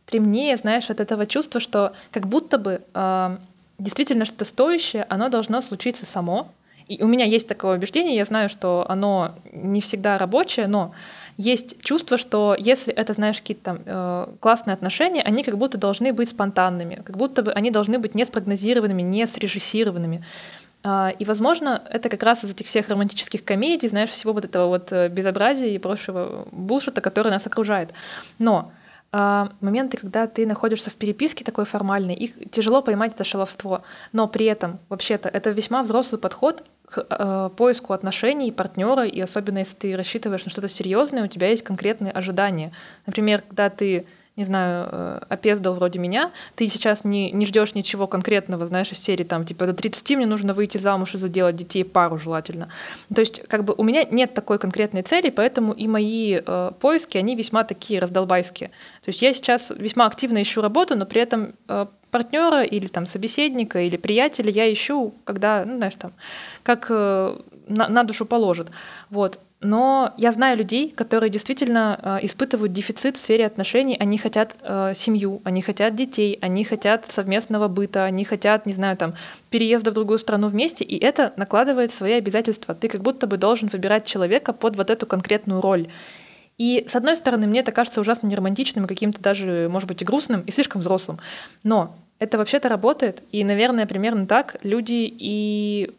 стремнее, 0.07 0.57
знаешь, 0.57 0.91
от 0.91 1.01
этого 1.01 1.27
чувства, 1.27 1.61
что 1.61 1.93
как 2.11 2.27
будто 2.27 2.59
бы 2.59 2.83
э, 2.93 3.37
действительно 3.79 4.25
что-то 4.25 4.45
стоящее, 4.45 5.07
оно 5.09 5.29
должно 5.29 5.61
случиться 5.61 6.07
само. 6.07 6.49
И 6.87 7.03
у 7.03 7.07
меня 7.07 7.25
есть 7.25 7.49
такое 7.49 7.79
убеждение, 7.79 8.15
я 8.15 8.27
знаю, 8.27 8.51
что 8.51 8.85
оно 8.89 9.35
не 9.53 9.81
всегда 9.81 10.19
рабочее, 10.19 10.67
но 10.67 10.93
есть 11.39 11.83
чувство, 11.83 12.19
что 12.19 12.55
если 12.59 12.93
это, 12.93 13.15
знаешь, 13.15 13.41
какие-то 13.41 13.63
там 13.63 13.79
э, 13.87 14.27
классные 14.41 14.75
отношения, 14.75 15.23
они 15.23 15.43
как 15.43 15.57
будто 15.57 15.79
должны 15.79 16.13
быть 16.13 16.29
спонтанными, 16.29 16.97
как 16.97 17.17
будто 17.17 17.43
бы 17.43 17.53
они 17.53 17.71
должны 17.71 17.99
быть 17.99 18.15
не 18.15 18.27
спрогнозированными, 18.27 19.01
не 19.01 19.27
срежиссированными. 19.27 20.23
Э, 20.85 21.13
и, 21.19 21.25
возможно, 21.25 21.83
это 21.91 22.11
как 22.11 22.23
раз 22.23 22.45
из 22.45 22.51
этих 22.51 22.67
всех 22.67 22.91
романтических 22.91 23.43
комедий, 23.43 23.89
знаешь, 23.89 24.11
всего 24.11 24.35
вот 24.35 24.45
этого 24.45 24.67
вот 24.67 24.93
э, 24.93 25.09
безобразия 25.09 25.71
и 25.71 25.79
прочего 25.79 26.47
булшита, 26.53 27.01
который 27.01 27.33
нас 27.33 27.47
окружает. 27.47 27.95
Но 28.39 28.71
моменты, 29.61 29.97
когда 29.97 30.27
ты 30.27 30.45
находишься 30.47 30.91
в 30.91 30.95
переписке 30.95 31.45
такой 31.45 31.65
формальной, 31.65 32.15
их 32.15 32.51
тяжело 32.51 32.83
поймать 32.83 33.15
это 33.15 33.23
шаловство, 33.23 33.83
но 34.13 34.27
при 34.27 34.47
этом, 34.47 34.81
вообще-то, 34.89 35.29
это 35.29 35.51
весьма 35.51 35.83
взрослый 35.83 36.21
подход 36.21 36.65
к 36.87 37.07
э, 37.09 37.51
поиску 37.57 37.93
отношений, 37.93 38.51
партнера, 38.51 39.07
и 39.07 39.21
особенно 39.21 39.59
если 39.59 39.77
ты 39.77 39.97
рассчитываешь 39.97 40.45
на 40.45 40.51
что-то 40.51 40.69
серьезное, 40.69 41.25
у 41.25 41.29
тебя 41.29 41.49
есть 41.49 41.63
конкретные 41.63 42.13
ожидания. 42.13 42.73
Например, 43.07 43.43
когда 43.43 43.71
ты 43.71 44.07
не 44.37 44.45
знаю, 44.45 44.89
э, 44.91 45.21
опездал 45.29 45.75
вроде 45.75 45.99
меня, 45.99 46.33
ты 46.57 46.69
сейчас 46.69 47.05
не, 47.05 47.31
не 47.31 47.47
ждешь 47.47 47.75
ничего 47.75 48.07
конкретного, 48.07 48.67
знаешь, 48.67 48.91
из 48.91 48.99
серии 48.99 49.25
там, 49.25 49.45
типа, 49.45 49.67
до 49.67 49.75
30 49.75 50.17
мне 50.17 50.27
нужно 50.27 50.53
выйти 50.53 50.77
замуж 50.79 51.15
и 51.15 51.19
заделать 51.19 51.55
детей 51.55 51.85
пару 51.85 52.19
желательно. 52.19 52.69
То 53.15 53.21
есть, 53.21 53.47
как 53.47 53.65
бы 53.65 53.75
у 53.77 53.85
меня 53.85 54.05
нет 54.05 54.35
такой 54.35 54.59
конкретной 54.59 55.03
цели, 55.03 55.31
поэтому 55.31 55.73
и 55.73 55.87
мои 55.87 56.41
э, 56.45 56.71
поиски, 56.81 57.17
они 57.17 57.37
весьма 57.37 57.63
такие 57.65 58.01
раздолбайские. 58.01 58.71
То 59.05 59.09
есть 59.09 59.23
я 59.23 59.33
сейчас 59.33 59.71
весьма 59.77 60.07
активно 60.07 60.43
ищу 60.43 60.61
работу, 60.61 60.97
но 60.97 61.07
при 61.07 61.23
этом 61.23 61.53
э, 61.69 61.87
партнера 62.11 62.63
или 62.63 62.87
там 62.89 63.07
собеседника 63.07 63.81
или 63.81 63.97
приятеля 63.97 64.51
я 64.51 64.73
ищу, 64.73 65.15
когда, 65.25 65.65
ну, 65.65 65.77
знаешь, 65.77 65.97
там, 65.97 66.13
как 66.63 66.87
э, 66.91 67.37
на, 67.69 67.89
на 67.89 68.05
душу 68.05 68.27
положит. 68.27 68.69
Вот. 69.11 69.39
Но 69.65 70.13
я 70.19 70.31
знаю 70.31 70.59
людей, 70.59 70.91
которые 70.91 71.31
действительно 71.31 71.99
э, 72.03 72.27
испытывают 72.27 72.75
дефицит 72.75 73.17
в 73.17 73.21
сфере 73.21 73.47
отношений. 73.47 73.97
Они 73.99 74.19
хотят 74.19 74.57
э, 74.61 74.93
семью, 74.95 75.41
они 75.43 75.63
хотят 75.63 75.95
детей, 75.95 76.39
они 76.43 76.65
хотят 76.65 77.07
совместного 77.07 77.69
быта, 77.69 78.05
они 78.05 78.27
хотят, 78.27 78.67
не 78.67 78.75
знаю, 78.75 78.99
там, 78.99 79.15
переезда 79.49 79.91
в 79.91 79.95
другую 79.95 80.19
страну 80.19 80.49
вместе, 80.49 80.85
и 80.85 81.03
это 81.03 81.33
накладывает 81.39 81.91
свои 81.91 82.13
обязательства. 82.13 82.75
Ты 82.75 82.89
как 82.89 83.01
будто 83.01 83.27
бы 83.27 83.39
должен 83.39 83.69
выбирать 83.69 84.05
человека 84.05 84.53
под 84.53 84.77
вот 84.77 84.91
эту 84.91 85.07
конкретную 85.07 85.63
роль. 85.63 85.89
И, 86.59 86.85
с 86.87 86.95
одной 86.95 87.17
стороны, 87.17 87.47
мне 87.47 87.61
это 87.61 87.73
кажется 87.73 88.03
ужасно 88.03 88.27
неромантичным, 88.27 88.87
каким-то 88.87 89.23
даже, 89.23 89.71
может 89.73 89.89
быть, 89.89 90.03
и 90.03 90.05
грустным, 90.05 90.43
и 90.43 90.51
слишком 90.51 90.83
взрослым. 90.83 91.21
Но 91.63 91.97
это 92.19 92.37
вообще-то 92.37 92.69
работает, 92.69 93.23
и, 93.33 93.43
наверное, 93.45 93.87
примерно 93.87 94.27
так 94.27 94.57
люди 94.63 95.11
и 95.19 95.91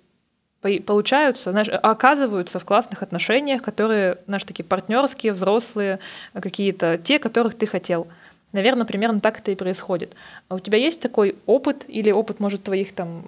получаются, 0.80 1.52
знаешь, 1.52 1.70
оказываются 1.70 2.60
в 2.60 2.66
классных 2.66 3.04
отношениях, 3.04 3.62
которые, 3.62 4.18
знаешь, 4.28 4.44
такие 4.44 4.64
партнерские, 4.64 5.34
взрослые, 5.34 6.00
какие-то 6.34 6.98
те, 6.98 7.20
которых 7.20 7.56
ты 7.56 7.66
хотел. 7.66 8.08
Наверное, 8.52 8.86
примерно 8.86 9.20
так 9.20 9.40
это 9.40 9.52
и 9.52 9.56
происходит. 9.56 10.14
А 10.48 10.56
у 10.56 10.60
тебя 10.60 10.78
есть 10.78 11.02
такой 11.02 11.36
опыт 11.46 11.86
или 11.88 12.12
опыт, 12.12 12.40
может, 12.40 12.64
твоих 12.64 12.94
там 12.94 13.24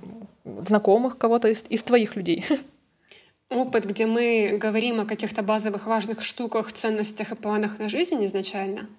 знакомых 0.45 1.17
кого-то 1.17 1.49
из, 1.49 1.65
из 1.69 1.83
твоих 1.83 2.15
людей? 2.15 2.45
Опыт, 3.49 3.85
где 3.85 4.05
мы 4.05 4.57
говорим 4.59 4.99
о 4.99 5.05
каких-то 5.05 5.41
базовых 5.41 5.87
важных 5.87 6.21
штуках, 6.21 6.71
ценностях 6.73 7.31
и 7.31 7.35
планах 7.35 7.79
на 7.79 7.87
жизнь 7.87 8.25
изначально— 8.25 8.81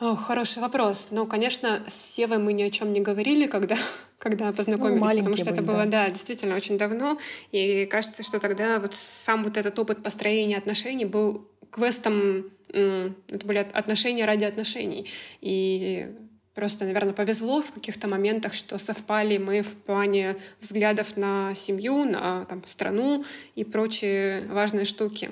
о, 0.00 0.16
хороший 0.16 0.60
вопрос. 0.60 1.08
Ну, 1.12 1.24
конечно, 1.24 1.82
с 1.86 1.94
Севой 1.94 2.38
мы 2.38 2.52
ни 2.52 2.62
о 2.64 2.70
чем 2.70 2.92
не 2.92 3.00
говорили, 3.00 3.46
когда, 3.46 3.76
когда 4.18 4.50
познакомились, 4.52 5.00
ну, 5.00 5.18
потому 5.18 5.36
что 5.36 5.44
были, 5.44 5.52
это 5.54 5.62
было, 5.62 5.84
да. 5.84 6.04
да, 6.04 6.10
действительно 6.10 6.56
очень 6.56 6.76
давно. 6.76 7.16
И 7.52 7.86
кажется, 7.86 8.24
что 8.24 8.40
тогда 8.40 8.80
вот 8.80 8.94
сам 8.94 9.44
вот 9.44 9.56
этот 9.56 9.78
опыт 9.78 10.02
построения 10.02 10.56
отношений 10.56 11.04
был 11.04 11.48
квестом, 11.70 12.50
это 12.68 13.46
были 13.46 13.58
отношения 13.58 14.24
ради 14.24 14.44
отношений. 14.44 15.08
И 15.40 16.08
просто, 16.54 16.86
наверное, 16.86 17.12
повезло 17.12 17.62
в 17.62 17.70
каких-то 17.70 18.08
моментах, 18.08 18.54
что 18.54 18.78
совпали 18.78 19.38
мы 19.38 19.62
в 19.62 19.76
плане 19.76 20.36
взглядов 20.60 21.16
на 21.16 21.54
семью, 21.54 22.04
на 22.04 22.46
там, 22.46 22.62
страну 22.66 23.24
и 23.54 23.62
прочие 23.62 24.46
важные 24.48 24.86
штуки. 24.86 25.30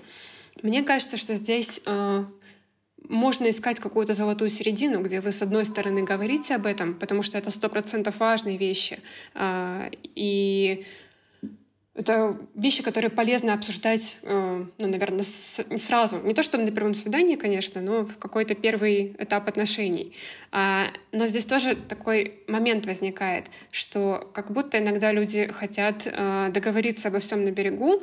Мне 0.62 0.82
кажется, 0.82 1.16
что 1.16 1.34
здесь 1.34 1.80
э, 1.84 2.24
можно 3.08 3.50
искать 3.50 3.80
какую-то 3.80 4.14
золотую 4.14 4.48
середину, 4.48 5.02
где 5.02 5.20
вы, 5.20 5.32
с 5.32 5.42
одной 5.42 5.64
стороны, 5.64 6.02
говорите 6.02 6.54
об 6.54 6.66
этом, 6.66 6.94
потому 6.94 7.22
что 7.22 7.38
это 7.38 7.50
сто 7.50 7.68
процентов 7.68 8.20
важные 8.20 8.56
вещи. 8.56 8.98
А, 9.34 9.90
и 10.14 10.84
это 11.94 12.38
вещи, 12.54 12.82
которые 12.82 13.10
полезно 13.10 13.52
обсуждать, 13.52 14.18
э, 14.22 14.64
ну, 14.78 14.88
наверное, 14.88 15.24
сразу. 15.24 16.18
Не 16.22 16.32
то, 16.32 16.42
что 16.42 16.56
на 16.56 16.70
первом 16.70 16.94
свидании, 16.94 17.36
конечно, 17.36 17.82
но 17.82 18.06
в 18.06 18.16
какой-то 18.16 18.54
первый 18.54 19.14
этап 19.18 19.46
отношений. 19.46 20.14
А, 20.52 20.86
но 21.12 21.26
здесь 21.26 21.44
тоже 21.44 21.74
такой 21.74 22.40
момент 22.48 22.86
возникает, 22.86 23.50
что 23.70 24.30
как 24.32 24.52
будто 24.52 24.78
иногда 24.78 25.12
люди 25.12 25.46
хотят 25.48 26.06
э, 26.06 26.48
договориться 26.50 27.08
обо 27.08 27.18
всем 27.18 27.44
на 27.44 27.50
берегу, 27.50 28.02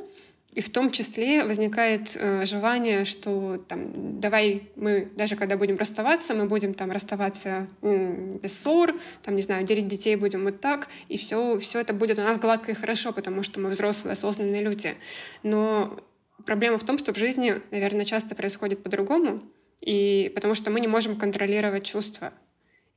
и 0.54 0.62
в 0.62 0.70
том 0.70 0.90
числе 0.92 1.44
возникает 1.44 2.16
э, 2.16 2.44
желание, 2.46 3.06
что 3.06 3.64
там, 3.68 4.20
давай 4.20 4.70
мы, 4.76 5.12
даже 5.16 5.36
когда 5.36 5.58
будем 5.58 5.76
расставаться, 5.76 6.34
мы 6.34 6.46
будем 6.48 6.74
там 6.74 6.92
расставаться 6.92 7.68
м, 7.82 8.38
без 8.38 8.60
ссор, 8.60 8.96
там, 9.22 9.36
не 9.36 9.42
знаю, 9.42 9.66
делить 9.66 9.88
детей 9.88 10.16
будем 10.16 10.44
вот 10.44 10.60
так, 10.60 10.88
и 11.08 11.18
все, 11.18 11.60
все 11.60 11.80
это 11.80 11.94
будет 11.94 12.18
у 12.18 12.24
нас 12.24 12.40
гладко 12.40 12.72
и 12.72 12.76
хорошо, 12.76 13.14
потому 13.14 13.44
что 13.44 13.60
мы 13.60 13.70
взрослые, 13.70 14.14
осознанные 14.14 14.64
люди. 14.64 14.96
Но 15.44 16.00
проблема 16.46 16.80
в 16.80 16.84
том, 16.84 16.98
что 16.98 17.14
в 17.14 17.18
жизни, 17.18 17.56
наверное, 17.70 18.06
часто 18.06 18.34
происходит 18.34 18.82
по-другому, 18.82 19.44
и 19.82 20.32
потому 20.34 20.56
что 20.56 20.72
мы 20.72 20.80
не 20.80 20.88
можем 20.88 21.16
контролировать 21.16 21.86
чувства. 21.86 22.34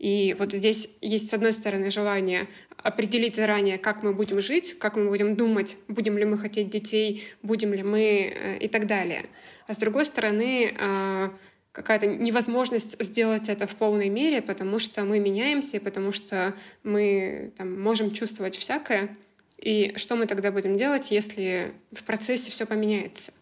И 0.02 0.34
вот 0.36 0.52
здесь 0.52 0.88
есть, 1.00 1.30
с 1.30 1.34
одной 1.34 1.52
стороны, 1.52 1.88
желание 1.88 2.48
определить 2.76 3.36
заранее, 3.36 3.78
как 3.78 4.02
мы 4.02 4.12
будем 4.12 4.40
жить, 4.40 4.76
как 4.80 4.96
мы 4.96 5.06
будем 5.08 5.36
думать, 5.36 5.76
будем 5.86 6.18
ли 6.18 6.24
мы 6.24 6.38
хотеть 6.38 6.70
детей, 6.70 7.22
будем 7.44 7.72
ли 7.72 7.84
мы 7.84 8.34
э, 8.34 8.58
и 8.58 8.66
так 8.66 8.88
далее. 8.88 9.24
А 9.68 9.74
с 9.74 9.78
другой 9.78 10.04
стороны, 10.04 10.74
э, 10.76 11.28
какая-то 11.70 12.08
невозможность 12.08 13.00
сделать 13.00 13.48
это 13.48 13.68
в 13.68 13.76
полной 13.76 14.08
мере, 14.08 14.42
потому 14.42 14.80
что 14.80 15.04
мы 15.04 15.20
меняемся, 15.20 15.80
потому 15.80 16.10
что 16.10 16.52
мы 16.82 17.52
там, 17.56 17.80
можем 17.80 18.10
чувствовать 18.10 18.56
всякое. 18.56 19.16
И 19.58 19.92
что 19.94 20.16
мы 20.16 20.26
тогда 20.26 20.50
будем 20.50 20.76
делать, 20.76 21.12
если 21.12 21.72
в 21.92 22.02
процессе 22.02 22.50
все 22.50 22.66
поменяется? 22.66 23.32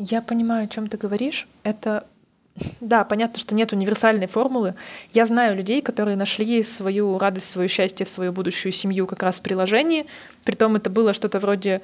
Я 0.00 0.22
понимаю, 0.22 0.64
о 0.64 0.68
чем 0.68 0.88
ты 0.88 0.96
говоришь. 0.96 1.46
Это 1.62 2.08
да, 2.80 3.04
понятно, 3.04 3.38
что 3.38 3.54
нет 3.54 3.72
универсальной 3.72 4.26
формулы. 4.26 4.74
Я 5.12 5.26
знаю 5.26 5.56
людей, 5.56 5.82
которые 5.82 6.16
нашли 6.16 6.62
свою 6.62 7.18
радость, 7.18 7.50
свое 7.50 7.68
счастье, 7.68 8.06
свою 8.06 8.32
будущую 8.32 8.72
семью 8.72 9.06
как 9.06 9.22
раз 9.22 9.40
в 9.40 9.42
приложении. 9.42 10.06
Притом 10.44 10.76
это 10.76 10.90
было 10.90 11.12
что-то 11.12 11.38
вроде 11.38 11.82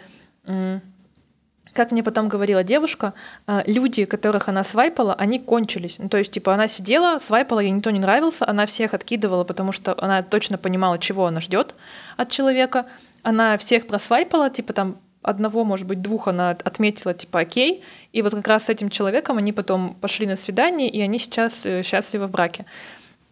как 1.74 1.90
мне 1.90 2.02
потом 2.02 2.28
говорила 2.28 2.62
девушка, 2.62 3.12
э, 3.46 3.62
люди, 3.66 4.04
которых 4.04 4.48
она 4.48 4.64
свайпала, 4.64 5.12
они 5.14 5.38
кончились. 5.40 5.96
Ну, 5.98 6.08
то 6.08 6.16
есть, 6.18 6.30
типа, 6.32 6.54
она 6.54 6.68
сидела, 6.68 7.18
свайпала, 7.18 7.60
ей 7.60 7.70
никто 7.70 7.90
не 7.90 7.98
нравился, 7.98 8.48
она 8.48 8.64
всех 8.64 8.94
откидывала, 8.94 9.44
потому 9.44 9.72
что 9.72 9.94
она 9.98 10.22
точно 10.22 10.56
понимала, 10.56 10.98
чего 10.98 11.26
она 11.26 11.40
ждет 11.40 11.74
от 12.16 12.30
человека. 12.30 12.86
Она 13.22 13.58
всех 13.58 13.86
просвайпала, 13.86 14.50
типа, 14.50 14.72
там, 14.72 14.98
одного, 15.24 15.64
может 15.64 15.86
быть, 15.86 16.02
двух 16.02 16.28
она 16.28 16.50
отметила, 16.50 17.14
типа, 17.14 17.40
окей. 17.40 17.82
И 18.12 18.22
вот 18.22 18.34
как 18.34 18.46
раз 18.46 18.64
с 18.64 18.68
этим 18.68 18.90
человеком 18.90 19.38
они 19.38 19.52
потом 19.52 19.94
пошли 19.94 20.26
на 20.26 20.36
свидание, 20.36 20.88
и 20.88 21.00
они 21.00 21.18
сейчас 21.18 21.66
э, 21.66 21.82
счастливы 21.82 22.26
в 22.26 22.30
браке. 22.30 22.66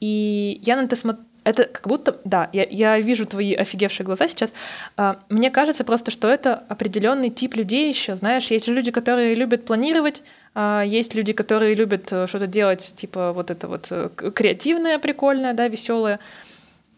И 0.00 0.60
я 0.64 0.76
на 0.76 0.82
это 0.82 0.96
смотрю, 0.96 1.24
это 1.44 1.64
как 1.64 1.88
будто, 1.88 2.20
да, 2.24 2.48
я, 2.52 2.64
я 2.70 2.98
вижу 3.00 3.26
твои 3.26 3.54
офигевшие 3.54 4.04
глаза 4.04 4.28
сейчас. 4.28 4.52
А, 4.96 5.20
мне 5.28 5.50
кажется 5.50 5.84
просто, 5.84 6.10
что 6.10 6.28
это 6.28 6.54
определенный 6.68 7.30
тип 7.30 7.56
людей 7.56 7.88
еще. 7.88 8.16
Знаешь, 8.16 8.46
есть 8.48 8.66
же 8.66 8.72
люди, 8.72 8.90
которые 8.90 9.34
любят 9.34 9.64
планировать, 9.64 10.22
а 10.54 10.82
есть 10.82 11.14
люди, 11.14 11.32
которые 11.32 11.74
любят 11.74 12.12
э, 12.12 12.26
что-то 12.26 12.46
делать, 12.46 12.92
типа 12.96 13.32
вот 13.32 13.50
это 13.50 13.68
вот 13.68 13.88
э, 13.90 14.08
креативное, 14.08 14.98
прикольное, 14.98 15.52
да, 15.52 15.68
веселое. 15.68 16.20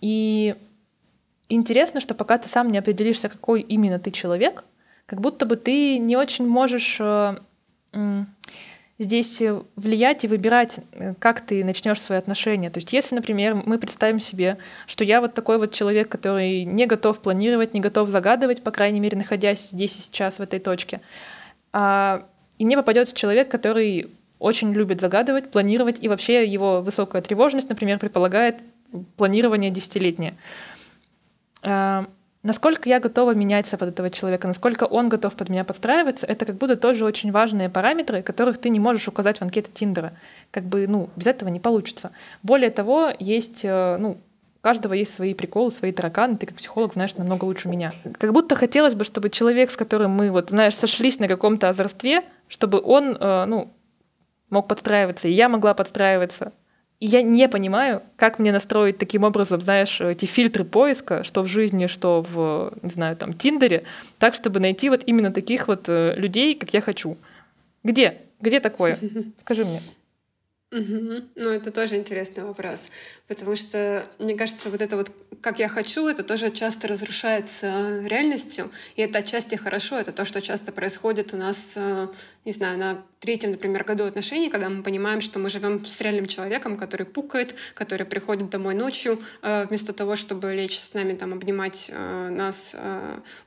И 0.01 0.55
интересно, 1.49 2.01
что 2.01 2.15
пока 2.15 2.37
ты 2.37 2.49
сам 2.49 2.71
не 2.71 2.79
определишься, 2.79 3.29
какой 3.29 3.63
именно 3.63 3.99
ты 3.99 4.11
человек, 4.11 4.65
как 5.07 5.21
будто 5.21 5.47
бы 5.47 5.57
ты 5.57 5.99
не 5.99 6.17
очень 6.17 6.47
можешь 6.47 6.99
э, 7.01 7.37
здесь 8.99 9.43
влиять 9.77 10.25
и 10.25 10.29
выбирать, 10.29 10.81
э, 10.93 11.15
как 11.19 11.41
ты 11.41 11.65
начнешь 11.65 12.01
свои 12.01 12.19
отношения. 12.19 12.71
То 12.71 12.79
есть, 12.79 12.93
если, 12.93 13.15
например, 13.15 13.55
мы 13.55 13.79
представим 13.79 14.21
себе, 14.21 14.59
что 14.87 15.05
я 15.05 15.21
вот 15.21 15.35
такой 15.35 15.59
вот 15.59 15.73
человек, 15.73 16.09
который 16.09 16.65
не 16.65 16.87
готов 16.87 17.21
планировать, 17.21 17.75
не 17.75 17.81
готов 17.81 18.09
загадывать, 18.09 18.63
по 18.63 18.71
крайней 18.71 19.01
мере, 19.01 19.19
находясь 19.19 19.71
здесь 19.71 19.97
и 19.97 20.01
сейчас 20.01 20.39
в 20.39 20.43
этой 20.43 20.61
точке, 20.61 21.01
а, 21.73 22.27
и 22.59 22.65
мне 22.65 22.77
попадется 22.77 23.15
человек, 23.15 23.51
который 23.51 24.11
очень 24.39 24.73
любит 24.73 25.01
загадывать, 25.01 25.51
планировать, 25.51 26.03
и 26.03 26.09
вообще 26.09 26.47
его 26.47 26.81
высокая 26.81 27.23
тревожность, 27.23 27.69
например, 27.69 27.99
предполагает 27.99 28.57
планирование 29.17 29.71
десятилетнее. 29.71 30.37
Насколько 32.45 32.91
я 32.91 33.01
готова 33.01 33.35
меняться 33.35 33.79
под 33.79 33.89
этого 33.89 34.11
человека, 34.11 34.47
насколько 34.47 34.85
он 34.85 35.09
готов 35.09 35.35
под 35.35 35.49
меня 35.49 35.65
подстраиваться, 35.65 36.27
это 36.27 36.45
как 36.45 36.57
будто 36.57 36.77
тоже 36.77 37.07
очень 37.07 37.33
важные 37.33 37.71
параметры, 37.71 38.21
которых 38.21 38.59
ты 38.59 38.69
не 38.69 38.79
можешь 38.79 39.09
указать 39.09 39.39
в 39.39 39.43
анкете 39.43 39.71
Тиндера. 39.73 40.13
Как 40.51 40.65
бы, 40.65 40.87
ну, 40.87 41.09
без 41.17 41.27
этого 41.27 41.49
не 41.49 41.59
получится. 41.59 42.11
Более 42.43 42.69
того, 42.69 43.11
есть, 43.19 43.65
э, 43.65 43.97
ну, 43.99 44.11
у 44.11 44.61
каждого 44.61 44.93
есть 44.93 45.15
свои 45.15 45.33
приколы, 45.33 45.71
свои 45.71 45.91
тараканы, 45.91 46.37
ты 46.37 46.45
как 46.45 46.57
психолог 46.57 46.93
знаешь 46.93 47.17
намного 47.17 47.47
лучше 47.47 47.69
меня. 47.69 47.93
Как 48.19 48.35
будто 48.35 48.57
хотелось 48.57 48.95
бы, 48.95 49.05
чтобы 49.05 49.31
человек, 49.31 49.71
с 49.71 49.77
которым 49.79 50.11
мы, 50.11 50.31
вот, 50.31 50.51
знаешь, 50.51 50.77
сошлись 50.77 51.19
на 51.19 51.29
каком-то 51.29 51.71
озорстве, 51.71 52.25
чтобы 52.49 52.79
он, 52.79 53.17
э, 53.19 53.45
ну, 53.47 53.73
мог 54.51 54.69
подстраиваться, 54.69 55.29
и 55.29 55.33
я 55.33 55.49
могла 55.49 55.73
подстраиваться, 55.73 56.53
и 57.05 57.07
я 57.07 57.21
не 57.21 57.49
понимаю, 57.51 58.03
как 58.17 58.39
мне 58.39 58.51
настроить 58.51 58.97
таким 58.97 59.25
образом, 59.25 59.61
знаешь, 59.61 60.01
эти 60.01 60.25
фильтры 60.25 60.65
поиска, 60.65 61.23
что 61.23 61.43
в 61.43 61.47
жизни, 61.47 61.87
что 61.87 62.25
в, 62.27 62.73
не 62.81 62.89
знаю, 62.89 63.15
там, 63.15 63.35
Тиндере, 63.35 63.83
так, 64.19 64.35
чтобы 64.35 64.59
найти 64.59 64.89
вот 64.89 65.03
именно 65.05 65.31
таких 65.31 65.69
вот 65.69 65.85
э, 65.89 66.15
людей, 66.17 66.55
как 66.55 66.73
я 66.73 66.81
хочу. 66.81 67.19
Где? 67.83 68.23
Где 68.41 68.59
такое? 68.59 68.99
Скажи 69.37 69.67
мне. 69.67 69.83
Угу. 70.75 71.23
Ну, 71.37 71.51
это 71.51 71.71
тоже 71.71 71.95
интересный 71.95 72.43
вопрос, 72.43 72.91
потому 73.29 73.55
что, 73.55 74.05
мне 74.19 74.35
кажется, 74.35 74.71
вот 74.71 74.81
это 74.81 74.97
вот 74.97 75.09
«как 75.41 75.61
я 75.61 75.69
хочу», 75.69 76.09
это 76.09 76.25
тоже 76.25 76.51
часто 76.51 76.89
разрушается 76.89 78.03
реальностью, 78.05 78.69
и 78.97 79.03
это 79.03 79.21
отчасти 79.21 79.55
хорошо, 79.55 80.01
это 80.01 80.11
то, 80.11 80.25
что 80.25 80.43
часто 80.43 80.73
происходит 80.73 81.33
у 81.33 81.37
нас, 81.37 81.75
э, 81.77 82.09
не 82.45 82.51
знаю, 82.51 82.77
на 82.77 83.05
третьем, 83.21 83.53
например, 83.53 83.85
году 83.85 84.03
отношений, 84.05 84.51
когда 84.51 84.69
мы 84.69 84.83
понимаем, 84.83 85.21
что 85.21 85.39
мы 85.39 85.49
живем 85.49 85.87
с 85.87 86.01
реальным 86.01 86.27
человеком, 86.27 86.77
который 86.77 87.07
пукает, 87.07 87.55
который 87.75 88.05
приходит 88.05 88.51
домой 88.51 88.75
ночью, 88.75 89.23
э, 89.43 89.67
вместо 89.69 89.93
того, 89.93 90.17
чтобы 90.17 90.53
лечь 90.55 90.81
с 90.81 90.93
нами, 90.93 91.15
там, 91.15 91.35
обнимать 91.35 91.89
э, 91.89 92.29
нас, 92.31 92.75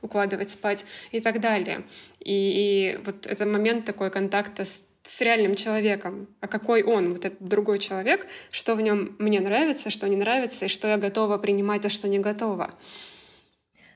укладывать 0.00 0.48
спать 0.48 0.86
и 1.12 1.20
так 1.20 1.42
далее. 1.42 1.84
И, 2.20 2.94
и 2.94 2.98
вот 3.04 3.26
это 3.26 3.44
момент 3.44 3.84
такой 3.84 4.10
контакта 4.10 4.64
с 4.64 4.86
с 5.08 5.22
реальным 5.22 5.54
человеком, 5.54 6.28
а 6.40 6.48
какой 6.48 6.82
он, 6.82 7.12
вот 7.12 7.24
этот 7.24 7.40
другой 7.40 7.78
человек, 7.78 8.26
что 8.50 8.74
в 8.74 8.82
нем 8.82 9.16
мне 9.18 9.40
нравится, 9.40 9.88
что 9.88 10.06
не 10.06 10.16
нравится, 10.16 10.66
и 10.66 10.68
что 10.68 10.86
я 10.86 10.98
готова 10.98 11.38
принимать, 11.38 11.86
а 11.86 11.88
что 11.88 12.08
не 12.08 12.18
готова. 12.18 12.70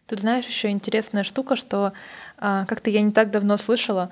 Тут 0.07 0.21
знаешь, 0.21 0.47
еще 0.47 0.71
интересная 0.71 1.23
штука, 1.23 1.55
что 1.55 1.93
а, 2.39 2.65
как-то 2.65 2.89
я 2.89 3.03
не 3.03 3.13
так 3.13 3.31
давно 3.31 3.59
слышала 3.59 4.11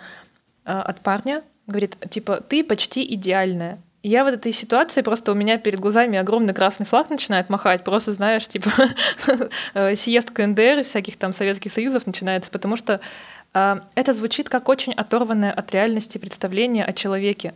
а, 0.65 0.83
от 0.83 1.01
парня, 1.01 1.43
говорит, 1.67 1.97
типа, 2.11 2.43
ты 2.43 2.63
почти 2.63 3.03
идеальная. 3.15 3.81
И 4.03 4.09
я 4.09 4.25
в 4.25 4.29
этой 4.29 4.53
ситуации 4.53 5.03
просто 5.03 5.33
у 5.33 5.35
меня 5.35 5.59
перед 5.59 5.81
глазами 5.81 6.19
огромный 6.19 6.55
красный 6.55 6.87
флаг 6.87 7.11
начинает 7.11 7.49
махать, 7.49 7.85
просто 7.85 8.13
знаешь, 8.13 8.47
типа 8.47 8.71
э, 9.75 9.95
съезд 9.95 10.31
КНДР 10.31 10.85
всяких 10.85 11.17
там 11.17 11.33
Советских 11.33 11.73
Союзов 11.73 12.07
начинается, 12.07 12.51
потому 12.51 12.77
что 12.77 13.01
это 13.53 14.13
звучит 14.13 14.49
как 14.49 14.69
очень 14.69 14.93
оторванное 14.93 15.53
от 15.53 15.73
реальности 15.73 16.19
представление 16.19 16.85
о 16.85 16.93
человеке. 16.93 17.55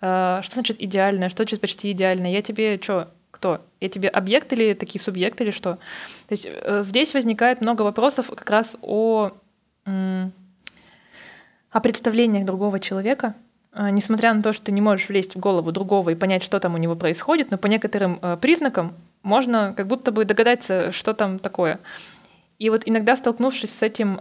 А, 0.00 0.42
что 0.42 0.54
значит 0.54 0.80
идеальное? 0.80 1.28
Что 1.28 1.42
значит 1.42 1.60
почти 1.60 1.90
идеальное? 1.92 2.30
Я 2.30 2.42
тебе 2.42 2.80
что, 2.80 3.08
кто? 3.30 3.60
Я 3.80 3.88
тебе 3.88 4.08
объект 4.08 4.52
или 4.52 4.74
такие 4.74 5.00
субъекты 5.00 5.44
или 5.44 5.50
что? 5.50 5.74
То 6.26 6.32
есть 6.32 6.48
э, 6.50 6.82
здесь 6.84 7.14
возникает 7.14 7.60
много 7.60 7.82
вопросов 7.82 8.28
как 8.28 8.48
раз 8.50 8.76
о, 8.82 9.32
о 9.84 10.30
представлениях 11.80 12.44
другого 12.44 12.80
человека, 12.80 13.34
а, 13.72 13.90
несмотря 13.90 14.34
на 14.34 14.42
то, 14.42 14.52
что 14.52 14.66
ты 14.66 14.72
не 14.72 14.80
можешь 14.80 15.08
влезть 15.08 15.34
в 15.36 15.38
голову 15.38 15.72
другого 15.72 16.10
и 16.10 16.14
понять, 16.14 16.42
что 16.42 16.60
там 16.60 16.74
у 16.74 16.78
него 16.78 16.96
происходит, 16.96 17.50
но 17.50 17.58
по 17.58 17.66
некоторым 17.66 18.18
э, 18.22 18.36
признакам 18.40 18.94
можно 19.22 19.74
как 19.76 19.86
будто 19.88 20.12
бы 20.12 20.24
догадаться, 20.24 20.92
что 20.92 21.12
там 21.12 21.38
такое. 21.38 21.80
И 22.58 22.70
вот 22.70 22.82
иногда 22.86 23.14
столкнувшись 23.14 23.70
с 23.70 23.82
этим 23.82 24.20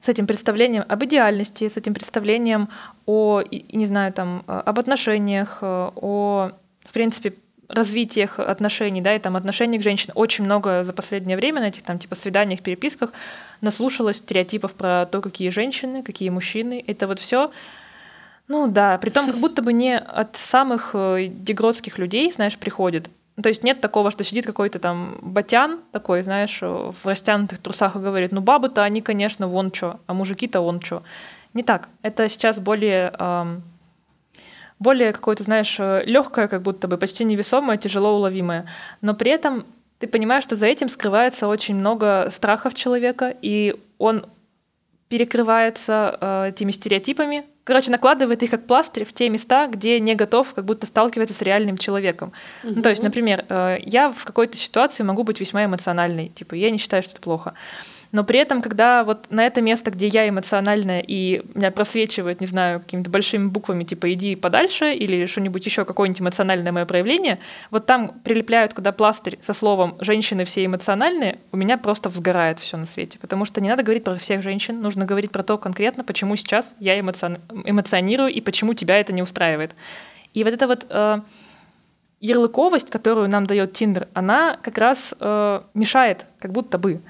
с 0.00 0.08
этим 0.08 0.26
представлением 0.26 0.84
об 0.88 1.04
идеальности, 1.04 1.68
с 1.68 1.76
этим 1.76 1.94
представлением 1.94 2.68
о, 3.06 3.42
не 3.50 3.86
знаю, 3.86 4.12
там, 4.12 4.44
э, 4.46 4.62
об 4.64 4.78
отношениях, 4.78 5.58
э, 5.62 5.90
о, 5.94 6.50
в 6.84 6.92
принципе, 6.92 7.34
развитиях 7.68 8.38
отношений, 8.38 9.00
да, 9.00 9.14
и 9.14 9.18
там 9.18 9.36
отношений 9.36 9.78
к 9.78 9.82
женщинам. 9.82 10.16
Очень 10.16 10.44
много 10.44 10.84
за 10.84 10.92
последнее 10.92 11.36
время 11.36 11.60
на 11.60 11.68
этих 11.68 11.82
там 11.82 11.98
типа 11.98 12.14
свиданиях, 12.14 12.62
переписках 12.62 13.12
наслушалось 13.60 14.16
стереотипов 14.16 14.74
про 14.74 15.06
то, 15.06 15.20
какие 15.20 15.50
женщины, 15.50 16.02
какие 16.02 16.30
мужчины. 16.30 16.84
Это 16.86 17.08
вот 17.08 17.18
все 17.18 17.50
ну 18.48 18.68
да, 18.68 18.96
при 18.98 19.10
том 19.10 19.26
как 19.26 19.36
будто 19.38 19.60
бы 19.60 19.72
не 19.72 19.98
от 19.98 20.36
самых 20.36 20.90
э, 20.94 21.26
дегродских 21.28 21.98
людей, 21.98 22.30
знаешь, 22.30 22.56
приходит, 22.56 23.10
то 23.42 23.48
есть 23.50 23.62
нет 23.62 23.80
такого, 23.80 24.10
что 24.10 24.24
сидит 24.24 24.46
какой-то 24.46 24.78
там 24.78 25.18
батян 25.20 25.80
такой, 25.92 26.22
знаешь, 26.22 26.60
в 26.62 26.94
растянутых 27.04 27.58
трусах 27.58 27.94
и 27.96 27.98
говорит, 27.98 28.32
ну 28.32 28.40
бабы-то 28.40 28.82
они, 28.82 29.02
конечно, 29.02 29.46
вон 29.46 29.72
что, 29.72 30.00
а 30.06 30.14
мужики-то 30.14 30.60
вон 30.60 30.80
что. 30.80 31.02
Не 31.52 31.62
так. 31.62 31.88
Это 32.02 32.28
сейчас 32.28 32.58
более, 32.58 33.12
эм, 33.18 33.62
более 34.78 35.12
какое-то, 35.12 35.42
знаешь, 35.42 35.78
легкое, 35.78 36.48
как 36.48 36.62
будто 36.62 36.88
бы 36.88 36.96
почти 36.96 37.24
невесомое, 37.24 37.76
тяжело 37.76 38.16
уловимое. 38.16 38.66
Но 39.02 39.14
при 39.14 39.32
этом 39.32 39.66
ты 39.98 40.06
понимаешь, 40.06 40.44
что 40.44 40.56
за 40.56 40.66
этим 40.66 40.88
скрывается 40.88 41.48
очень 41.48 41.76
много 41.76 42.28
страхов 42.30 42.74
человека, 42.74 43.34
и 43.42 43.74
он 43.98 44.26
перекрывается 45.08 46.18
э, 46.20 46.48
этими 46.48 46.72
стереотипами, 46.72 47.46
короче, 47.66 47.90
накладывает 47.90 48.42
их 48.44 48.50
как 48.50 48.66
пластырь 48.66 49.04
в 49.04 49.12
те 49.12 49.28
места, 49.28 49.66
где 49.66 49.98
не 49.98 50.14
готов 50.14 50.54
как 50.54 50.64
будто 50.64 50.86
сталкиваться 50.86 51.34
с 51.34 51.42
реальным 51.42 51.76
человеком. 51.76 52.32
Угу. 52.62 52.74
Ну, 52.76 52.82
то 52.82 52.90
есть, 52.90 53.02
например, 53.02 53.44
э, 53.48 53.78
я 53.82 54.10
в 54.10 54.24
какой-то 54.24 54.56
ситуации 54.56 55.02
могу 55.02 55.24
быть 55.24 55.40
весьма 55.40 55.64
эмоциональной, 55.64 56.28
типа, 56.28 56.54
я 56.54 56.70
не 56.70 56.78
считаю, 56.78 57.02
что 57.02 57.12
это 57.12 57.20
плохо. 57.20 57.54
Но 58.16 58.24
при 58.24 58.38
этом, 58.38 58.62
когда 58.62 59.04
вот 59.04 59.26
на 59.28 59.44
это 59.46 59.60
место, 59.60 59.90
где 59.90 60.06
я 60.06 60.26
эмоциональная, 60.26 61.04
и 61.06 61.42
меня 61.52 61.70
просвечивает, 61.70 62.40
не 62.40 62.46
знаю, 62.46 62.80
какими-то 62.80 63.10
большими 63.10 63.48
буквами, 63.48 63.84
типа 63.84 64.10
«иди 64.14 64.36
подальше» 64.36 64.94
или 64.94 65.26
что-нибудь 65.26 65.66
еще, 65.66 65.84
какое-нибудь 65.84 66.22
эмоциональное 66.22 66.72
мое 66.72 66.86
проявление, 66.86 67.38
вот 67.70 67.84
там 67.84 68.18
прилепляют, 68.24 68.72
когда 68.72 68.92
пластырь 68.92 69.38
со 69.42 69.52
словом 69.52 69.98
«женщины 70.00 70.46
все 70.46 70.64
эмоциональные», 70.64 71.40
у 71.52 71.58
меня 71.58 71.76
просто 71.76 72.08
взгорает 72.08 72.58
все 72.58 72.78
на 72.78 72.86
свете. 72.86 73.18
Потому 73.18 73.44
что 73.44 73.60
не 73.60 73.68
надо 73.68 73.82
говорить 73.82 74.04
про 74.04 74.16
всех 74.16 74.42
женщин, 74.42 74.80
нужно 74.80 75.04
говорить 75.04 75.30
про 75.30 75.42
то 75.42 75.58
конкретно, 75.58 76.02
почему 76.02 76.36
сейчас 76.36 76.74
я 76.80 76.98
эмоцион... 76.98 77.36
эмоционирую 77.66 78.32
и 78.32 78.40
почему 78.40 78.72
тебя 78.72 78.98
это 78.98 79.12
не 79.12 79.20
устраивает. 79.20 79.74
И 80.32 80.42
вот 80.42 80.54
это 80.54 80.66
вот 80.66 80.86
э, 80.88 81.20
ярлыковость, 82.20 82.88
которую 82.88 83.28
нам 83.28 83.46
дает 83.46 83.74
Тиндер, 83.74 84.08
она 84.14 84.58
как 84.62 84.78
раз 84.78 85.14
э, 85.20 85.60
мешает, 85.74 86.24
как 86.38 86.52
будто 86.52 86.78
бы. 86.78 87.02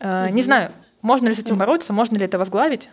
Mm-hmm. 0.00 0.30
Не 0.32 0.42
знаю, 0.42 0.72
можно 1.02 1.28
ли 1.28 1.34
с 1.34 1.38
этим 1.38 1.56
бороться, 1.58 1.92
можно 1.92 2.16
ли 2.16 2.24
это 2.24 2.38
возглавить? 2.38 2.88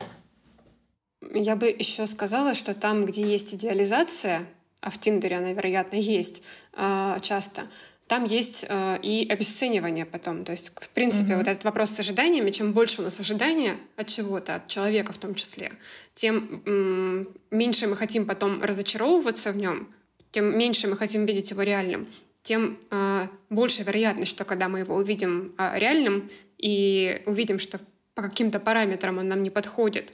Я 1.33 1.55
бы 1.55 1.67
еще 1.67 2.05
сказала, 2.05 2.53
что 2.53 2.73
там, 2.73 3.05
где 3.05 3.21
есть 3.21 3.55
идеализация, 3.55 4.45
а 4.81 4.89
в 4.89 4.97
Тиндере 4.97 5.37
она, 5.37 5.53
вероятно, 5.53 5.95
есть 5.95 6.43
а, 6.73 7.19
часто, 7.19 7.63
там 8.07 8.23
есть 8.23 8.65
э, 8.69 8.99
и 9.01 9.27
обесценивание 9.29 10.05
потом. 10.05 10.45
То 10.45 10.53
есть, 10.53 10.71
в 10.79 10.89
принципе, 10.91 11.33
mm-hmm. 11.33 11.37
вот 11.37 11.47
этот 11.47 11.63
вопрос 11.65 11.89
с 11.89 11.99
ожиданиями, 11.99 12.51
чем 12.51 12.71
больше 12.71 13.01
у 13.01 13.03
нас 13.03 13.19
ожидания 13.19 13.75
от 13.97 14.07
чего-то, 14.07 14.55
от 14.55 14.67
человека 14.67 15.11
в 15.11 15.17
том 15.17 15.35
числе, 15.35 15.73
тем 16.13 16.61
м- 16.65 17.27
меньше 17.51 17.87
мы 17.87 17.97
хотим 17.97 18.25
потом 18.25 18.63
разочаровываться 18.63 19.51
в 19.51 19.57
нем, 19.57 19.89
тем 20.31 20.57
меньше 20.57 20.87
мы 20.87 20.95
хотим 20.95 21.25
видеть 21.25 21.51
его 21.51 21.63
реальным, 21.63 22.07
тем 22.43 22.79
э, 22.91 23.27
больше 23.49 23.83
вероятность, 23.83 24.31
что 24.31 24.45
когда 24.45 24.69
мы 24.69 24.79
его 24.79 24.95
увидим 24.95 25.53
э, 25.57 25.77
реальным, 25.77 26.29
и 26.57 27.21
увидим, 27.25 27.59
что 27.59 27.79
по 28.15 28.21
каким-то 28.23 28.59
параметрам 28.59 29.17
он 29.17 29.27
нам 29.27 29.43
не 29.43 29.49
подходит, 29.49 30.13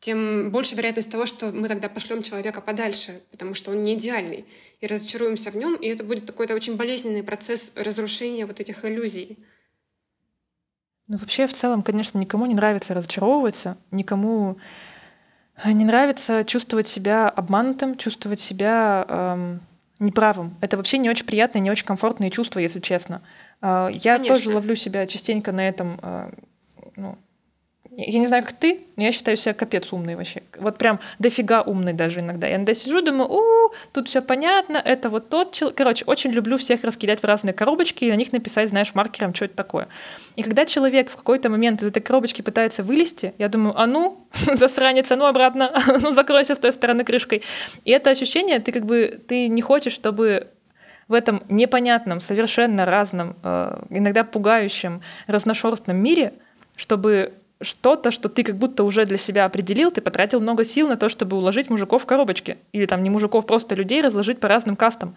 тем 0.00 0.50
больше 0.50 0.74
вероятность 0.74 1.10
того, 1.10 1.26
что 1.26 1.52
мы 1.52 1.68
тогда 1.68 1.90
пошлем 1.90 2.22
человека 2.22 2.62
подальше, 2.62 3.20
потому 3.30 3.52
что 3.52 3.70
он 3.70 3.82
не 3.82 3.94
идеальный, 3.94 4.46
и 4.80 4.86
разочаруемся 4.86 5.50
в 5.50 5.56
нем, 5.56 5.74
и 5.74 5.88
это 5.88 6.02
будет 6.02 6.26
какой-то 6.26 6.54
очень 6.54 6.76
болезненный 6.76 7.22
процесс 7.22 7.72
разрушения 7.76 8.46
вот 8.46 8.60
этих 8.60 8.84
иллюзий. 8.86 9.38
Ну, 11.06 11.18
вообще, 11.18 11.46
в 11.46 11.52
целом, 11.52 11.82
конечно, 11.82 12.18
никому 12.18 12.46
не 12.46 12.54
нравится 12.54 12.94
разочаровываться, 12.94 13.76
никому 13.90 14.58
э, 15.62 15.72
не 15.72 15.84
нравится 15.84 16.44
чувствовать 16.44 16.86
себя 16.86 17.28
обманутым, 17.28 17.96
чувствовать 17.96 18.40
себя 18.40 19.04
эм, 19.08 19.60
неправым. 19.98 20.56
Это 20.60 20.76
вообще 20.76 20.98
не 20.98 21.10
очень 21.10 21.26
приятные, 21.26 21.60
не 21.60 21.70
очень 21.70 21.84
комфортные 21.84 22.30
чувства, 22.30 22.60
если 22.60 22.80
честно. 22.80 23.22
А, 23.60 23.88
я 23.92 24.16
Конечно. 24.16 24.34
тоже 24.34 24.50
ловлю 24.50 24.74
себя 24.74 25.06
частенько 25.06 25.52
на 25.52 25.68
этом, 25.68 25.98
а, 26.02 26.30
ну, 26.96 27.18
я 27.96 28.18
не 28.18 28.26
знаю, 28.26 28.44
как 28.44 28.52
ты, 28.52 28.80
но 28.96 29.02
я 29.02 29.12
считаю 29.12 29.36
себя 29.36 29.52
капец 29.52 29.92
умный 29.92 30.14
вообще. 30.14 30.42
Вот 30.58 30.78
прям 30.78 31.00
дофига 31.18 31.60
умный 31.62 31.92
даже 31.92 32.20
иногда. 32.20 32.46
Я 32.46 32.56
иногда 32.56 32.72
сижу, 32.72 33.02
думаю, 33.02 33.30
у, 33.30 33.72
тут 33.92 34.08
все 34.08 34.22
понятно, 34.22 34.78
это 34.78 35.08
вот 35.08 35.28
тот 35.28 35.52
человек. 35.52 35.76
Короче, 35.76 36.04
очень 36.06 36.30
люблю 36.30 36.56
всех 36.56 36.84
раскидать 36.84 37.20
в 37.20 37.24
разные 37.24 37.52
коробочки 37.52 38.04
и 38.04 38.10
на 38.10 38.16
них 38.16 38.32
написать, 38.32 38.68
знаешь, 38.68 38.94
маркером, 38.94 39.34
что 39.34 39.46
это 39.46 39.56
такое. 39.56 39.88
И 40.36 40.42
когда 40.42 40.66
человек 40.66 41.10
в 41.10 41.16
какой-то 41.16 41.50
момент 41.50 41.82
из 41.82 41.88
этой 41.88 42.00
коробочки 42.00 42.42
пытается 42.42 42.82
вылезти, 42.82 43.34
я 43.38 43.48
думаю, 43.48 43.78
а 43.78 43.86
ну, 43.86 44.24
засранец, 44.54 45.10
а 45.10 45.16
ну 45.16 45.26
обратно, 45.26 45.72
ну 46.00 46.12
закройся 46.12 46.54
с 46.54 46.58
той 46.58 46.72
стороны 46.72 47.04
крышкой. 47.04 47.42
И 47.84 47.90
это 47.90 48.10
ощущение, 48.10 48.60
ты 48.60 48.72
как 48.72 48.86
бы, 48.86 49.20
ты 49.26 49.48
не 49.48 49.62
хочешь, 49.62 49.92
чтобы 49.92 50.46
в 51.10 51.12
этом 51.12 51.42
непонятном, 51.48 52.20
совершенно 52.20 52.86
разном, 52.86 53.34
э, 53.42 53.82
иногда 53.90 54.22
пугающем, 54.22 55.02
разношерстном 55.26 55.96
мире, 55.96 56.32
чтобы 56.76 57.32
что-то, 57.60 58.12
что 58.12 58.28
ты 58.28 58.44
как 58.44 58.56
будто 58.56 58.84
уже 58.84 59.04
для 59.04 59.18
себя 59.18 59.44
определил, 59.44 59.90
ты 59.90 60.00
потратил 60.00 60.40
много 60.40 60.64
сил 60.64 60.88
на 60.88 60.96
то, 60.96 61.08
чтобы 61.08 61.36
уложить 61.36 61.68
мужиков 61.68 62.04
в 62.04 62.06
коробочки. 62.06 62.58
Или 62.72 62.86
там 62.86 63.02
не 63.02 63.10
мужиков, 63.10 63.44
просто 63.44 63.74
людей 63.74 64.00
разложить 64.02 64.38
по 64.38 64.46
разным 64.46 64.76
кастам. 64.76 65.16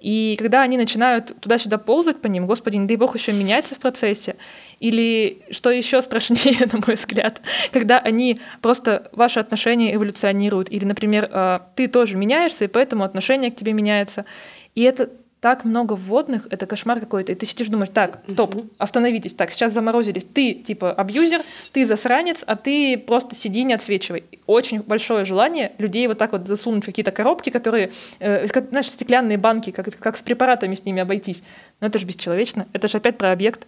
И 0.00 0.34
когда 0.36 0.62
они 0.62 0.76
начинают 0.76 1.32
туда-сюда 1.40 1.78
ползать 1.78 2.20
по 2.20 2.26
ним, 2.26 2.46
господи, 2.46 2.76
не 2.76 2.86
дай 2.86 2.96
бог 2.96 3.16
еще 3.16 3.32
меняется 3.32 3.76
в 3.76 3.78
процессе. 3.78 4.34
Или 4.80 5.42
что 5.50 5.70
еще 5.70 6.02
страшнее, 6.02 6.68
на 6.72 6.80
мой 6.86 6.96
взгляд, 6.96 7.40
когда 7.72 8.00
они 8.00 8.38
просто 8.60 9.08
ваши 9.12 9.38
отношения 9.40 9.94
эволюционируют. 9.94 10.70
Или, 10.70 10.84
например, 10.84 11.30
э, 11.32 11.60
ты 11.76 11.86
тоже 11.86 12.16
меняешься, 12.16 12.64
и 12.64 12.68
поэтому 12.68 13.04
отношение 13.04 13.52
к 13.52 13.56
тебе 13.56 13.72
меняется. 13.72 14.26
И 14.74 14.82
это 14.82 15.10
так 15.44 15.66
много 15.66 15.92
вводных, 15.92 16.48
это 16.50 16.64
кошмар 16.64 17.00
какой-то. 17.00 17.32
И 17.32 17.34
ты 17.34 17.44
сидишь, 17.44 17.68
думаешь, 17.68 17.90
так, 17.92 18.22
стоп, 18.26 18.56
остановитесь, 18.78 19.34
так, 19.34 19.52
сейчас 19.52 19.74
заморозились. 19.74 20.24
Ты, 20.24 20.54
типа, 20.54 20.90
абьюзер, 20.90 21.42
ты 21.72 21.84
засранец, 21.84 22.42
а 22.46 22.56
ты 22.56 22.96
просто 22.96 23.34
сиди, 23.34 23.62
не 23.62 23.74
отсвечивай. 23.74 24.24
Очень 24.46 24.80
большое 24.80 25.26
желание 25.26 25.72
людей 25.76 26.06
вот 26.06 26.16
так 26.16 26.32
вот 26.32 26.48
засунуть 26.48 26.84
в 26.84 26.86
какие-то 26.86 27.10
коробки, 27.10 27.50
которые, 27.50 27.92
э, 28.20 28.46
знаешь, 28.46 28.90
стеклянные 28.90 29.36
банки, 29.36 29.70
как, 29.70 29.94
как 29.98 30.16
с 30.16 30.22
препаратами 30.22 30.74
с 30.74 30.86
ними 30.86 31.02
обойтись. 31.02 31.42
Но 31.80 31.88
это 31.88 31.98
же 31.98 32.06
бесчеловечно. 32.06 32.66
Это 32.72 32.88
же 32.88 32.96
опять 32.96 33.18
про 33.18 33.30
объект. 33.30 33.66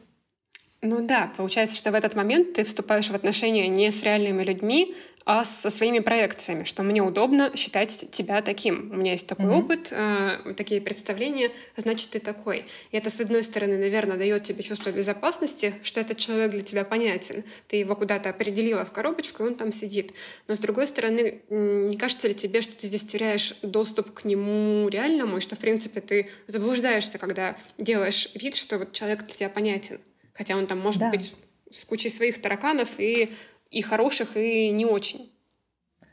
Ну 0.80 1.07
да, 1.07 1.30
получается, 1.36 1.76
что 1.76 1.90
в 1.90 1.94
этот 1.94 2.14
момент 2.14 2.54
ты 2.54 2.64
вступаешь 2.64 3.09
в 3.11 3.14
отношения 3.14 3.68
не 3.68 3.90
с 3.90 4.02
реальными 4.02 4.42
людьми, 4.42 4.94
а 5.26 5.44
со 5.44 5.70
своими 5.70 5.98
проекциями, 5.98 6.62
что 6.62 6.84
мне 6.84 7.02
удобно 7.02 7.50
считать 7.56 8.06
тебя 8.12 8.40
таким. 8.42 8.92
У 8.92 8.94
меня 8.94 9.10
есть 9.10 9.26
такой 9.26 9.46
mm-hmm. 9.46 9.58
опыт, 9.58 9.88
э, 9.90 10.54
такие 10.56 10.80
представления, 10.80 11.50
значит, 11.76 12.10
ты 12.10 12.20
такой. 12.20 12.64
И 12.92 12.96
это, 12.96 13.10
с 13.10 13.20
одной 13.20 13.42
стороны, 13.42 13.76
наверное, 13.76 14.16
дает 14.16 14.44
тебе 14.44 14.62
чувство 14.62 14.90
безопасности, 14.90 15.74
что 15.82 15.98
этот 16.00 16.16
человек 16.18 16.52
для 16.52 16.60
тебя 16.60 16.84
понятен. 16.84 17.42
Ты 17.66 17.74
его 17.74 17.96
куда-то 17.96 18.30
определила 18.30 18.84
в 18.84 18.92
коробочку, 18.92 19.42
и 19.42 19.48
он 19.48 19.56
там 19.56 19.72
сидит. 19.72 20.12
Но, 20.46 20.54
с 20.54 20.60
другой 20.60 20.86
стороны, 20.86 21.42
не 21.50 21.96
кажется 21.96 22.28
ли 22.28 22.34
тебе, 22.34 22.60
что 22.60 22.76
ты 22.76 22.86
здесь 22.86 23.04
теряешь 23.04 23.56
доступ 23.62 24.12
к 24.12 24.24
нему 24.24 24.88
реальному, 24.88 25.38
и 25.38 25.40
что, 25.40 25.56
в 25.56 25.58
принципе, 25.58 26.00
ты 26.00 26.30
заблуждаешься, 26.46 27.18
когда 27.18 27.56
делаешь 27.78 28.28
вид, 28.34 28.54
что 28.54 28.78
вот 28.78 28.92
человек 28.92 29.26
для 29.26 29.34
тебя 29.34 29.48
понятен? 29.48 29.98
Хотя 30.34 30.56
он 30.56 30.68
там 30.68 30.78
может 30.78 31.00
да. 31.00 31.10
быть 31.10 31.34
с 31.72 31.84
кучей 31.84 32.10
своих 32.10 32.40
тараканов 32.40 32.90
и, 32.98 33.32
и 33.70 33.82
хороших, 33.82 34.36
и 34.36 34.70
не 34.70 34.86
очень. 34.86 35.30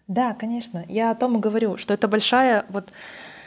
Да, 0.08 0.34
конечно. 0.34 0.86
Я 0.88 1.12
о 1.12 1.16
том 1.16 1.38
и 1.38 1.40
говорю, 1.40 1.78
что 1.78 1.94
это 1.94 2.08
большая 2.08 2.66
вот 2.70 2.94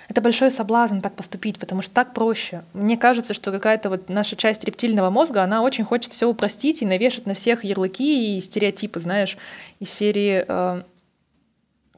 это 0.08 0.20
большой 0.20 0.50
соблазн 0.50 1.00
так 1.00 1.14
поступить, 1.16 1.58
потому 1.58 1.82
что 1.82 1.92
так 1.92 2.14
проще. 2.14 2.62
Мне 2.74 2.96
кажется, 2.96 3.34
что 3.34 3.50
какая-то 3.50 3.90
вот 3.90 4.08
наша 4.08 4.36
часть 4.36 4.64
рептильного 4.64 5.10
мозга, 5.10 5.42
она 5.42 5.62
очень 5.62 5.84
хочет 5.84 6.12
все 6.12 6.28
упростить 6.28 6.80
и 6.80 6.86
навешать 6.86 7.26
на 7.26 7.34
всех 7.34 7.64
ярлыки 7.64 8.36
и 8.36 8.40
стереотипы, 8.40 9.00
знаешь, 9.00 9.36
из 9.80 9.90
серии 9.90 10.44
э, 10.46 10.82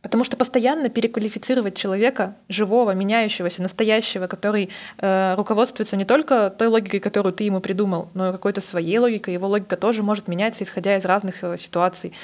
Потому 0.08 0.24
что 0.24 0.38
постоянно 0.38 0.88
переквалифицировать 0.88 1.76
человека, 1.76 2.34
живого, 2.48 2.92
меняющегося, 2.92 3.60
настоящего, 3.60 4.26
который 4.26 4.70
э, 4.96 5.34
руководствуется 5.34 5.98
не 5.98 6.06
только 6.06 6.48
той 6.48 6.68
логикой, 6.68 7.00
которую 7.00 7.34
ты 7.34 7.44
ему 7.44 7.60
придумал, 7.60 8.08
но 8.14 8.30
и 8.30 8.32
какой-то 8.32 8.62
своей 8.62 8.96
логикой. 8.96 9.34
Его 9.34 9.48
логика 9.48 9.76
тоже 9.76 10.02
может 10.02 10.26
меняться, 10.26 10.64
исходя 10.64 10.96
из 10.96 11.04
разных 11.04 11.44
э, 11.44 11.58
ситуаций. 11.58 12.14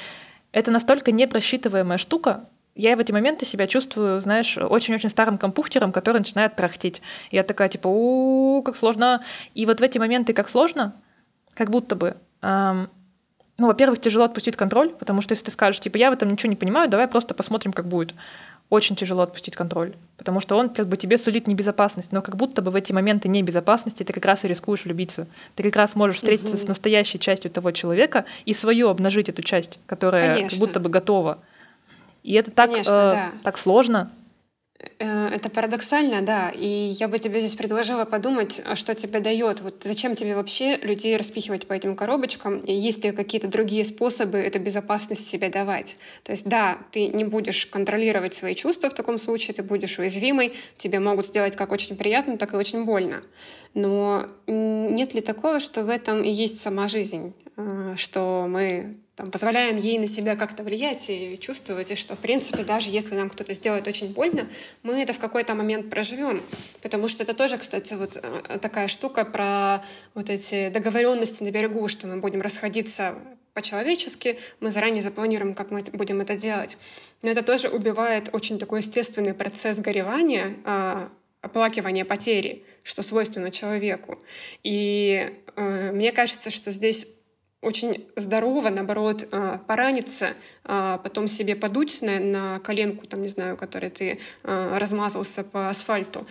Это 0.50 0.70
настолько 0.70 1.12
непросчитываемая 1.12 1.98
штука. 1.98 2.44
Я 2.74 2.96
в 2.96 3.00
эти 3.00 3.12
моменты 3.12 3.44
себя 3.44 3.66
чувствую, 3.66 4.18
знаешь, 4.22 4.56
очень-очень 4.56 5.10
старым 5.10 5.36
компьютером, 5.36 5.92
который 5.92 6.18
начинает 6.18 6.56
трахтеть. 6.56 7.02
Я 7.30 7.42
такая, 7.42 7.68
типа, 7.68 7.88
у, 7.88 8.62
как 8.62 8.76
сложно. 8.76 9.22
И 9.52 9.66
вот 9.66 9.80
в 9.80 9.82
эти 9.82 9.98
моменты, 9.98 10.32
как 10.32 10.48
сложно, 10.48 10.94
как 11.52 11.68
будто 11.68 11.96
бы 11.96 12.16
эм, 12.40 12.88
ну, 13.56 13.68
во-первых, 13.68 14.00
тяжело 14.00 14.24
отпустить 14.24 14.56
контроль, 14.56 14.90
потому 14.90 15.22
что 15.22 15.32
если 15.32 15.46
ты 15.46 15.50
скажешь, 15.52 15.80
типа, 15.80 15.96
я 15.96 16.10
в 16.10 16.14
этом 16.14 16.28
ничего 16.28 16.50
не 16.50 16.56
понимаю, 16.56 16.88
давай 16.88 17.06
просто 17.06 17.34
посмотрим, 17.34 17.72
как 17.72 17.86
будет. 17.86 18.14
Очень 18.70 18.96
тяжело 18.96 19.22
отпустить 19.22 19.54
контроль, 19.54 19.92
потому 20.16 20.40
что 20.40 20.56
он 20.56 20.70
как 20.70 20.88
бы 20.88 20.96
тебе 20.96 21.18
сулит 21.18 21.46
небезопасность, 21.46 22.10
но 22.12 22.22
как 22.22 22.34
будто 22.36 22.62
бы 22.62 22.70
в 22.70 22.76
эти 22.76 22.92
моменты 22.92 23.28
небезопасности 23.28 24.02
ты 24.02 24.12
как 24.12 24.24
раз 24.24 24.44
и 24.44 24.48
рискуешь 24.48 24.84
влюбиться. 24.84 25.26
Ты 25.54 25.62
как 25.62 25.76
раз 25.76 25.94
можешь 25.94 26.16
встретиться 26.16 26.54
угу. 26.54 26.62
с 26.62 26.66
настоящей 26.66 27.20
частью 27.20 27.50
того 27.50 27.70
человека 27.70 28.24
и 28.46 28.54
свою 28.54 28.88
обнажить 28.88 29.28
эту 29.28 29.42
часть, 29.42 29.78
которая 29.86 30.34
Конечно. 30.34 30.58
как 30.58 30.66
будто 30.66 30.80
бы 30.80 30.88
готова. 30.88 31.38
И 32.22 32.32
это 32.32 32.50
так, 32.50 32.70
Конечно, 32.70 32.90
э, 32.90 33.10
да. 33.10 33.32
так 33.44 33.58
сложно, 33.58 34.10
Э, 34.10 34.23
это 34.98 35.50
парадоксально, 35.50 36.22
да. 36.22 36.50
И 36.50 36.66
я 36.66 37.08
бы 37.08 37.18
тебе 37.18 37.40
здесь 37.40 37.54
предложила 37.54 38.04
подумать, 38.04 38.62
а 38.66 38.76
что 38.76 38.94
тебе 38.94 39.20
дает. 39.20 39.60
Вот 39.60 39.82
зачем 39.84 40.16
тебе 40.16 40.34
вообще 40.34 40.76
людей 40.76 41.16
распихивать 41.16 41.66
по 41.66 41.72
этим 41.72 41.96
коробочкам? 41.96 42.58
И 42.58 42.72
есть 42.72 43.04
ли 43.04 43.12
какие-то 43.12 43.48
другие 43.48 43.84
способы 43.84 44.38
эту 44.38 44.58
безопасность 44.58 45.26
себе 45.26 45.48
давать? 45.48 45.96
То 46.22 46.32
есть, 46.32 46.46
да, 46.46 46.78
ты 46.92 47.08
не 47.08 47.24
будешь 47.24 47.66
контролировать 47.66 48.34
свои 48.34 48.54
чувства 48.54 48.90
в 48.90 48.94
таком 48.94 49.18
случае, 49.18 49.54
ты 49.54 49.62
будешь 49.62 49.98
уязвимый, 49.98 50.52
тебе 50.76 51.00
могут 51.00 51.26
сделать 51.26 51.56
как 51.56 51.72
очень 51.72 51.96
приятно, 51.96 52.38
так 52.38 52.54
и 52.54 52.56
очень 52.56 52.84
больно. 52.84 53.22
Но 53.74 54.26
нет 54.46 55.14
ли 55.14 55.20
такого, 55.20 55.60
что 55.60 55.84
в 55.84 55.88
этом 55.88 56.22
и 56.22 56.30
есть 56.30 56.60
сама 56.60 56.86
жизнь? 56.86 57.34
Э, 57.56 57.94
что 57.96 58.46
мы 58.48 58.96
там, 59.16 59.30
позволяем 59.30 59.76
ей 59.76 59.98
на 59.98 60.06
себя 60.06 60.34
как-то 60.34 60.62
влиять 60.62 61.08
и 61.08 61.38
чувствовать, 61.38 61.90
и 61.90 61.94
что, 61.94 62.16
в 62.16 62.18
принципе, 62.18 62.64
даже 62.64 62.90
если 62.90 63.14
нам 63.14 63.30
кто-то 63.30 63.52
сделает 63.52 63.86
очень 63.86 64.12
больно, 64.12 64.48
мы 64.82 65.00
это 65.00 65.12
в 65.12 65.18
какой-то 65.18 65.54
момент 65.54 65.88
проживем. 65.88 66.42
Потому 66.82 67.06
что 67.06 67.22
это 67.22 67.32
тоже, 67.32 67.56
кстати, 67.58 67.94
вот 67.94 68.16
э, 68.16 68.58
такая 68.58 68.88
штука 68.88 69.24
про 69.24 69.84
вот 70.14 70.30
эти 70.30 70.68
договоренности 70.68 71.44
на 71.44 71.50
берегу, 71.50 71.86
что 71.86 72.08
мы 72.08 72.16
будем 72.16 72.42
расходиться 72.42 73.14
по-человечески, 73.52 74.36
мы 74.58 74.72
заранее 74.72 75.00
запланируем, 75.00 75.54
как 75.54 75.70
мы 75.70 75.82
будем 75.92 76.20
это 76.20 76.36
делать. 76.36 76.76
Но 77.22 77.30
это 77.30 77.42
тоже 77.42 77.68
убивает 77.68 78.30
очень 78.32 78.58
такой 78.58 78.80
естественный 78.80 79.32
процесс 79.32 79.78
горевания, 79.78 80.56
а, 80.64 81.08
оплакивания 81.40 82.04
потери, 82.04 82.64
что 82.82 83.02
свойственно 83.02 83.52
человеку. 83.52 84.18
И 84.64 85.30
э, 85.54 85.92
мне 85.92 86.10
кажется, 86.10 86.50
что 86.50 86.72
здесь 86.72 87.06
очень 87.64 88.06
здорово, 88.16 88.68
наоборот, 88.68 89.26
а, 89.32 89.58
пораниться, 89.58 90.28
а, 90.64 90.98
потом 90.98 91.26
себе 91.26 91.56
подуть 91.56 92.02
на, 92.02 92.20
на 92.20 92.58
коленку, 92.60 93.06
там, 93.06 93.22
не 93.22 93.28
знаю, 93.28 93.56
которой 93.56 93.90
ты 93.90 94.18
а, 94.42 94.78
размазался 94.78 95.42
по 95.44 95.68
асфальту, 95.68 96.26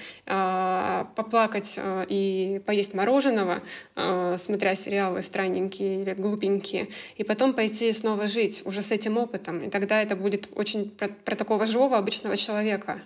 поплакать 1.16 1.80
и 2.10 2.62
поесть 2.66 2.94
мороженого, 2.94 3.62
смотря 4.38 4.76
сериалы 4.76 5.22
странненькие 5.22 6.02
или 6.02 6.14
глупенькие, 6.14 6.88
и 7.18 7.24
потом 7.24 7.54
пойти 7.54 7.92
снова 7.92 8.28
жить 8.28 8.62
уже 8.66 8.82
с 8.82 8.92
этим 8.92 9.18
опытом. 9.18 9.60
И 9.60 9.70
тогда 9.70 10.02
это 10.02 10.16
будет 10.16 10.50
очень 10.56 10.90
про, 10.90 11.08
про 11.08 11.36
такого 11.36 11.66
живого 11.66 11.98
обычного 11.98 12.38
человека. 12.38 13.02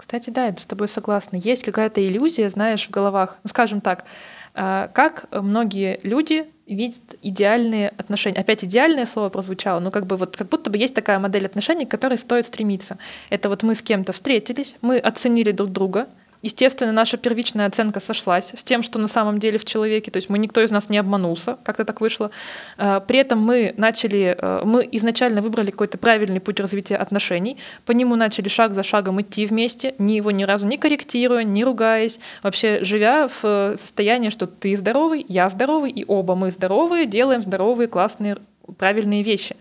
Кстати, 0.00 0.30
да, 0.30 0.46
я 0.46 0.56
с 0.56 0.64
тобой 0.64 0.88
согласна. 0.88 1.36
Есть 1.36 1.62
какая-то 1.62 2.02
иллюзия, 2.02 2.48
знаешь, 2.48 2.86
в 2.86 2.90
головах. 2.90 3.36
Ну, 3.42 3.48
скажем 3.48 3.82
так, 3.82 4.06
как 4.54 5.26
многие 5.32 6.00
люди 6.02 6.46
видит 6.66 7.18
идеальные 7.22 7.88
отношения. 7.88 8.40
Опять 8.40 8.64
идеальное 8.64 9.06
слово 9.06 9.28
прозвучало, 9.28 9.80
но 9.80 9.90
как 9.90 10.06
бы 10.06 10.16
вот 10.16 10.36
как 10.36 10.48
будто 10.48 10.70
бы 10.70 10.78
есть 10.78 10.94
такая 10.94 11.18
модель 11.18 11.46
отношений, 11.46 11.84
к 11.84 11.90
которой 11.90 12.16
стоит 12.16 12.46
стремиться. 12.46 12.96
Это 13.28 13.48
вот 13.48 13.62
мы 13.62 13.74
с 13.74 13.82
кем-то 13.82 14.12
встретились, 14.12 14.76
мы 14.80 14.98
оценили 14.98 15.50
друг 15.50 15.72
друга, 15.72 16.06
Естественно, 16.42 16.92
наша 16.92 17.18
первичная 17.18 17.66
оценка 17.66 18.00
сошлась 18.00 18.52
с 18.54 18.64
тем, 18.64 18.82
что 18.82 18.98
на 18.98 19.08
самом 19.08 19.38
деле 19.38 19.58
в 19.58 19.66
человеке, 19.66 20.10
то 20.10 20.16
есть 20.16 20.30
мы 20.30 20.38
никто 20.38 20.62
из 20.62 20.70
нас 20.70 20.88
не 20.88 20.96
обманулся, 20.96 21.58
как-то 21.64 21.84
так 21.84 22.00
вышло. 22.00 22.30
А, 22.78 23.00
при 23.00 23.18
этом 23.18 23.38
мы 23.40 23.74
начали, 23.76 24.36
а, 24.38 24.64
мы 24.64 24.88
изначально 24.92 25.42
выбрали 25.42 25.70
какой-то 25.70 25.98
правильный 25.98 26.40
путь 26.40 26.58
развития 26.58 26.96
отношений, 26.96 27.58
по 27.84 27.92
нему 27.92 28.16
начали 28.16 28.48
шаг 28.48 28.74
за 28.74 28.82
шагом 28.82 29.20
идти 29.20 29.44
вместе, 29.44 29.94
ни 29.98 30.12
его 30.12 30.30
ни 30.30 30.44
разу 30.44 30.64
не 30.66 30.78
корректируя, 30.78 31.44
не 31.44 31.62
ругаясь, 31.62 32.20
вообще 32.42 32.82
живя 32.84 33.28
в 33.28 33.40
э, 33.44 33.76
состоянии, 33.76 34.30
что 34.30 34.46
ты 34.46 34.74
здоровый, 34.76 35.26
я 35.28 35.48
здоровый, 35.50 35.90
и 35.90 36.06
оба 36.08 36.36
мы 36.36 36.50
здоровые, 36.50 37.04
делаем 37.04 37.42
здоровые, 37.42 37.86
классные, 37.86 38.38
правильные 38.78 39.22
вещи. 39.22 39.56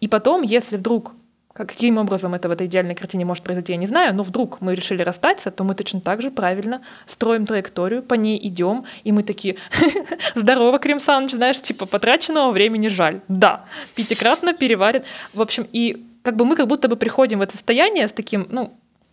И 0.00 0.08
потом, 0.08 0.42
если 0.42 0.78
вдруг 0.78 1.12
Каким 1.52 1.98
образом 1.98 2.34
это 2.34 2.48
в 2.48 2.52
этой 2.52 2.66
идеальной 2.66 2.94
картине 2.94 3.24
может 3.24 3.44
произойти, 3.44 3.72
я 3.72 3.78
не 3.78 3.86
знаю, 3.86 4.14
но 4.14 4.22
вдруг 4.22 4.60
мы 4.60 4.74
решили 4.74 5.02
расстаться, 5.02 5.50
то 5.50 5.64
мы 5.64 5.74
точно 5.74 6.00
так 6.00 6.22
же 6.22 6.30
правильно 6.30 6.80
строим 7.06 7.46
траекторию, 7.46 8.02
по 8.02 8.14
ней 8.14 8.38
идем, 8.42 8.84
и 9.04 9.12
мы 9.12 9.22
такие, 9.22 9.56
здорово, 10.34 10.78
Крем 10.78 11.00
Саныч, 11.00 11.32
знаешь, 11.32 11.60
типа 11.60 11.86
потраченного 11.86 12.50
времени 12.52 12.88
жаль. 12.88 13.20
Да, 13.28 13.64
пятикратно 13.94 14.54
переварен. 14.54 15.02
В 15.34 15.42
общем, 15.42 15.66
и 15.72 16.06
как 16.22 16.36
бы 16.36 16.44
мы 16.44 16.56
как 16.56 16.68
будто 16.68 16.88
бы 16.88 16.96
приходим 16.96 17.40
в 17.40 17.42
это 17.42 17.52
состояние 17.52 18.08
с 18.08 18.12
таким, 18.12 18.46
ну, 18.50 18.72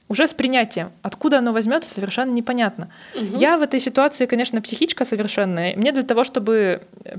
уже 0.09 0.27
с 0.27 0.33
принятием. 0.33 0.91
Откуда 1.01 1.37
оно 1.37 1.53
возьмется, 1.53 1.93
совершенно 1.93 2.31
непонятно. 2.31 2.89
Угу. 3.15 3.37
Я 3.37 3.57
в 3.57 3.61
этой 3.61 3.79
ситуации, 3.79 4.25
конечно, 4.25 4.61
психичка 4.61 5.05
совершенная. 5.05 5.75
Мне 5.75 5.91
для 5.91 6.03
того, 6.03 6.23
чтобы 6.23 6.81
э, 7.05 7.15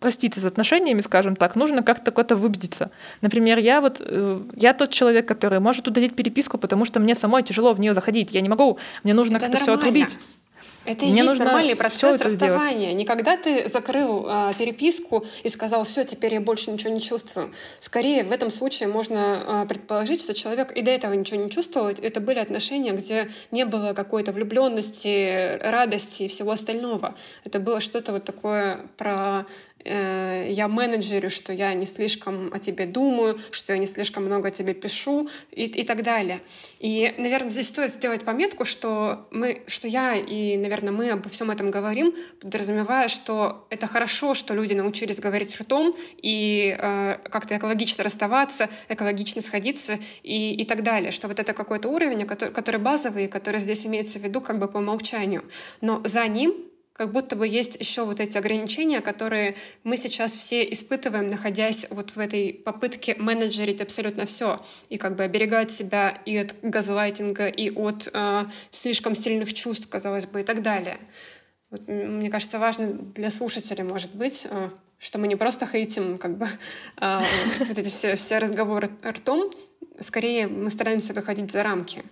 проститься 0.00 0.40
с 0.40 0.44
отношениями, 0.44 1.00
скажем 1.00 1.36
так, 1.36 1.56
нужно 1.56 1.82
как-то 1.82 2.10
куда-то 2.10 2.36
выбедиться. 2.36 2.90
Например, 3.20 3.58
я 3.58 3.80
вот 3.80 4.00
э, 4.04 4.40
я 4.56 4.74
тот 4.74 4.90
человек, 4.90 5.26
который 5.26 5.60
может 5.60 5.88
удалить 5.88 6.14
переписку, 6.14 6.58
потому 6.58 6.84
что 6.84 7.00
мне 7.00 7.14
самой 7.14 7.42
тяжело 7.42 7.72
в 7.72 7.80
нее 7.80 7.94
заходить. 7.94 8.34
Я 8.34 8.40
не 8.40 8.48
могу, 8.48 8.78
мне 9.04 9.14
нужно 9.14 9.40
как-то 9.40 9.58
все 9.58 9.74
отрубить. 9.74 10.18
Это 10.88 11.04
и 11.04 11.10
Мне 11.10 11.22
есть 11.22 11.38
нормальный 11.38 11.76
процесс 11.76 12.18
расставания. 12.18 12.78
Сделать. 12.78 12.96
Не 12.96 13.04
когда 13.04 13.36
ты 13.36 13.68
закрыл 13.68 14.24
а, 14.26 14.54
переписку 14.54 15.22
и 15.42 15.50
сказал, 15.50 15.84
все, 15.84 16.04
теперь 16.04 16.32
я 16.32 16.40
больше 16.40 16.70
ничего 16.70 16.94
не 16.94 17.02
чувствую. 17.02 17.52
Скорее, 17.78 18.24
в 18.24 18.32
этом 18.32 18.50
случае 18.50 18.88
можно 18.88 19.42
а, 19.46 19.66
предположить, 19.66 20.22
что 20.22 20.32
человек 20.32 20.72
и 20.72 20.80
до 20.80 20.90
этого 20.90 21.12
ничего 21.12 21.42
не 21.42 21.50
чувствовал. 21.50 21.88
Это 21.88 22.20
были 22.20 22.38
отношения, 22.38 22.92
где 22.92 23.28
не 23.50 23.66
было 23.66 23.92
какой-то 23.92 24.32
влюбленности, 24.32 25.58
радости 25.60 26.22
и 26.22 26.28
всего 26.28 26.52
остального. 26.52 27.14
Это 27.44 27.60
было 27.60 27.80
что-то 27.80 28.12
вот 28.12 28.24
такое 28.24 28.78
про 28.96 29.44
Э, 29.88 30.46
я 30.50 30.68
менеджерю, 30.68 31.30
что 31.30 31.52
я 31.52 31.72
не 31.72 31.86
слишком 31.86 32.52
о 32.52 32.58
тебе 32.58 32.84
думаю, 32.84 33.38
что 33.50 33.72
я 33.72 33.78
не 33.78 33.86
слишком 33.86 34.26
много 34.26 34.48
о 34.48 34.50
тебе 34.50 34.74
пишу 34.74 35.30
и, 35.50 35.64
и 35.64 35.82
так 35.82 36.02
далее. 36.02 36.40
И, 36.78 37.14
наверное, 37.16 37.48
здесь 37.48 37.68
стоит 37.68 37.90
сделать 37.92 38.22
пометку, 38.22 38.66
что, 38.66 39.26
мы, 39.30 39.62
что 39.66 39.88
я 39.88 40.14
и, 40.14 40.58
наверное, 40.58 40.92
мы 40.92 41.10
обо 41.10 41.30
всем 41.30 41.50
этом 41.50 41.70
говорим, 41.70 42.14
подразумевая, 42.40 43.08
что 43.08 43.66
это 43.70 43.86
хорошо, 43.86 44.34
что 44.34 44.52
люди 44.52 44.74
научились 44.74 45.20
говорить 45.20 45.58
ртом 45.58 45.96
и 46.20 46.76
э, 46.78 47.16
как-то 47.30 47.56
экологично 47.56 48.04
расставаться, 48.04 48.68
экологично 48.90 49.40
сходиться 49.40 49.98
и, 50.22 50.54
и 50.54 50.64
так 50.66 50.82
далее, 50.82 51.12
что 51.12 51.28
вот 51.28 51.40
это 51.40 51.54
какой-то 51.54 51.88
уровень, 51.88 52.26
который, 52.26 52.52
который 52.52 52.80
базовый, 52.80 53.26
который 53.26 53.58
здесь 53.58 53.86
имеется 53.86 54.18
в 54.18 54.22
виду 54.22 54.42
как 54.42 54.58
бы 54.58 54.68
по 54.68 54.78
умолчанию. 54.78 55.44
Но 55.80 56.02
за 56.04 56.26
ним 56.28 56.67
как 56.98 57.12
будто 57.12 57.36
бы 57.36 57.46
есть 57.46 57.76
еще 57.76 58.04
вот 58.04 58.18
эти 58.18 58.36
ограничения, 58.36 59.00
которые 59.00 59.54
мы 59.84 59.96
сейчас 59.96 60.32
все 60.32 60.64
испытываем, 60.64 61.30
находясь 61.30 61.86
вот 61.90 62.16
в 62.16 62.18
этой 62.18 62.52
попытке 62.52 63.14
менеджерить 63.14 63.80
абсолютно 63.80 64.26
все 64.26 64.60
и 64.88 64.98
как 64.98 65.14
бы 65.14 65.22
оберегать 65.22 65.70
себя 65.70 66.18
и 66.26 66.36
от 66.36 66.56
газлайтинга, 66.60 67.46
и 67.46 67.70
от 67.70 68.10
э, 68.12 68.44
слишком 68.72 69.14
сильных 69.14 69.54
чувств, 69.54 69.88
казалось 69.88 70.26
бы, 70.26 70.40
и 70.40 70.42
так 70.42 70.60
далее. 70.60 70.98
Вот, 71.70 71.86
мне 71.86 72.30
кажется, 72.30 72.58
важно 72.58 72.88
для 72.88 73.30
слушателей, 73.30 73.84
может 73.84 74.16
быть, 74.16 74.48
э, 74.50 74.70
что 74.98 75.18
мы 75.20 75.28
не 75.28 75.36
просто 75.36 75.66
хейтим 75.66 76.18
как 76.18 76.36
бы 76.36 76.48
э, 77.00 77.20
вот 77.60 77.78
эти 77.78 77.88
все, 77.90 78.16
все 78.16 78.38
разговоры 78.38 78.90
ртом, 79.06 79.52
скорее 80.00 80.48
мы 80.48 80.68
стараемся 80.68 81.14
выходить 81.14 81.52
за 81.52 81.62
рамки. 81.62 82.02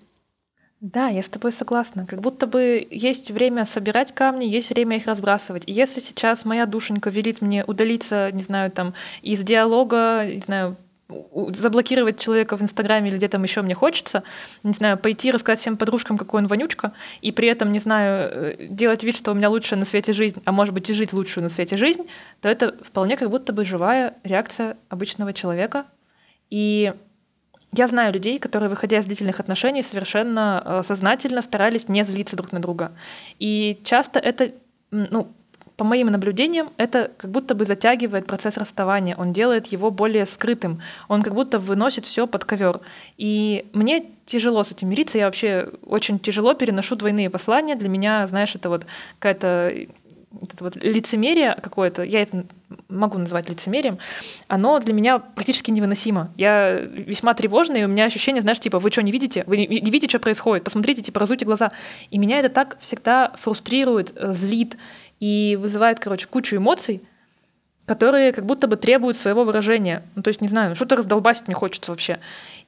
Да, 0.81 1.09
я 1.09 1.23
с 1.23 1.29
тобой 1.29 1.53
согласна. 1.53 2.07
Как 2.07 2.21
будто 2.21 2.47
бы 2.47 2.87
есть 2.91 3.31
время 3.31 3.65
собирать 3.65 4.13
камни, 4.13 4.45
есть 4.45 4.71
время 4.71 4.99
их 4.99 5.07
разбрасывать. 5.07 5.65
И 5.67 5.73
если 5.73 6.01
сейчас 6.01 6.45
моя 6.45 6.67
душенька 6.67 7.09
велит 7.09 7.41
мне 7.41 7.65
удалиться, 7.65 8.31
не 8.33 8.43
знаю, 8.43 8.71
там, 8.71 8.93
из 9.23 9.43
диалога, 9.43 10.27
не 10.27 10.41
знаю, 10.41 10.77
заблокировать 11.09 12.19
человека 12.19 12.57
в 12.57 12.63
Инстаграме 12.63 13.09
или 13.09 13.17
где 13.17 13.29
там 13.29 13.43
еще 13.43 13.63
мне 13.63 13.75
хочется, 13.75 14.23
не 14.65 14.73
знаю, 14.73 14.99
пойти 14.99 15.31
рассказать 15.31 15.61
всем 15.61 15.77
подружкам, 15.77 16.19
какой 16.19 16.43
он 16.43 16.49
вонючка, 16.49 16.93
и 17.21 17.31
при 17.31 17.49
этом, 17.49 17.71
не 17.73 17.79
знаю, 17.79 18.31
э, 18.31 18.67
делать 18.69 19.05
вид, 19.05 19.17
что 19.17 19.31
у 19.31 19.35
меня 19.35 19.49
лучшая 19.49 19.79
на 19.79 19.85
свете 19.85 20.13
жизнь, 20.13 20.43
а 20.45 20.53
может 20.53 20.75
быть 20.75 20.91
и 20.91 20.95
жить 20.95 21.13
лучшую 21.13 21.45
на 21.45 21.49
свете 21.49 21.77
жизнь, 21.77 22.07
то 22.41 22.49
это 22.49 22.75
вполне 22.83 23.17
как 23.17 23.31
будто 23.31 23.53
бы 23.53 23.65
живая 23.65 24.15
реакция 24.25 24.77
обычного 24.89 25.33
человека. 25.33 25.87
И 26.51 26.93
я 27.77 27.87
знаю 27.87 28.13
людей, 28.13 28.39
которые, 28.39 28.69
выходя 28.69 28.99
из 28.99 29.07
длительных 29.07 29.41
отношений, 29.41 29.83
совершенно 29.83 30.63
э, 30.65 30.83
сознательно 30.85 31.43
старались 31.43 31.89
не 31.89 32.05
злиться 32.05 32.37
друг 32.37 32.53
на 32.53 32.61
друга. 32.61 32.93
И 33.39 33.79
часто 33.85 34.19
это, 34.19 34.53
ну, 34.91 35.29
по 35.77 35.85
моим 35.85 36.07
наблюдениям, 36.07 36.71
это 36.79 37.11
как 37.19 37.31
будто 37.31 37.55
бы 37.55 37.67
затягивает 37.67 38.27
процесс 38.27 38.57
расставания, 38.57 39.15
он 39.15 39.33
делает 39.33 39.67
его 39.67 39.91
более 39.91 40.25
скрытым, 40.25 40.81
он 41.09 41.23
как 41.23 41.35
будто 41.35 41.59
выносит 41.59 42.07
все 42.07 42.27
под 42.27 42.45
ковер. 42.47 42.81
И 43.19 43.67
мне 43.75 44.07
тяжело 44.25 44.65
с 44.65 44.73
этим 44.73 44.89
мириться, 44.89 45.19
я 45.19 45.27
вообще 45.27 45.69
очень 45.85 46.19
тяжело 46.19 46.55
переношу 46.55 46.97
двойные 46.97 47.29
послания. 47.29 47.77
Для 47.77 47.91
меня, 47.91 48.27
знаешь, 48.27 48.55
это 48.55 48.71
вот 48.71 48.87
какая-то 49.19 49.87
это 50.43 50.65
вот 50.65 50.77
лицемерие 50.77 51.57
какое-то, 51.63 52.03
я 52.03 52.23
это 52.23 52.45
могу 52.89 53.19
назвать 53.19 53.49
лицемерием, 53.49 53.99
оно 54.49 54.79
для 54.79 54.95
меня 54.95 55.19
практически 55.19 55.71
невыносимо. 55.71 56.31
Я 56.37 56.79
весьма 56.79 57.35
тревожная, 57.35 57.83
и 57.83 57.85
у 57.85 57.89
меня 57.89 58.05
ощущение, 58.05 58.43
знаешь, 58.43 58.61
типа, 58.61 58.79
вы 58.79 58.91
что, 58.91 59.03
не 59.03 59.13
видите? 59.13 59.45
Вы 59.47 59.59
не, 59.59 59.67
не 59.67 59.91
видите, 59.91 60.09
что 60.09 60.19
происходит? 60.19 60.65
Посмотрите, 60.65 61.03
типа, 61.03 61.21
разуйте 61.21 61.45
глаза. 61.45 61.71
И 62.11 62.19
меня 62.19 62.39
это 62.39 62.49
так 62.49 62.77
всегда 62.81 63.33
фрустрирует, 63.37 64.13
э, 64.17 64.33
злит 64.33 64.77
и 65.21 65.59
вызывает, 65.61 66.01
короче, 66.01 66.27
кучу 66.27 66.57
эмоций, 66.57 67.03
которые 67.87 68.33
как 68.33 68.45
будто 68.45 68.67
бы 68.67 68.77
требуют 68.77 69.17
своего 69.17 69.45
выражения. 69.45 70.03
Ну, 70.15 70.23
то 70.23 70.29
есть, 70.29 70.41
не 70.41 70.49
знаю, 70.49 70.71
ну, 70.71 70.75
что-то 70.75 70.97
раздолбасить 70.97 71.47
мне 71.47 71.55
хочется 71.55 71.93
вообще. 71.93 72.19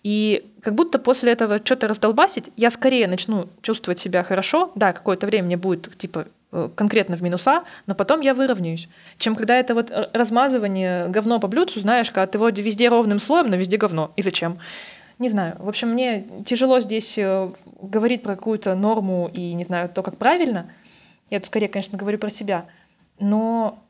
И 0.05 0.45
как 0.63 0.75
будто 0.75 0.99
после 0.99 1.33
этого 1.33 1.59
что-то 1.63 1.89
раздолбасить, 1.89 2.51
я 2.57 2.71
скорее 2.71 3.09
начну 3.09 3.49
чувствовать 3.63 3.99
себя 3.99 4.23
хорошо. 4.23 4.71
Да, 4.77 4.93
какое-то 4.93 5.27
время 5.27 5.47
мне 5.47 5.57
будет, 5.57 5.97
типа, 5.99 6.27
конкретно 6.51 7.17
в 7.17 7.23
минуса, 7.23 7.65
но 7.87 7.95
потом 7.95 8.21
я 8.21 8.35
выровняюсь. 8.35 8.89
Чем 9.19 9.35
когда 9.35 9.57
это 9.57 9.75
вот 9.75 9.91
размазывание 10.13 11.09
говно 11.09 11.39
по 11.41 11.49
блюдцу, 11.49 11.81
знаешь, 11.81 12.11
когда 12.11 12.27
ты 12.27 12.39
вот 12.39 12.59
везде 12.59 12.89
ровным 12.89 13.19
слоем, 13.19 13.49
но 13.49 13.57
везде 13.57 13.77
говно. 13.77 14.13
И 14.17 14.23
зачем? 14.23 14.59
Не 15.19 15.29
знаю. 15.29 15.57
В 15.59 15.69
общем, 15.69 15.91
мне 15.91 16.27
тяжело 16.45 16.79
здесь 16.81 17.19
э, 17.19 17.51
говорить 17.83 18.23
про 18.23 18.37
какую-то 18.37 18.75
норму 18.77 19.29
и, 19.33 19.53
не 19.53 19.65
знаю, 19.65 19.89
то, 19.89 20.03
как 20.03 20.17
правильно. 20.17 20.71
Я 21.29 21.41
тут 21.41 21.49
скорее, 21.49 21.69
конечно, 21.69 21.99
говорю 21.99 22.19
про 22.19 22.31
себя. 22.31 22.67
Но 23.19 23.83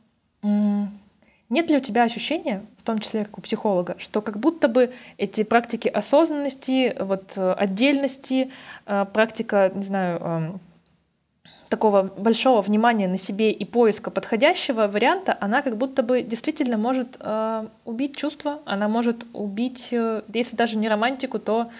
нет 0.43 1.71
ли 1.71 1.77
у 1.77 1.81
тебя 1.81 2.05
ощущения, 2.05 2.63
в 2.79 2.83
том 2.83 2.99
числе 2.99 3.25
как 3.25 3.39
у 3.39 3.41
психолога, 3.43 3.97
что 3.99 4.23
как 4.23 4.39
будто 4.39 4.69
бы 4.69 4.91
эти 5.19 5.45
практики 5.45 5.89
осознанности, 5.89 6.97
вот 6.99 7.35
э, 7.37 7.53
отдельности, 7.53 8.51
практика, 8.85 9.71
не 9.75 9.83
знаю, 9.83 10.19
эм, 10.21 10.61
такого 11.69 12.03
большого 12.03 12.63
внимания 12.63 13.09
на 13.09 13.19
себе 13.19 13.51
и 13.51 13.65
поиска 13.65 14.11
подходящего 14.11 14.87
варианта, 14.87 15.37
она 15.41 15.63
как 15.63 15.77
будто 15.77 16.03
бы 16.03 16.23
действительно 16.23 16.79
может 16.79 17.17
э, 17.21 17.67
убить 17.85 18.17
чувства, 18.17 18.61
она 18.65 18.89
может 18.89 19.27
убить, 19.33 19.93
э, 19.93 20.23
если 20.33 20.57
даже 20.57 20.77
не 20.77 20.89
романтику, 20.89 21.39
то 21.39 21.71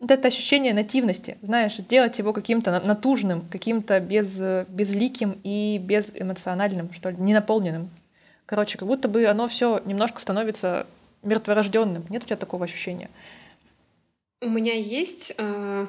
вот 0.00 0.10
это 0.10 0.28
ощущение 0.28 0.74
нативности, 0.74 1.38
знаешь, 1.42 1.76
сделать 1.76 2.18
его 2.18 2.32
каким-то 2.32 2.80
натужным, 2.80 3.46
каким-то 3.50 4.00
без, 4.00 4.40
безликим 4.68 5.38
и 5.44 5.78
безэмоциональным, 5.78 6.92
что 6.92 7.10
ли, 7.10 7.16
ненаполненным. 7.18 7.90
Короче, 8.46 8.76
как 8.78 8.88
будто 8.88 9.08
бы 9.08 9.24
оно 9.26 9.48
все 9.48 9.80
немножко 9.86 10.20
становится 10.20 10.86
мертворожденным. 11.22 12.04
Нет 12.10 12.24
у 12.24 12.26
тебя 12.26 12.36
такого 12.36 12.64
ощущения? 12.64 13.08
У 14.42 14.50
меня 14.50 14.74
есть 14.74 15.34
э, 15.38 15.86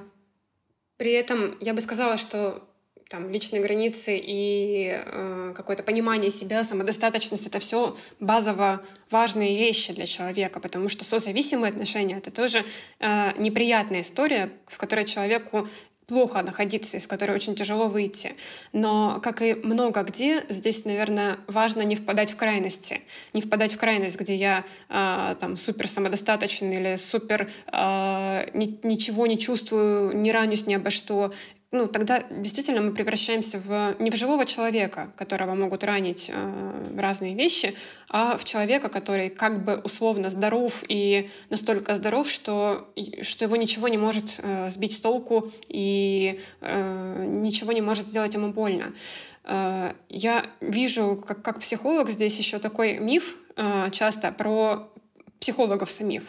при 0.97 1.11
этом 1.11 1.57
я 1.59 1.73
бы 1.73 1.82
сказала, 1.82 2.17
что 2.17 2.63
там 3.10 3.30
личные 3.30 3.62
границы 3.62 4.20
и 4.22 4.91
э, 4.93 5.53
какое-то 5.56 5.84
понимание 5.84 6.32
себя, 6.32 6.64
самодостаточность— 6.64 7.47
это 7.47 7.60
все 7.60 7.95
базово 8.20 8.82
важные 9.12 9.58
вещи 9.58 9.93
для 9.93 10.06
человека, 10.06 10.60
потому 10.60 10.89
что 10.89 11.03
созависимые 11.03 11.70
отношения— 11.70 12.18
это 12.18 12.32
тоже 12.32 12.66
э, 12.99 13.32
неприятная 13.38 14.01
история, 14.01 14.51
в 14.66 14.78
которой 14.78 15.06
человеку 15.06 15.68
плохо 16.08 16.41
находиться, 16.41 16.97
из 16.97 17.08
которой 17.08 17.32
очень 17.32 17.56
тяжело 17.56 17.88
выйти. 17.88 18.36
Но, 18.74 19.20
как 19.22 19.41
и 19.41 19.56
много 19.56 20.03
где, 20.03 20.43
здесь, 20.49 20.86
наверное, 20.86 21.38
важно 21.47 21.82
не 21.82 21.95
впадать 21.95 22.32
в 22.32 22.36
крайности. 22.36 23.01
Не 23.34 23.41
впадать 23.41 23.74
в 23.74 23.78
крайность, 23.78 24.20
где 24.20 24.36
я 24.36 24.66
э, 24.89 25.36
там 25.39 25.58
супер 25.58 25.88
самодостаточный 25.88 26.76
или 26.76 26.95
супер 26.95 27.49
э, 27.72 28.49
ни, 28.53 28.80
ничего 28.84 29.26
не 29.26 29.39
чувствую, 29.39 30.16
не 30.16 30.32
ранюсь 30.32 30.68
ни 30.68 30.74
обо 30.76 30.89
что, 30.89 31.34
ну, 31.72 31.88
тогда 31.88 32.24
действительно 32.30 32.82
мы 32.82 32.93
превращаемся 32.93 33.59
в 33.59 33.95
не 33.99 34.11
в 34.11 34.16
живого 34.16 34.45
человека, 34.45 35.11
которого 35.18 35.55
могут 35.55 35.84
ранить 35.84 36.32
э, 36.34 36.95
разные 36.97 37.36
вещи, 37.36 37.76
а 38.07 38.38
в 38.38 38.45
человека, 38.45 38.88
который 38.88 39.30
как 39.30 39.63
бы 39.63 39.82
условно 39.84 40.30
здоров 40.30 40.84
и 40.88 41.30
настолько 41.49 41.95
здоров, 41.95 42.30
что, 42.30 42.89
что 43.22 43.45
его 43.45 43.55
ничего 43.55 43.88
не 43.88 43.97
может 43.97 44.39
э, 44.41 44.70
сбить 44.70 44.95
с 44.95 45.01
толку 45.01 45.51
и 45.68 46.39
э, 46.61 47.26
ничего 47.36 47.72
не 47.72 47.82
может 47.82 48.05
сделать 48.05 48.34
ему 48.36 48.53
больно. 48.53 48.93
Э, 49.43 49.93
я 50.09 50.45
вижу, 50.61 51.22
как, 51.28 51.41
как 51.41 51.59
психолог, 51.59 52.09
здесь 52.09 52.38
еще 52.38 52.59
такой 52.59 52.99
миф 52.99 53.36
э, 53.57 53.89
часто 53.91 54.32
про 54.32 54.89
психологов 55.45 55.91
самих, 55.91 56.23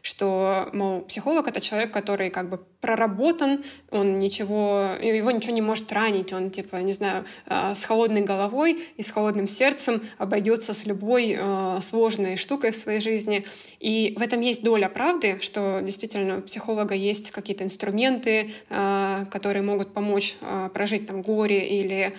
что, 0.00 0.70
мол, 0.72 1.02
психолог— 1.02 1.46
это 1.48 1.60
человек, 1.60 1.92
который 1.92 2.30
как 2.30 2.48
бы 2.48 2.58
проработан, 2.80 3.62
он 3.90 4.18
ничего, 4.18 4.96
его 5.00 5.30
ничего 5.30 5.52
не 5.52 5.60
может 5.60 5.92
ранить, 5.92 6.32
он, 6.32 6.50
типа, 6.50 6.76
не 6.76 6.92
знаю, 6.92 7.26
а, 7.46 7.74
с 7.74 7.84
холодной 7.84 8.22
головой 8.22 8.82
и 8.96 9.02
с 9.02 9.10
холодным 9.10 9.46
сердцем 9.46 10.00
обойдется 10.18 10.72
с 10.72 10.86
любой 10.86 11.36
э, 11.38 11.78
сложной 11.80 12.36
штукой 12.36 12.72
в 12.72 12.76
своей 12.76 13.00
жизни. 13.00 13.44
И 13.78 14.16
в 14.18 14.22
этом 14.22 14.40
есть 14.40 14.62
доля 14.64 14.88
правды, 14.88 15.38
что 15.40 15.80
действительно 15.82 16.38
у 16.38 16.40
психолога 16.40 16.94
есть 16.94 17.30
какие-то 17.30 17.62
инструменты, 17.62 18.50
э, 18.70 19.26
которые 19.30 19.62
могут 19.62 19.92
помочь 19.92 20.36
прожить 20.72 21.06
там 21.06 21.20
горе 21.20 21.68
или 21.68 22.12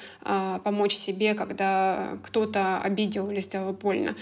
помочь 0.64 0.94
себе, 0.94 1.34
когда 1.34 2.18
кто-то 2.24 2.78
обидел 2.78 3.30
или 3.32 3.42
сделал 3.42 3.74
больно. 3.74 4.16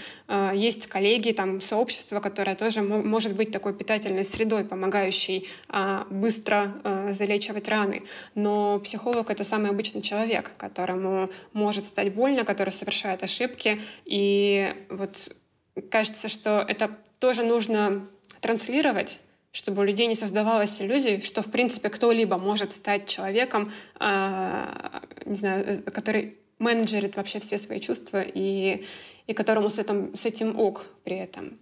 Есть 0.54 0.86
коллеги, 0.86 1.32
там, 1.32 1.60
сообщество, 1.60 2.20
которая 2.22 2.56
тоже 2.56 2.82
может 2.82 3.34
быть 3.34 3.50
такой 3.50 3.74
питательной 3.74 4.24
средой, 4.24 4.64
помогающей 4.64 5.48
а, 5.68 6.06
быстро 6.08 6.72
а, 6.84 7.12
залечивать 7.12 7.68
раны. 7.68 8.04
Но 8.34 8.78
психолог— 8.80 9.28
это 9.30 9.44
самый 9.44 9.70
обычный 9.70 10.00
человек, 10.00 10.52
которому 10.56 11.28
может 11.52 11.84
стать 11.84 12.14
больно, 12.14 12.44
который 12.44 12.70
совершает 12.70 13.22
ошибки. 13.22 13.80
И 14.06 14.74
вот 14.88 15.34
кажется, 15.90 16.28
что 16.28 16.64
это 16.66 16.90
тоже 17.18 17.42
нужно 17.42 18.06
транслировать, 18.40 19.20
чтобы 19.52 19.82
у 19.82 19.84
людей 19.84 20.06
не 20.06 20.14
создавалась 20.14 20.80
иллюзии, 20.80 21.20
что, 21.20 21.42
в 21.42 21.50
принципе, 21.50 21.90
кто-либо 21.90 22.38
может 22.38 22.72
стать 22.72 23.06
человеком, 23.06 23.70
а, 23.98 25.02
не 25.26 25.34
знаю, 25.34 25.82
который 25.92 26.38
менеджерит 26.58 27.16
вообще 27.16 27.40
все 27.40 27.58
свои 27.58 27.78
чувства 27.80 28.22
и, 28.22 28.84
и 29.26 29.32
которому 29.34 29.68
с 29.68 29.78
этим, 29.78 30.14
с 30.14 30.24
этим 30.24 30.58
ок 30.58 30.86
при 31.04 31.16
этом. 31.16 31.58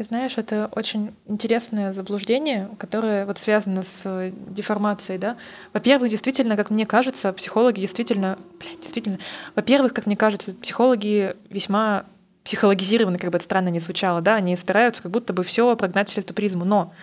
Ты 0.00 0.04
знаешь, 0.04 0.38
это 0.38 0.70
очень 0.72 1.14
интересное 1.26 1.92
заблуждение, 1.92 2.70
которое 2.78 3.26
вот 3.26 3.36
связано 3.36 3.82
с 3.82 4.00
э, 4.06 4.32
деформацией, 4.48 5.18
да. 5.18 5.36
Во-первых, 5.74 6.10
действительно, 6.10 6.56
как 6.56 6.70
мне 6.70 6.86
кажется, 6.86 7.34
психологи 7.34 7.80
действительно, 7.80 8.38
блядь, 8.58 8.80
действительно, 8.80 9.18
во-первых, 9.54 9.92
как 9.92 10.06
мне 10.06 10.16
кажется, 10.16 10.54
психологи 10.54 11.36
весьма 11.50 12.06
психологизированы, 12.44 13.18
как 13.18 13.30
бы 13.30 13.36
это 13.36 13.44
странно 13.44 13.68
не 13.68 13.78
звучало, 13.78 14.22
да, 14.22 14.36
они 14.36 14.56
стараются 14.56 15.02
как 15.02 15.12
будто 15.12 15.34
бы 15.34 15.42
все 15.42 15.76
прогнать 15.76 16.08
через 16.08 16.24
эту 16.24 16.32
призму. 16.32 16.64
Но 16.64 16.94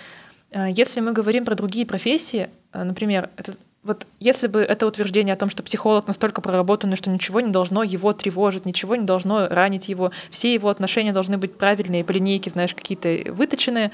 э, 0.52 0.66
если 0.72 1.00
мы 1.00 1.14
говорим 1.14 1.46
про 1.46 1.54
другие 1.54 1.86
профессии, 1.86 2.50
э, 2.74 2.84
например, 2.84 3.30
это 3.38 3.54
вот 3.88 4.06
если 4.20 4.48
бы 4.48 4.60
это 4.60 4.86
утверждение 4.86 5.34
о 5.34 5.38
том, 5.38 5.50
что 5.50 5.64
психолог 5.64 6.08
настолько 6.08 6.42
проработанный, 6.42 6.98
что 6.98 7.10
ничего 7.10 7.42
не 7.42 7.52
должно 7.52 7.84
его 7.84 8.14
тревожить, 8.14 8.66
ничего 8.66 8.96
не 8.96 9.06
должно 9.06 9.48
ранить 9.48 9.90
его, 9.90 10.12
все 10.30 10.54
его 10.54 10.70
отношения 10.70 11.14
должны 11.14 11.38
быть 11.38 11.58
правильные, 11.58 12.04
по 12.04 12.12
линейке, 12.12 12.50
знаешь, 12.50 12.76
какие-то 12.76 13.32
выточенные, 13.32 13.92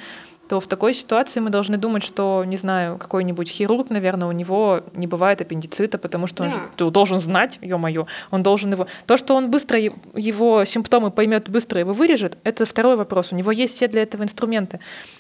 то 0.50 0.60
в 0.60 0.68
такой 0.68 0.94
ситуации 0.94 1.40
мы 1.40 1.50
должны 1.50 1.78
думать, 1.78 2.04
что, 2.04 2.44
не 2.46 2.58
знаю, 2.58 2.98
какой-нибудь 2.98 3.50
хирург, 3.50 3.90
наверное, 3.90 4.28
у 4.28 4.32
него 4.32 4.82
не 4.94 5.08
бывает 5.08 5.42
аппендицита, 5.42 5.98
потому 5.98 6.28
что 6.28 6.44
он 6.44 6.50
да. 6.78 6.90
должен 6.90 7.20
знать, 7.20 7.60
ё-моё, 7.62 8.08
он 8.30 8.44
должен 8.44 8.72
его... 8.74 8.88
То, 9.06 9.16
что 9.16 9.36
он 9.36 9.50
быстро 9.50 9.80
его 9.80 10.66
симптомы 10.66 11.12
поймет, 11.12 11.50
быстро 11.50 11.80
его 11.80 11.94
вырежет, 11.94 12.38
это 12.44 12.66
второй 12.66 12.98
вопрос. 12.98 13.32
У 13.32 13.36
него 13.36 13.52
есть 13.52 13.76
все 13.76 13.88
для 13.88 14.04
этого 14.04 14.24
инструменты. 14.24 14.80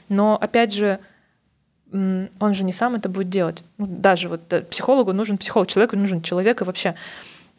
Но, 0.09 0.37
опять 0.39 0.73
же, 0.73 0.99
он 1.93 2.53
же 2.53 2.63
не 2.63 2.73
сам 2.73 2.95
это 2.95 3.07
будет 3.07 3.29
делать. 3.29 3.63
Ну, 3.77 3.85
даже 3.87 4.27
вот 4.27 4.51
э, 4.51 4.61
психологу 4.61 5.13
нужен 5.13 5.37
психолог, 5.37 5.67
человеку 5.67 5.95
нужен 5.95 6.21
человек 6.21 6.61
и 6.61 6.63
вообще. 6.63 6.95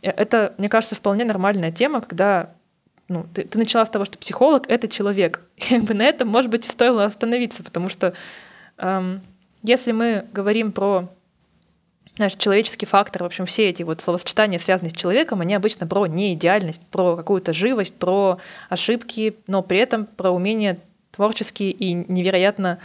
Э, 0.03 0.11
это, 0.11 0.55
мне 0.59 0.69
кажется, 0.69 0.97
вполне 0.97 1.25
нормальная 1.25 1.71
тема, 1.71 2.01
когда 2.01 2.51
ну, 3.09 3.27
ты, 3.33 3.45
ты 3.45 3.59
начала 3.59 3.85
с 3.85 3.91
того, 3.91 4.05
что 4.05 4.19
психолог— 4.19 4.65
это 4.69 4.89
человек. 4.89 5.43
И 5.57 5.61
как 5.61 5.85
бы 5.85 5.95
на 5.95 6.03
этом, 6.03 6.29
может 6.29 6.51
быть, 6.51 6.65
стоило 6.65 7.05
остановиться, 7.05 7.63
потому 7.63 7.89
что 7.89 8.13
эм, 8.79 9.23
если 9.63 9.93
мы 9.93 10.27
говорим 10.33 10.73
про 10.73 11.09
знаешь, 12.17 12.37
человеческий 12.37 12.87
фактор, 12.87 13.25
в 13.25 13.27
общем, 13.27 13.45
все 13.45 13.69
эти 13.69 13.83
вот 13.83 14.01
словосочетания, 14.01 14.59
связанные 14.59 14.91
с 14.91 14.95
человеком, 14.95 15.41
они 15.41 15.55
обычно 15.55 15.87
про 15.87 16.07
неидеальность, 16.07 16.83
про 16.91 17.17
какую-то 17.17 17.53
живость, 17.53 17.97
про 17.97 18.39
ошибки, 18.69 19.37
но 19.49 19.63
при 19.63 19.79
этом 19.79 20.07
про 20.07 20.31
умение 20.31 20.79
творческие 21.11 21.71
и 21.73 21.93
невероятно 21.93 22.79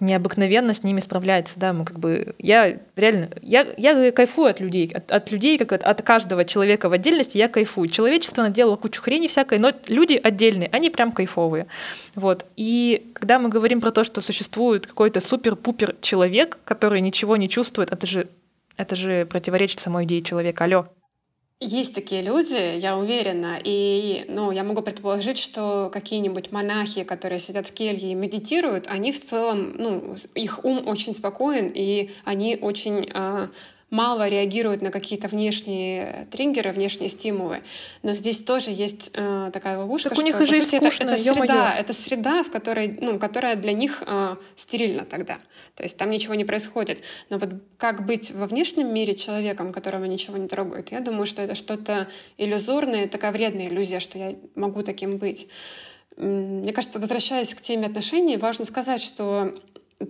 необыкновенно 0.00 0.74
с 0.74 0.84
ними 0.84 1.00
справляется, 1.00 1.58
да, 1.58 1.72
мы 1.72 1.84
как 1.84 1.98
бы, 1.98 2.34
я 2.38 2.78
реально, 2.96 3.30
я, 3.42 3.66
я 3.76 4.12
кайфую 4.12 4.50
от 4.50 4.60
людей, 4.60 4.90
от, 4.92 5.10
от 5.10 5.30
людей, 5.32 5.58
как 5.58 5.72
от, 5.72 5.82
от 5.82 6.02
каждого 6.02 6.44
человека 6.44 6.88
в 6.88 6.92
отдельности 6.92 7.36
я 7.36 7.48
кайфую. 7.48 7.88
Человечество 7.88 8.42
наделало 8.42 8.76
кучу 8.76 9.02
хрени 9.02 9.26
всякой, 9.26 9.58
но 9.58 9.72
люди 9.88 10.20
отдельные, 10.22 10.68
они 10.72 10.90
прям 10.90 11.12
кайфовые, 11.12 11.66
вот. 12.14 12.46
И 12.56 13.10
когда 13.12 13.38
мы 13.38 13.48
говорим 13.48 13.80
про 13.80 13.90
то, 13.90 14.04
что 14.04 14.20
существует 14.20 14.86
какой-то 14.86 15.20
супер-пупер 15.20 15.96
человек, 16.00 16.58
который 16.64 17.00
ничего 17.00 17.36
не 17.36 17.48
чувствует, 17.48 17.92
это 17.92 18.06
же, 18.06 18.28
это 18.76 18.94
же 18.94 19.26
противоречит 19.26 19.80
самой 19.80 20.04
идее 20.04 20.22
человека, 20.22 20.64
алло. 20.64 20.88
Есть 21.64 21.94
такие 21.94 22.22
люди, 22.22 22.76
я 22.78 22.98
уверена, 22.98 23.56
и 23.62 24.24
ну, 24.28 24.50
я 24.50 24.64
могу 24.64 24.82
предположить, 24.82 25.38
что 25.38 25.90
какие-нибудь 25.92 26.50
монахи, 26.50 27.04
которые 27.04 27.38
сидят 27.38 27.68
в 27.68 27.72
келье 27.72 28.10
и 28.10 28.14
медитируют, 28.14 28.88
они 28.88 29.12
в 29.12 29.20
целом, 29.20 29.72
ну, 29.78 30.16
их 30.34 30.64
ум 30.64 30.88
очень 30.88 31.14
спокоен, 31.14 31.70
и 31.72 32.10
они 32.24 32.58
очень 32.60 33.08
э, 33.14 33.46
мало 33.92 34.26
реагируют 34.26 34.80
на 34.80 34.90
какие-то 34.90 35.28
внешние 35.28 36.26
триггеры, 36.30 36.72
внешние 36.72 37.10
стимулы. 37.10 37.58
Но 38.02 38.12
здесь 38.12 38.42
тоже 38.42 38.70
есть 38.70 39.10
э, 39.12 39.50
такая 39.52 39.76
ловушка, 39.78 40.08
так 40.08 40.18
у 40.18 40.22
них 40.22 40.34
что, 40.34 40.46
сути, 40.46 40.76
скучно, 40.76 41.04
это, 41.04 41.14
это 41.14 41.34
среда, 41.34 41.74
это 41.74 41.92
среда, 41.92 42.42
в 42.42 42.50
которой, 42.50 42.98
ну, 43.00 43.18
которая 43.18 43.54
для 43.54 43.72
них 43.72 44.02
э, 44.06 44.36
стерильна 44.56 45.04
тогда. 45.04 45.38
То 45.76 45.82
есть 45.82 45.98
там 45.98 46.08
ничего 46.08 46.34
не 46.34 46.46
происходит. 46.46 47.04
Но 47.28 47.36
вот 47.36 47.50
как 47.76 48.06
быть 48.06 48.30
во 48.32 48.46
внешнем 48.46 48.92
мире 48.92 49.14
человеком, 49.14 49.72
которого 49.72 50.04
ничего 50.04 50.38
не 50.38 50.48
трогает, 50.48 50.90
я 50.90 51.00
думаю, 51.00 51.26
что 51.26 51.42
это 51.42 51.54
что-то 51.54 52.08
иллюзорное, 52.38 53.08
такая 53.08 53.30
вредная 53.30 53.66
иллюзия, 53.66 54.00
что 54.00 54.16
я 54.16 54.34
могу 54.54 54.82
таким 54.82 55.18
быть. 55.18 55.48
Мне 56.16 56.72
кажется, 56.72 56.98
возвращаясь 56.98 57.54
к 57.54 57.60
теме 57.60 57.88
отношений, 57.88 58.38
важно 58.38 58.64
сказать, 58.64 59.02
что 59.02 59.54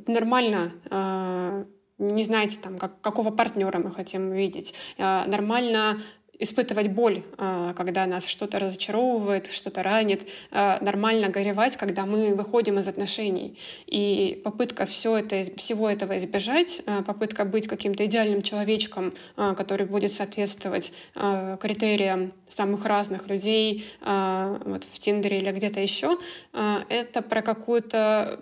нормально 0.07 0.73
э, 0.89 1.65
не 2.03 2.25
знаете, 2.25 2.59
там, 2.61 2.79
как, 2.79 3.01
какого 3.01 3.31
партнера 3.31 3.79
мы 3.79 3.91
хотим 3.91 4.31
видеть. 4.33 4.75
А, 4.99 5.25
нормально 5.27 6.01
испытывать 6.43 6.89
боль, 6.89 7.23
а, 7.39 7.73
когда 7.75 8.07
нас 8.07 8.27
что-то 8.27 8.59
разочаровывает, 8.59 9.47
что-то 9.47 9.83
ранит. 9.83 10.27
А, 10.51 10.79
нормально 10.81 11.29
горевать, 11.29 11.77
когда 11.77 12.05
мы 12.05 12.35
выходим 12.35 12.79
из 12.79 12.89
отношений. 12.89 13.57
И 13.87 14.41
попытка 14.45 14.87
все 14.87 15.19
это, 15.19 15.43
всего 15.57 15.89
этого 15.89 16.17
избежать, 16.19 16.83
а, 16.87 17.03
попытка 17.03 17.45
быть 17.45 17.69
каким-то 17.69 18.05
идеальным 18.07 18.43
человечком, 18.43 19.13
который 19.37 19.87
будет 19.87 20.13
соответствовать 20.13 20.93
критериям 21.15 22.33
самых 22.49 22.85
разных 22.85 23.29
людей 23.29 23.85
вот 24.01 24.85
в 24.85 24.99
Тиндере 24.99 25.39
или 25.39 25.51
где-то 25.51 25.81
еще, 25.81 26.17
это 26.53 27.23
про 27.23 27.43
какое-то 27.43 28.41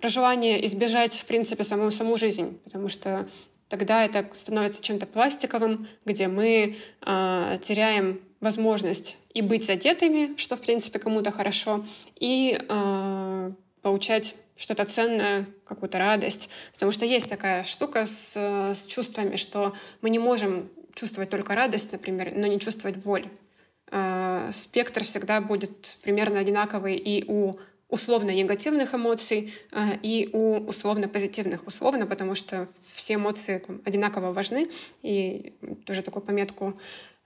проживание 0.00 0.64
избежать, 0.66 1.14
в 1.14 1.26
принципе, 1.26 1.64
саму, 1.64 1.90
саму 1.90 2.16
жизнь. 2.16 2.58
Потому 2.64 2.88
что 2.88 3.26
тогда 3.68 4.04
это 4.04 4.28
становится 4.34 4.82
чем-то 4.82 5.06
пластиковым, 5.06 5.88
где 6.04 6.28
мы 6.28 6.76
э, 7.04 7.58
теряем 7.62 8.20
возможность 8.40 9.18
и 9.34 9.42
быть 9.42 9.64
задетыми, 9.64 10.36
что 10.36 10.56
в 10.56 10.60
принципе 10.60 10.98
кому-то 10.98 11.30
хорошо, 11.30 11.84
и 12.14 12.58
э, 12.68 13.52
получать 13.82 14.36
что-то 14.56 14.84
ценное, 14.84 15.46
какую-то 15.64 15.98
радость. 15.98 16.50
Потому 16.72 16.92
что 16.92 17.04
есть 17.04 17.28
такая 17.28 17.64
штука 17.64 18.06
с, 18.06 18.36
с 18.36 18.86
чувствами, 18.86 19.36
что 19.36 19.74
мы 20.00 20.10
не 20.10 20.18
можем 20.18 20.68
чувствовать 20.94 21.30
только 21.30 21.54
радость, 21.54 21.92
например, 21.92 22.32
но 22.34 22.46
не 22.46 22.58
чувствовать 22.58 22.96
боль. 22.96 23.26
Э, 23.90 24.50
спектр 24.52 25.04
всегда 25.04 25.40
будет 25.40 25.98
примерно 26.02 26.40
одинаковый 26.40 26.96
и 26.96 27.24
у 27.28 27.56
условно 27.88 28.30
негативных 28.30 28.94
эмоций 28.94 29.52
и 30.02 30.28
у 30.32 30.56
условно 30.66 31.08
позитивных. 31.08 31.66
Условно, 31.66 32.06
потому 32.06 32.34
что 32.34 32.68
все 32.94 33.14
эмоции 33.14 33.58
там, 33.58 33.80
одинаково 33.84 34.32
важны, 34.32 34.66
и 35.02 35.54
тоже 35.84 36.02
такую 36.02 36.24
пометку 36.24 36.78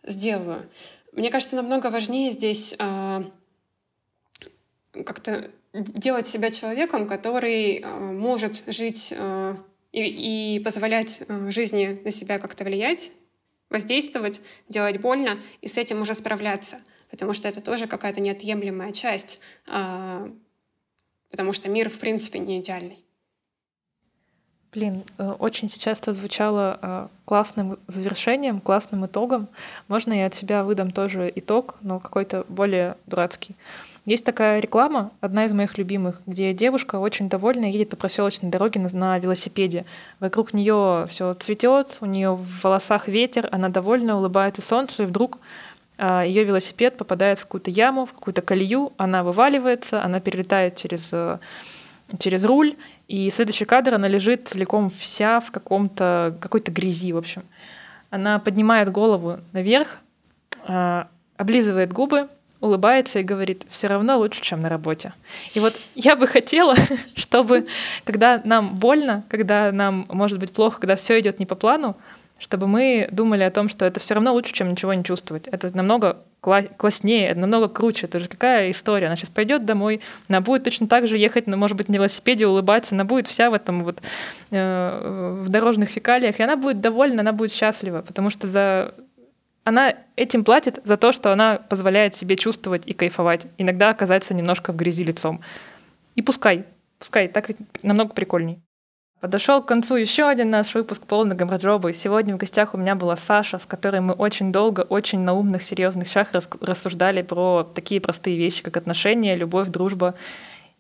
сделаю. 0.05 0.69
Мне 1.13 1.31
кажется, 1.31 1.57
намного 1.57 1.91
важнее 1.91 2.31
здесь 2.31 2.75
э, 2.79 3.25
как-то 4.93 5.51
делать 5.73 6.27
себя 6.27 6.51
человеком, 6.51 7.07
который 7.07 7.79
э, 7.79 7.87
может 8.13 8.65
жить 8.67 9.13
и, 9.93 10.57
и 10.57 10.61
позволять 10.61 11.23
жизни 11.49 12.01
на 12.05 12.11
себя 12.11 12.39
как-то 12.39 12.65
влиять, 12.65 13.13
воздействовать, 13.71 14.41
делать 14.69 15.01
больно 15.01 15.39
и 15.61 15.69
с 15.69 15.79
этим 15.79 16.03
уже 16.03 16.15
справляться, 16.15 16.81
потому 17.11 17.33
что 17.33 17.49
это 17.49 17.61
тоже 17.61 17.87
какая-то 17.87 18.21
неотъемлемая 18.21 18.93
часть, 18.93 19.41
потому 21.31 21.53
что 21.53 21.69
мир 21.69 21.89
в 21.89 21.99
принципе 21.99 22.39
не 22.39 22.61
идеальный. 22.61 22.99
Блин, 24.73 25.03
э, 25.19 25.33
очень 25.41 25.69
сейчас 25.69 25.99
это 25.99 26.13
звучало 26.13 26.79
э, 26.81 27.09
классным 27.25 27.77
завершением, 27.89 28.61
классным 28.61 29.05
итогом. 29.05 29.49
Можно 29.89 30.13
я 30.13 30.27
от 30.27 30.35
себя 30.35 30.63
выдам 30.63 30.93
тоже 30.93 31.33
итог, 31.35 31.75
но 31.81 31.99
какой-то 31.99 32.45
более 32.49 32.97
дурацкий. 33.07 33.57
Есть 34.07 34.25
такая 34.25 34.61
реклама, 34.61 35.11
одна 35.21 35.45
из 35.45 35.53
моих 35.53 35.77
любимых, 35.77 36.23
где 36.25 36.53
девушка 36.53 36.97
очень 36.97 37.29
довольна 37.29 37.65
едет 37.65 37.91
по 37.91 37.97
проселочной 37.97 38.49
дороге 38.49 38.81
на, 38.81 38.89
на 38.93 39.19
велосипеде. 39.19 39.85
Вокруг 40.21 40.55
нее 40.55 41.07
все 41.09 41.35
цветет, 41.35 41.99
у 42.01 42.07
нее 42.07 42.35
в 42.35 42.63
волосах 42.63 43.09
ветер, 43.09 43.49
она 43.51 43.71
довольна, 43.71 44.17
улыбается 44.17 44.63
солнцу, 44.63 45.03
и 45.03 45.07
вдруг 45.07 45.39
ее 46.01 46.45
велосипед 46.45 46.97
попадает 46.97 47.39
в 47.39 47.43
какую-то 47.43 47.71
яму, 47.71 48.07
в 48.07 48.13
какую-то 48.13 48.41
колею, 48.41 48.93
она 48.97 49.23
вываливается, 49.23 50.03
она 50.03 50.21
перелетает 50.21 50.77
через, 50.77 51.15
через 52.19 52.45
руль, 52.45 52.75
и 53.07 53.29
следующий 53.31 53.65
кадр, 53.65 53.95
она 53.95 54.09
лежит 54.09 54.49
целиком 54.49 54.89
вся 54.89 55.41
в 55.41 55.51
каком-то, 55.51 56.37
какой-то 56.41 56.71
грязи, 56.71 57.13
в 57.13 57.17
общем. 57.17 57.43
Она 58.11 58.39
поднимает 58.39 58.91
голову 58.91 59.39
наверх, 59.53 59.99
а, 60.65 61.09
облизывает 61.37 61.93
губы, 61.93 62.29
улыбается 62.61 63.19
и 63.19 63.23
говорит, 63.23 63.65
все 63.71 63.89
равно 63.89 64.19
лучше, 64.19 64.43
чем 64.43 64.61
на 64.61 64.69
работе. 64.69 65.13
И 65.55 65.61
вот 65.61 65.75
я 65.95 66.17
бы 66.17 66.27
хотела, 66.27 66.75
чтобы, 67.17 67.67
когда 68.05 68.41
нам 68.45 68.77
больно, 68.77 69.25
когда 69.29 69.73
нам 69.73 70.07
может 70.09 70.39
быть 70.39 70.53
плохо, 70.53 70.81
когда 70.81 70.97
все 70.97 71.19
идет 71.21 71.39
не 71.39 71.47
по 71.47 71.55
плану, 71.55 71.97
чтобы 72.41 72.67
мы 72.67 73.07
думали 73.13 73.43
о 73.43 73.51
том, 73.51 73.69
что 73.69 73.85
это 73.85 74.01
все 74.01 74.15
равно 74.15 74.33
лучше, 74.33 74.55
чем 74.55 74.71
ничего 74.71 74.95
не 74.95 75.05
чувствовать. 75.05 75.47
Это 75.49 75.75
намного 75.77 76.25
кла- 76.43 76.75
класснее, 76.77 77.29
это 77.29 77.41
намного 77.41 77.69
круче. 77.69 78.07
Это 78.07 78.19
же 78.19 78.29
какая 78.29 78.71
история. 78.71 79.07
Она 79.07 79.17
сейчас 79.17 79.29
пойдет 79.29 79.67
домой, 79.67 80.01
она 80.27 80.41
будет 80.41 80.65
точно 80.65 80.89
так 80.89 81.07
же 81.07 81.19
ехать, 81.19 81.47
на, 81.47 81.59
может 81.59 81.77
быть, 81.77 81.89
на 81.89 81.97
велосипеде, 81.97 82.47
улыбаться, 82.47 82.95
она 82.95 83.05
будет 83.05 83.27
вся 83.27 83.51
в 83.51 83.55
этом 83.55 83.85
вот 83.85 84.01
э, 84.51 85.37
в 85.39 85.49
дорожных 85.51 85.91
фекалиях, 85.91 86.41
и 86.41 86.43
она 86.43 86.57
будет 86.57 86.81
довольна, 86.81 87.21
она 87.21 87.33
будет 87.33 87.53
счастлива, 87.53 88.01
потому 88.01 88.31
что 88.31 88.49
за 88.49 88.95
она 89.63 89.95
этим 90.17 90.43
платит 90.43 90.81
за 90.85 90.97
то, 90.97 91.13
что 91.13 91.33
она 91.33 91.59
позволяет 91.69 92.15
себе 92.15 92.37
чувствовать 92.37 92.89
и 92.89 92.95
кайфовать, 92.95 93.47
иногда 93.59 93.91
оказаться 93.91 94.33
немножко 94.33 94.73
в 94.73 94.77
грязи 94.77 95.05
лицом. 95.05 95.43
И 96.15 96.23
пускай, 96.23 96.65
пускай, 96.99 97.29
так 97.29 97.49
ведь 97.49 97.59
намного 97.83 98.15
прикольней. 98.15 98.61
Подошел 99.21 99.63
к 99.63 99.67
концу 99.67 99.97
еще 99.97 100.27
один 100.29 100.49
наш 100.49 100.75
выпуск 100.75 101.03
полный 101.07 101.37
гамбарджоба. 101.37 101.91
И 101.91 101.93
сегодня 101.93 102.35
в 102.35 102.39
гостях 102.39 102.73
у 102.73 102.79
меня 102.79 102.95
была 102.95 103.17
Саша, 103.17 103.59
с 103.59 103.67
которой 103.67 104.01
мы 104.01 104.15
очень 104.15 104.51
долго, 104.51 104.81
очень 104.81 105.21
на 105.21 105.35
умных, 105.35 105.63
серьезных 105.63 106.09
шах 106.09 106.29
рассуждали 106.33 107.21
про 107.21 107.65
такие 107.75 108.01
простые 108.01 108.39
вещи, 108.39 108.63
как 108.63 108.79
отношения, 108.79 109.37
любовь, 109.37 109.69
дружба 109.69 110.15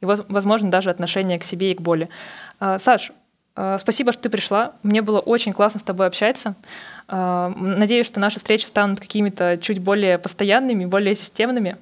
и, 0.01 0.07
возможно, 0.07 0.71
даже 0.71 0.89
отношения 0.89 1.39
к 1.39 1.45
себе 1.45 1.73
и 1.73 1.75
к 1.75 1.83
боли. 1.83 2.09
А, 2.59 2.79
Саш, 2.79 3.13
а, 3.57 3.77
спасибо, 3.77 4.11
что 4.11 4.23
ты 4.23 4.31
пришла. 4.31 4.73
Мне 4.83 5.03
было 5.03 5.19
очень 5.19 5.53
классно 5.53 5.79
с 5.79 5.83
тобой 5.83 6.07
общаться. 6.07 6.55
А, 7.09 7.53
надеюсь, 7.55 8.07
что 8.07 8.21
наши 8.21 8.39
встречи 8.39 8.65
станут 8.65 9.01
какими-то 9.01 9.59
чуть 9.59 9.81
более 9.81 10.17
постоянными, 10.17 10.87
более 10.87 11.15
системными. 11.15 11.77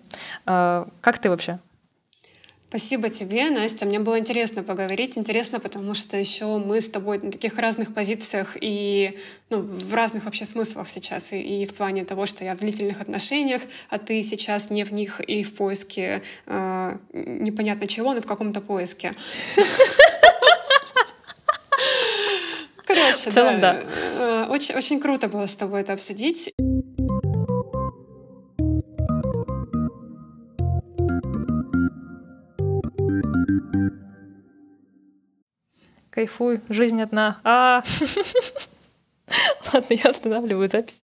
Как 0.44 1.18
ты 1.20 1.30
вообще? 1.30 1.61
Спасибо 2.68 3.08
тебе, 3.08 3.48
Настя. 3.48 3.86
Мне 3.86 3.98
было 3.98 4.18
интересно 4.18 4.62
поговорить. 4.62 5.16
Интересно, 5.16 5.58
потому 5.58 5.94
что 5.94 6.18
еще 6.18 6.58
мы 6.58 6.82
с 6.82 6.90
тобой 6.90 7.18
на 7.18 7.32
таких 7.32 7.56
разных 7.58 7.94
позициях 7.94 8.58
и 8.60 9.18
ну, 9.48 9.62
в 9.62 9.94
разных 9.94 10.26
вообще 10.26 10.44
смыслах 10.44 10.86
сейчас. 10.86 11.32
И, 11.32 11.62
и 11.62 11.64
в 11.64 11.72
плане 11.72 12.04
того, 12.04 12.26
что 12.26 12.44
я 12.44 12.54
в 12.54 12.58
длительных 12.58 13.00
отношениях, 13.00 13.62
а 13.88 13.98
ты 13.98 14.22
сейчас 14.22 14.68
не 14.68 14.84
в 14.84 14.92
них 14.92 15.20
и 15.20 15.44
в 15.44 15.54
поиске 15.54 16.20
э, 16.44 16.98
непонятно 17.14 17.86
чего, 17.86 18.12
но 18.12 18.20
в 18.20 18.26
каком-то 18.26 18.60
поиске. 18.60 19.14
Короче, 22.86 23.30
в 23.30 23.32
целом, 23.32 23.60
да. 23.60 23.80
Э, 24.18 24.46
очень, 24.50 24.74
очень 24.74 25.00
круто 25.00 25.28
было 25.28 25.46
с 25.46 25.54
тобой 25.54 25.80
это 25.80 25.94
обсудить. 25.94 26.52
Кайфуй, 36.11 36.61
жизнь 36.68 37.00
одна. 37.02 37.40
А, 37.44 37.82
ладно, 39.72 39.94
я 39.94 40.11
останавливаю 40.11 40.68
запись. 40.68 41.02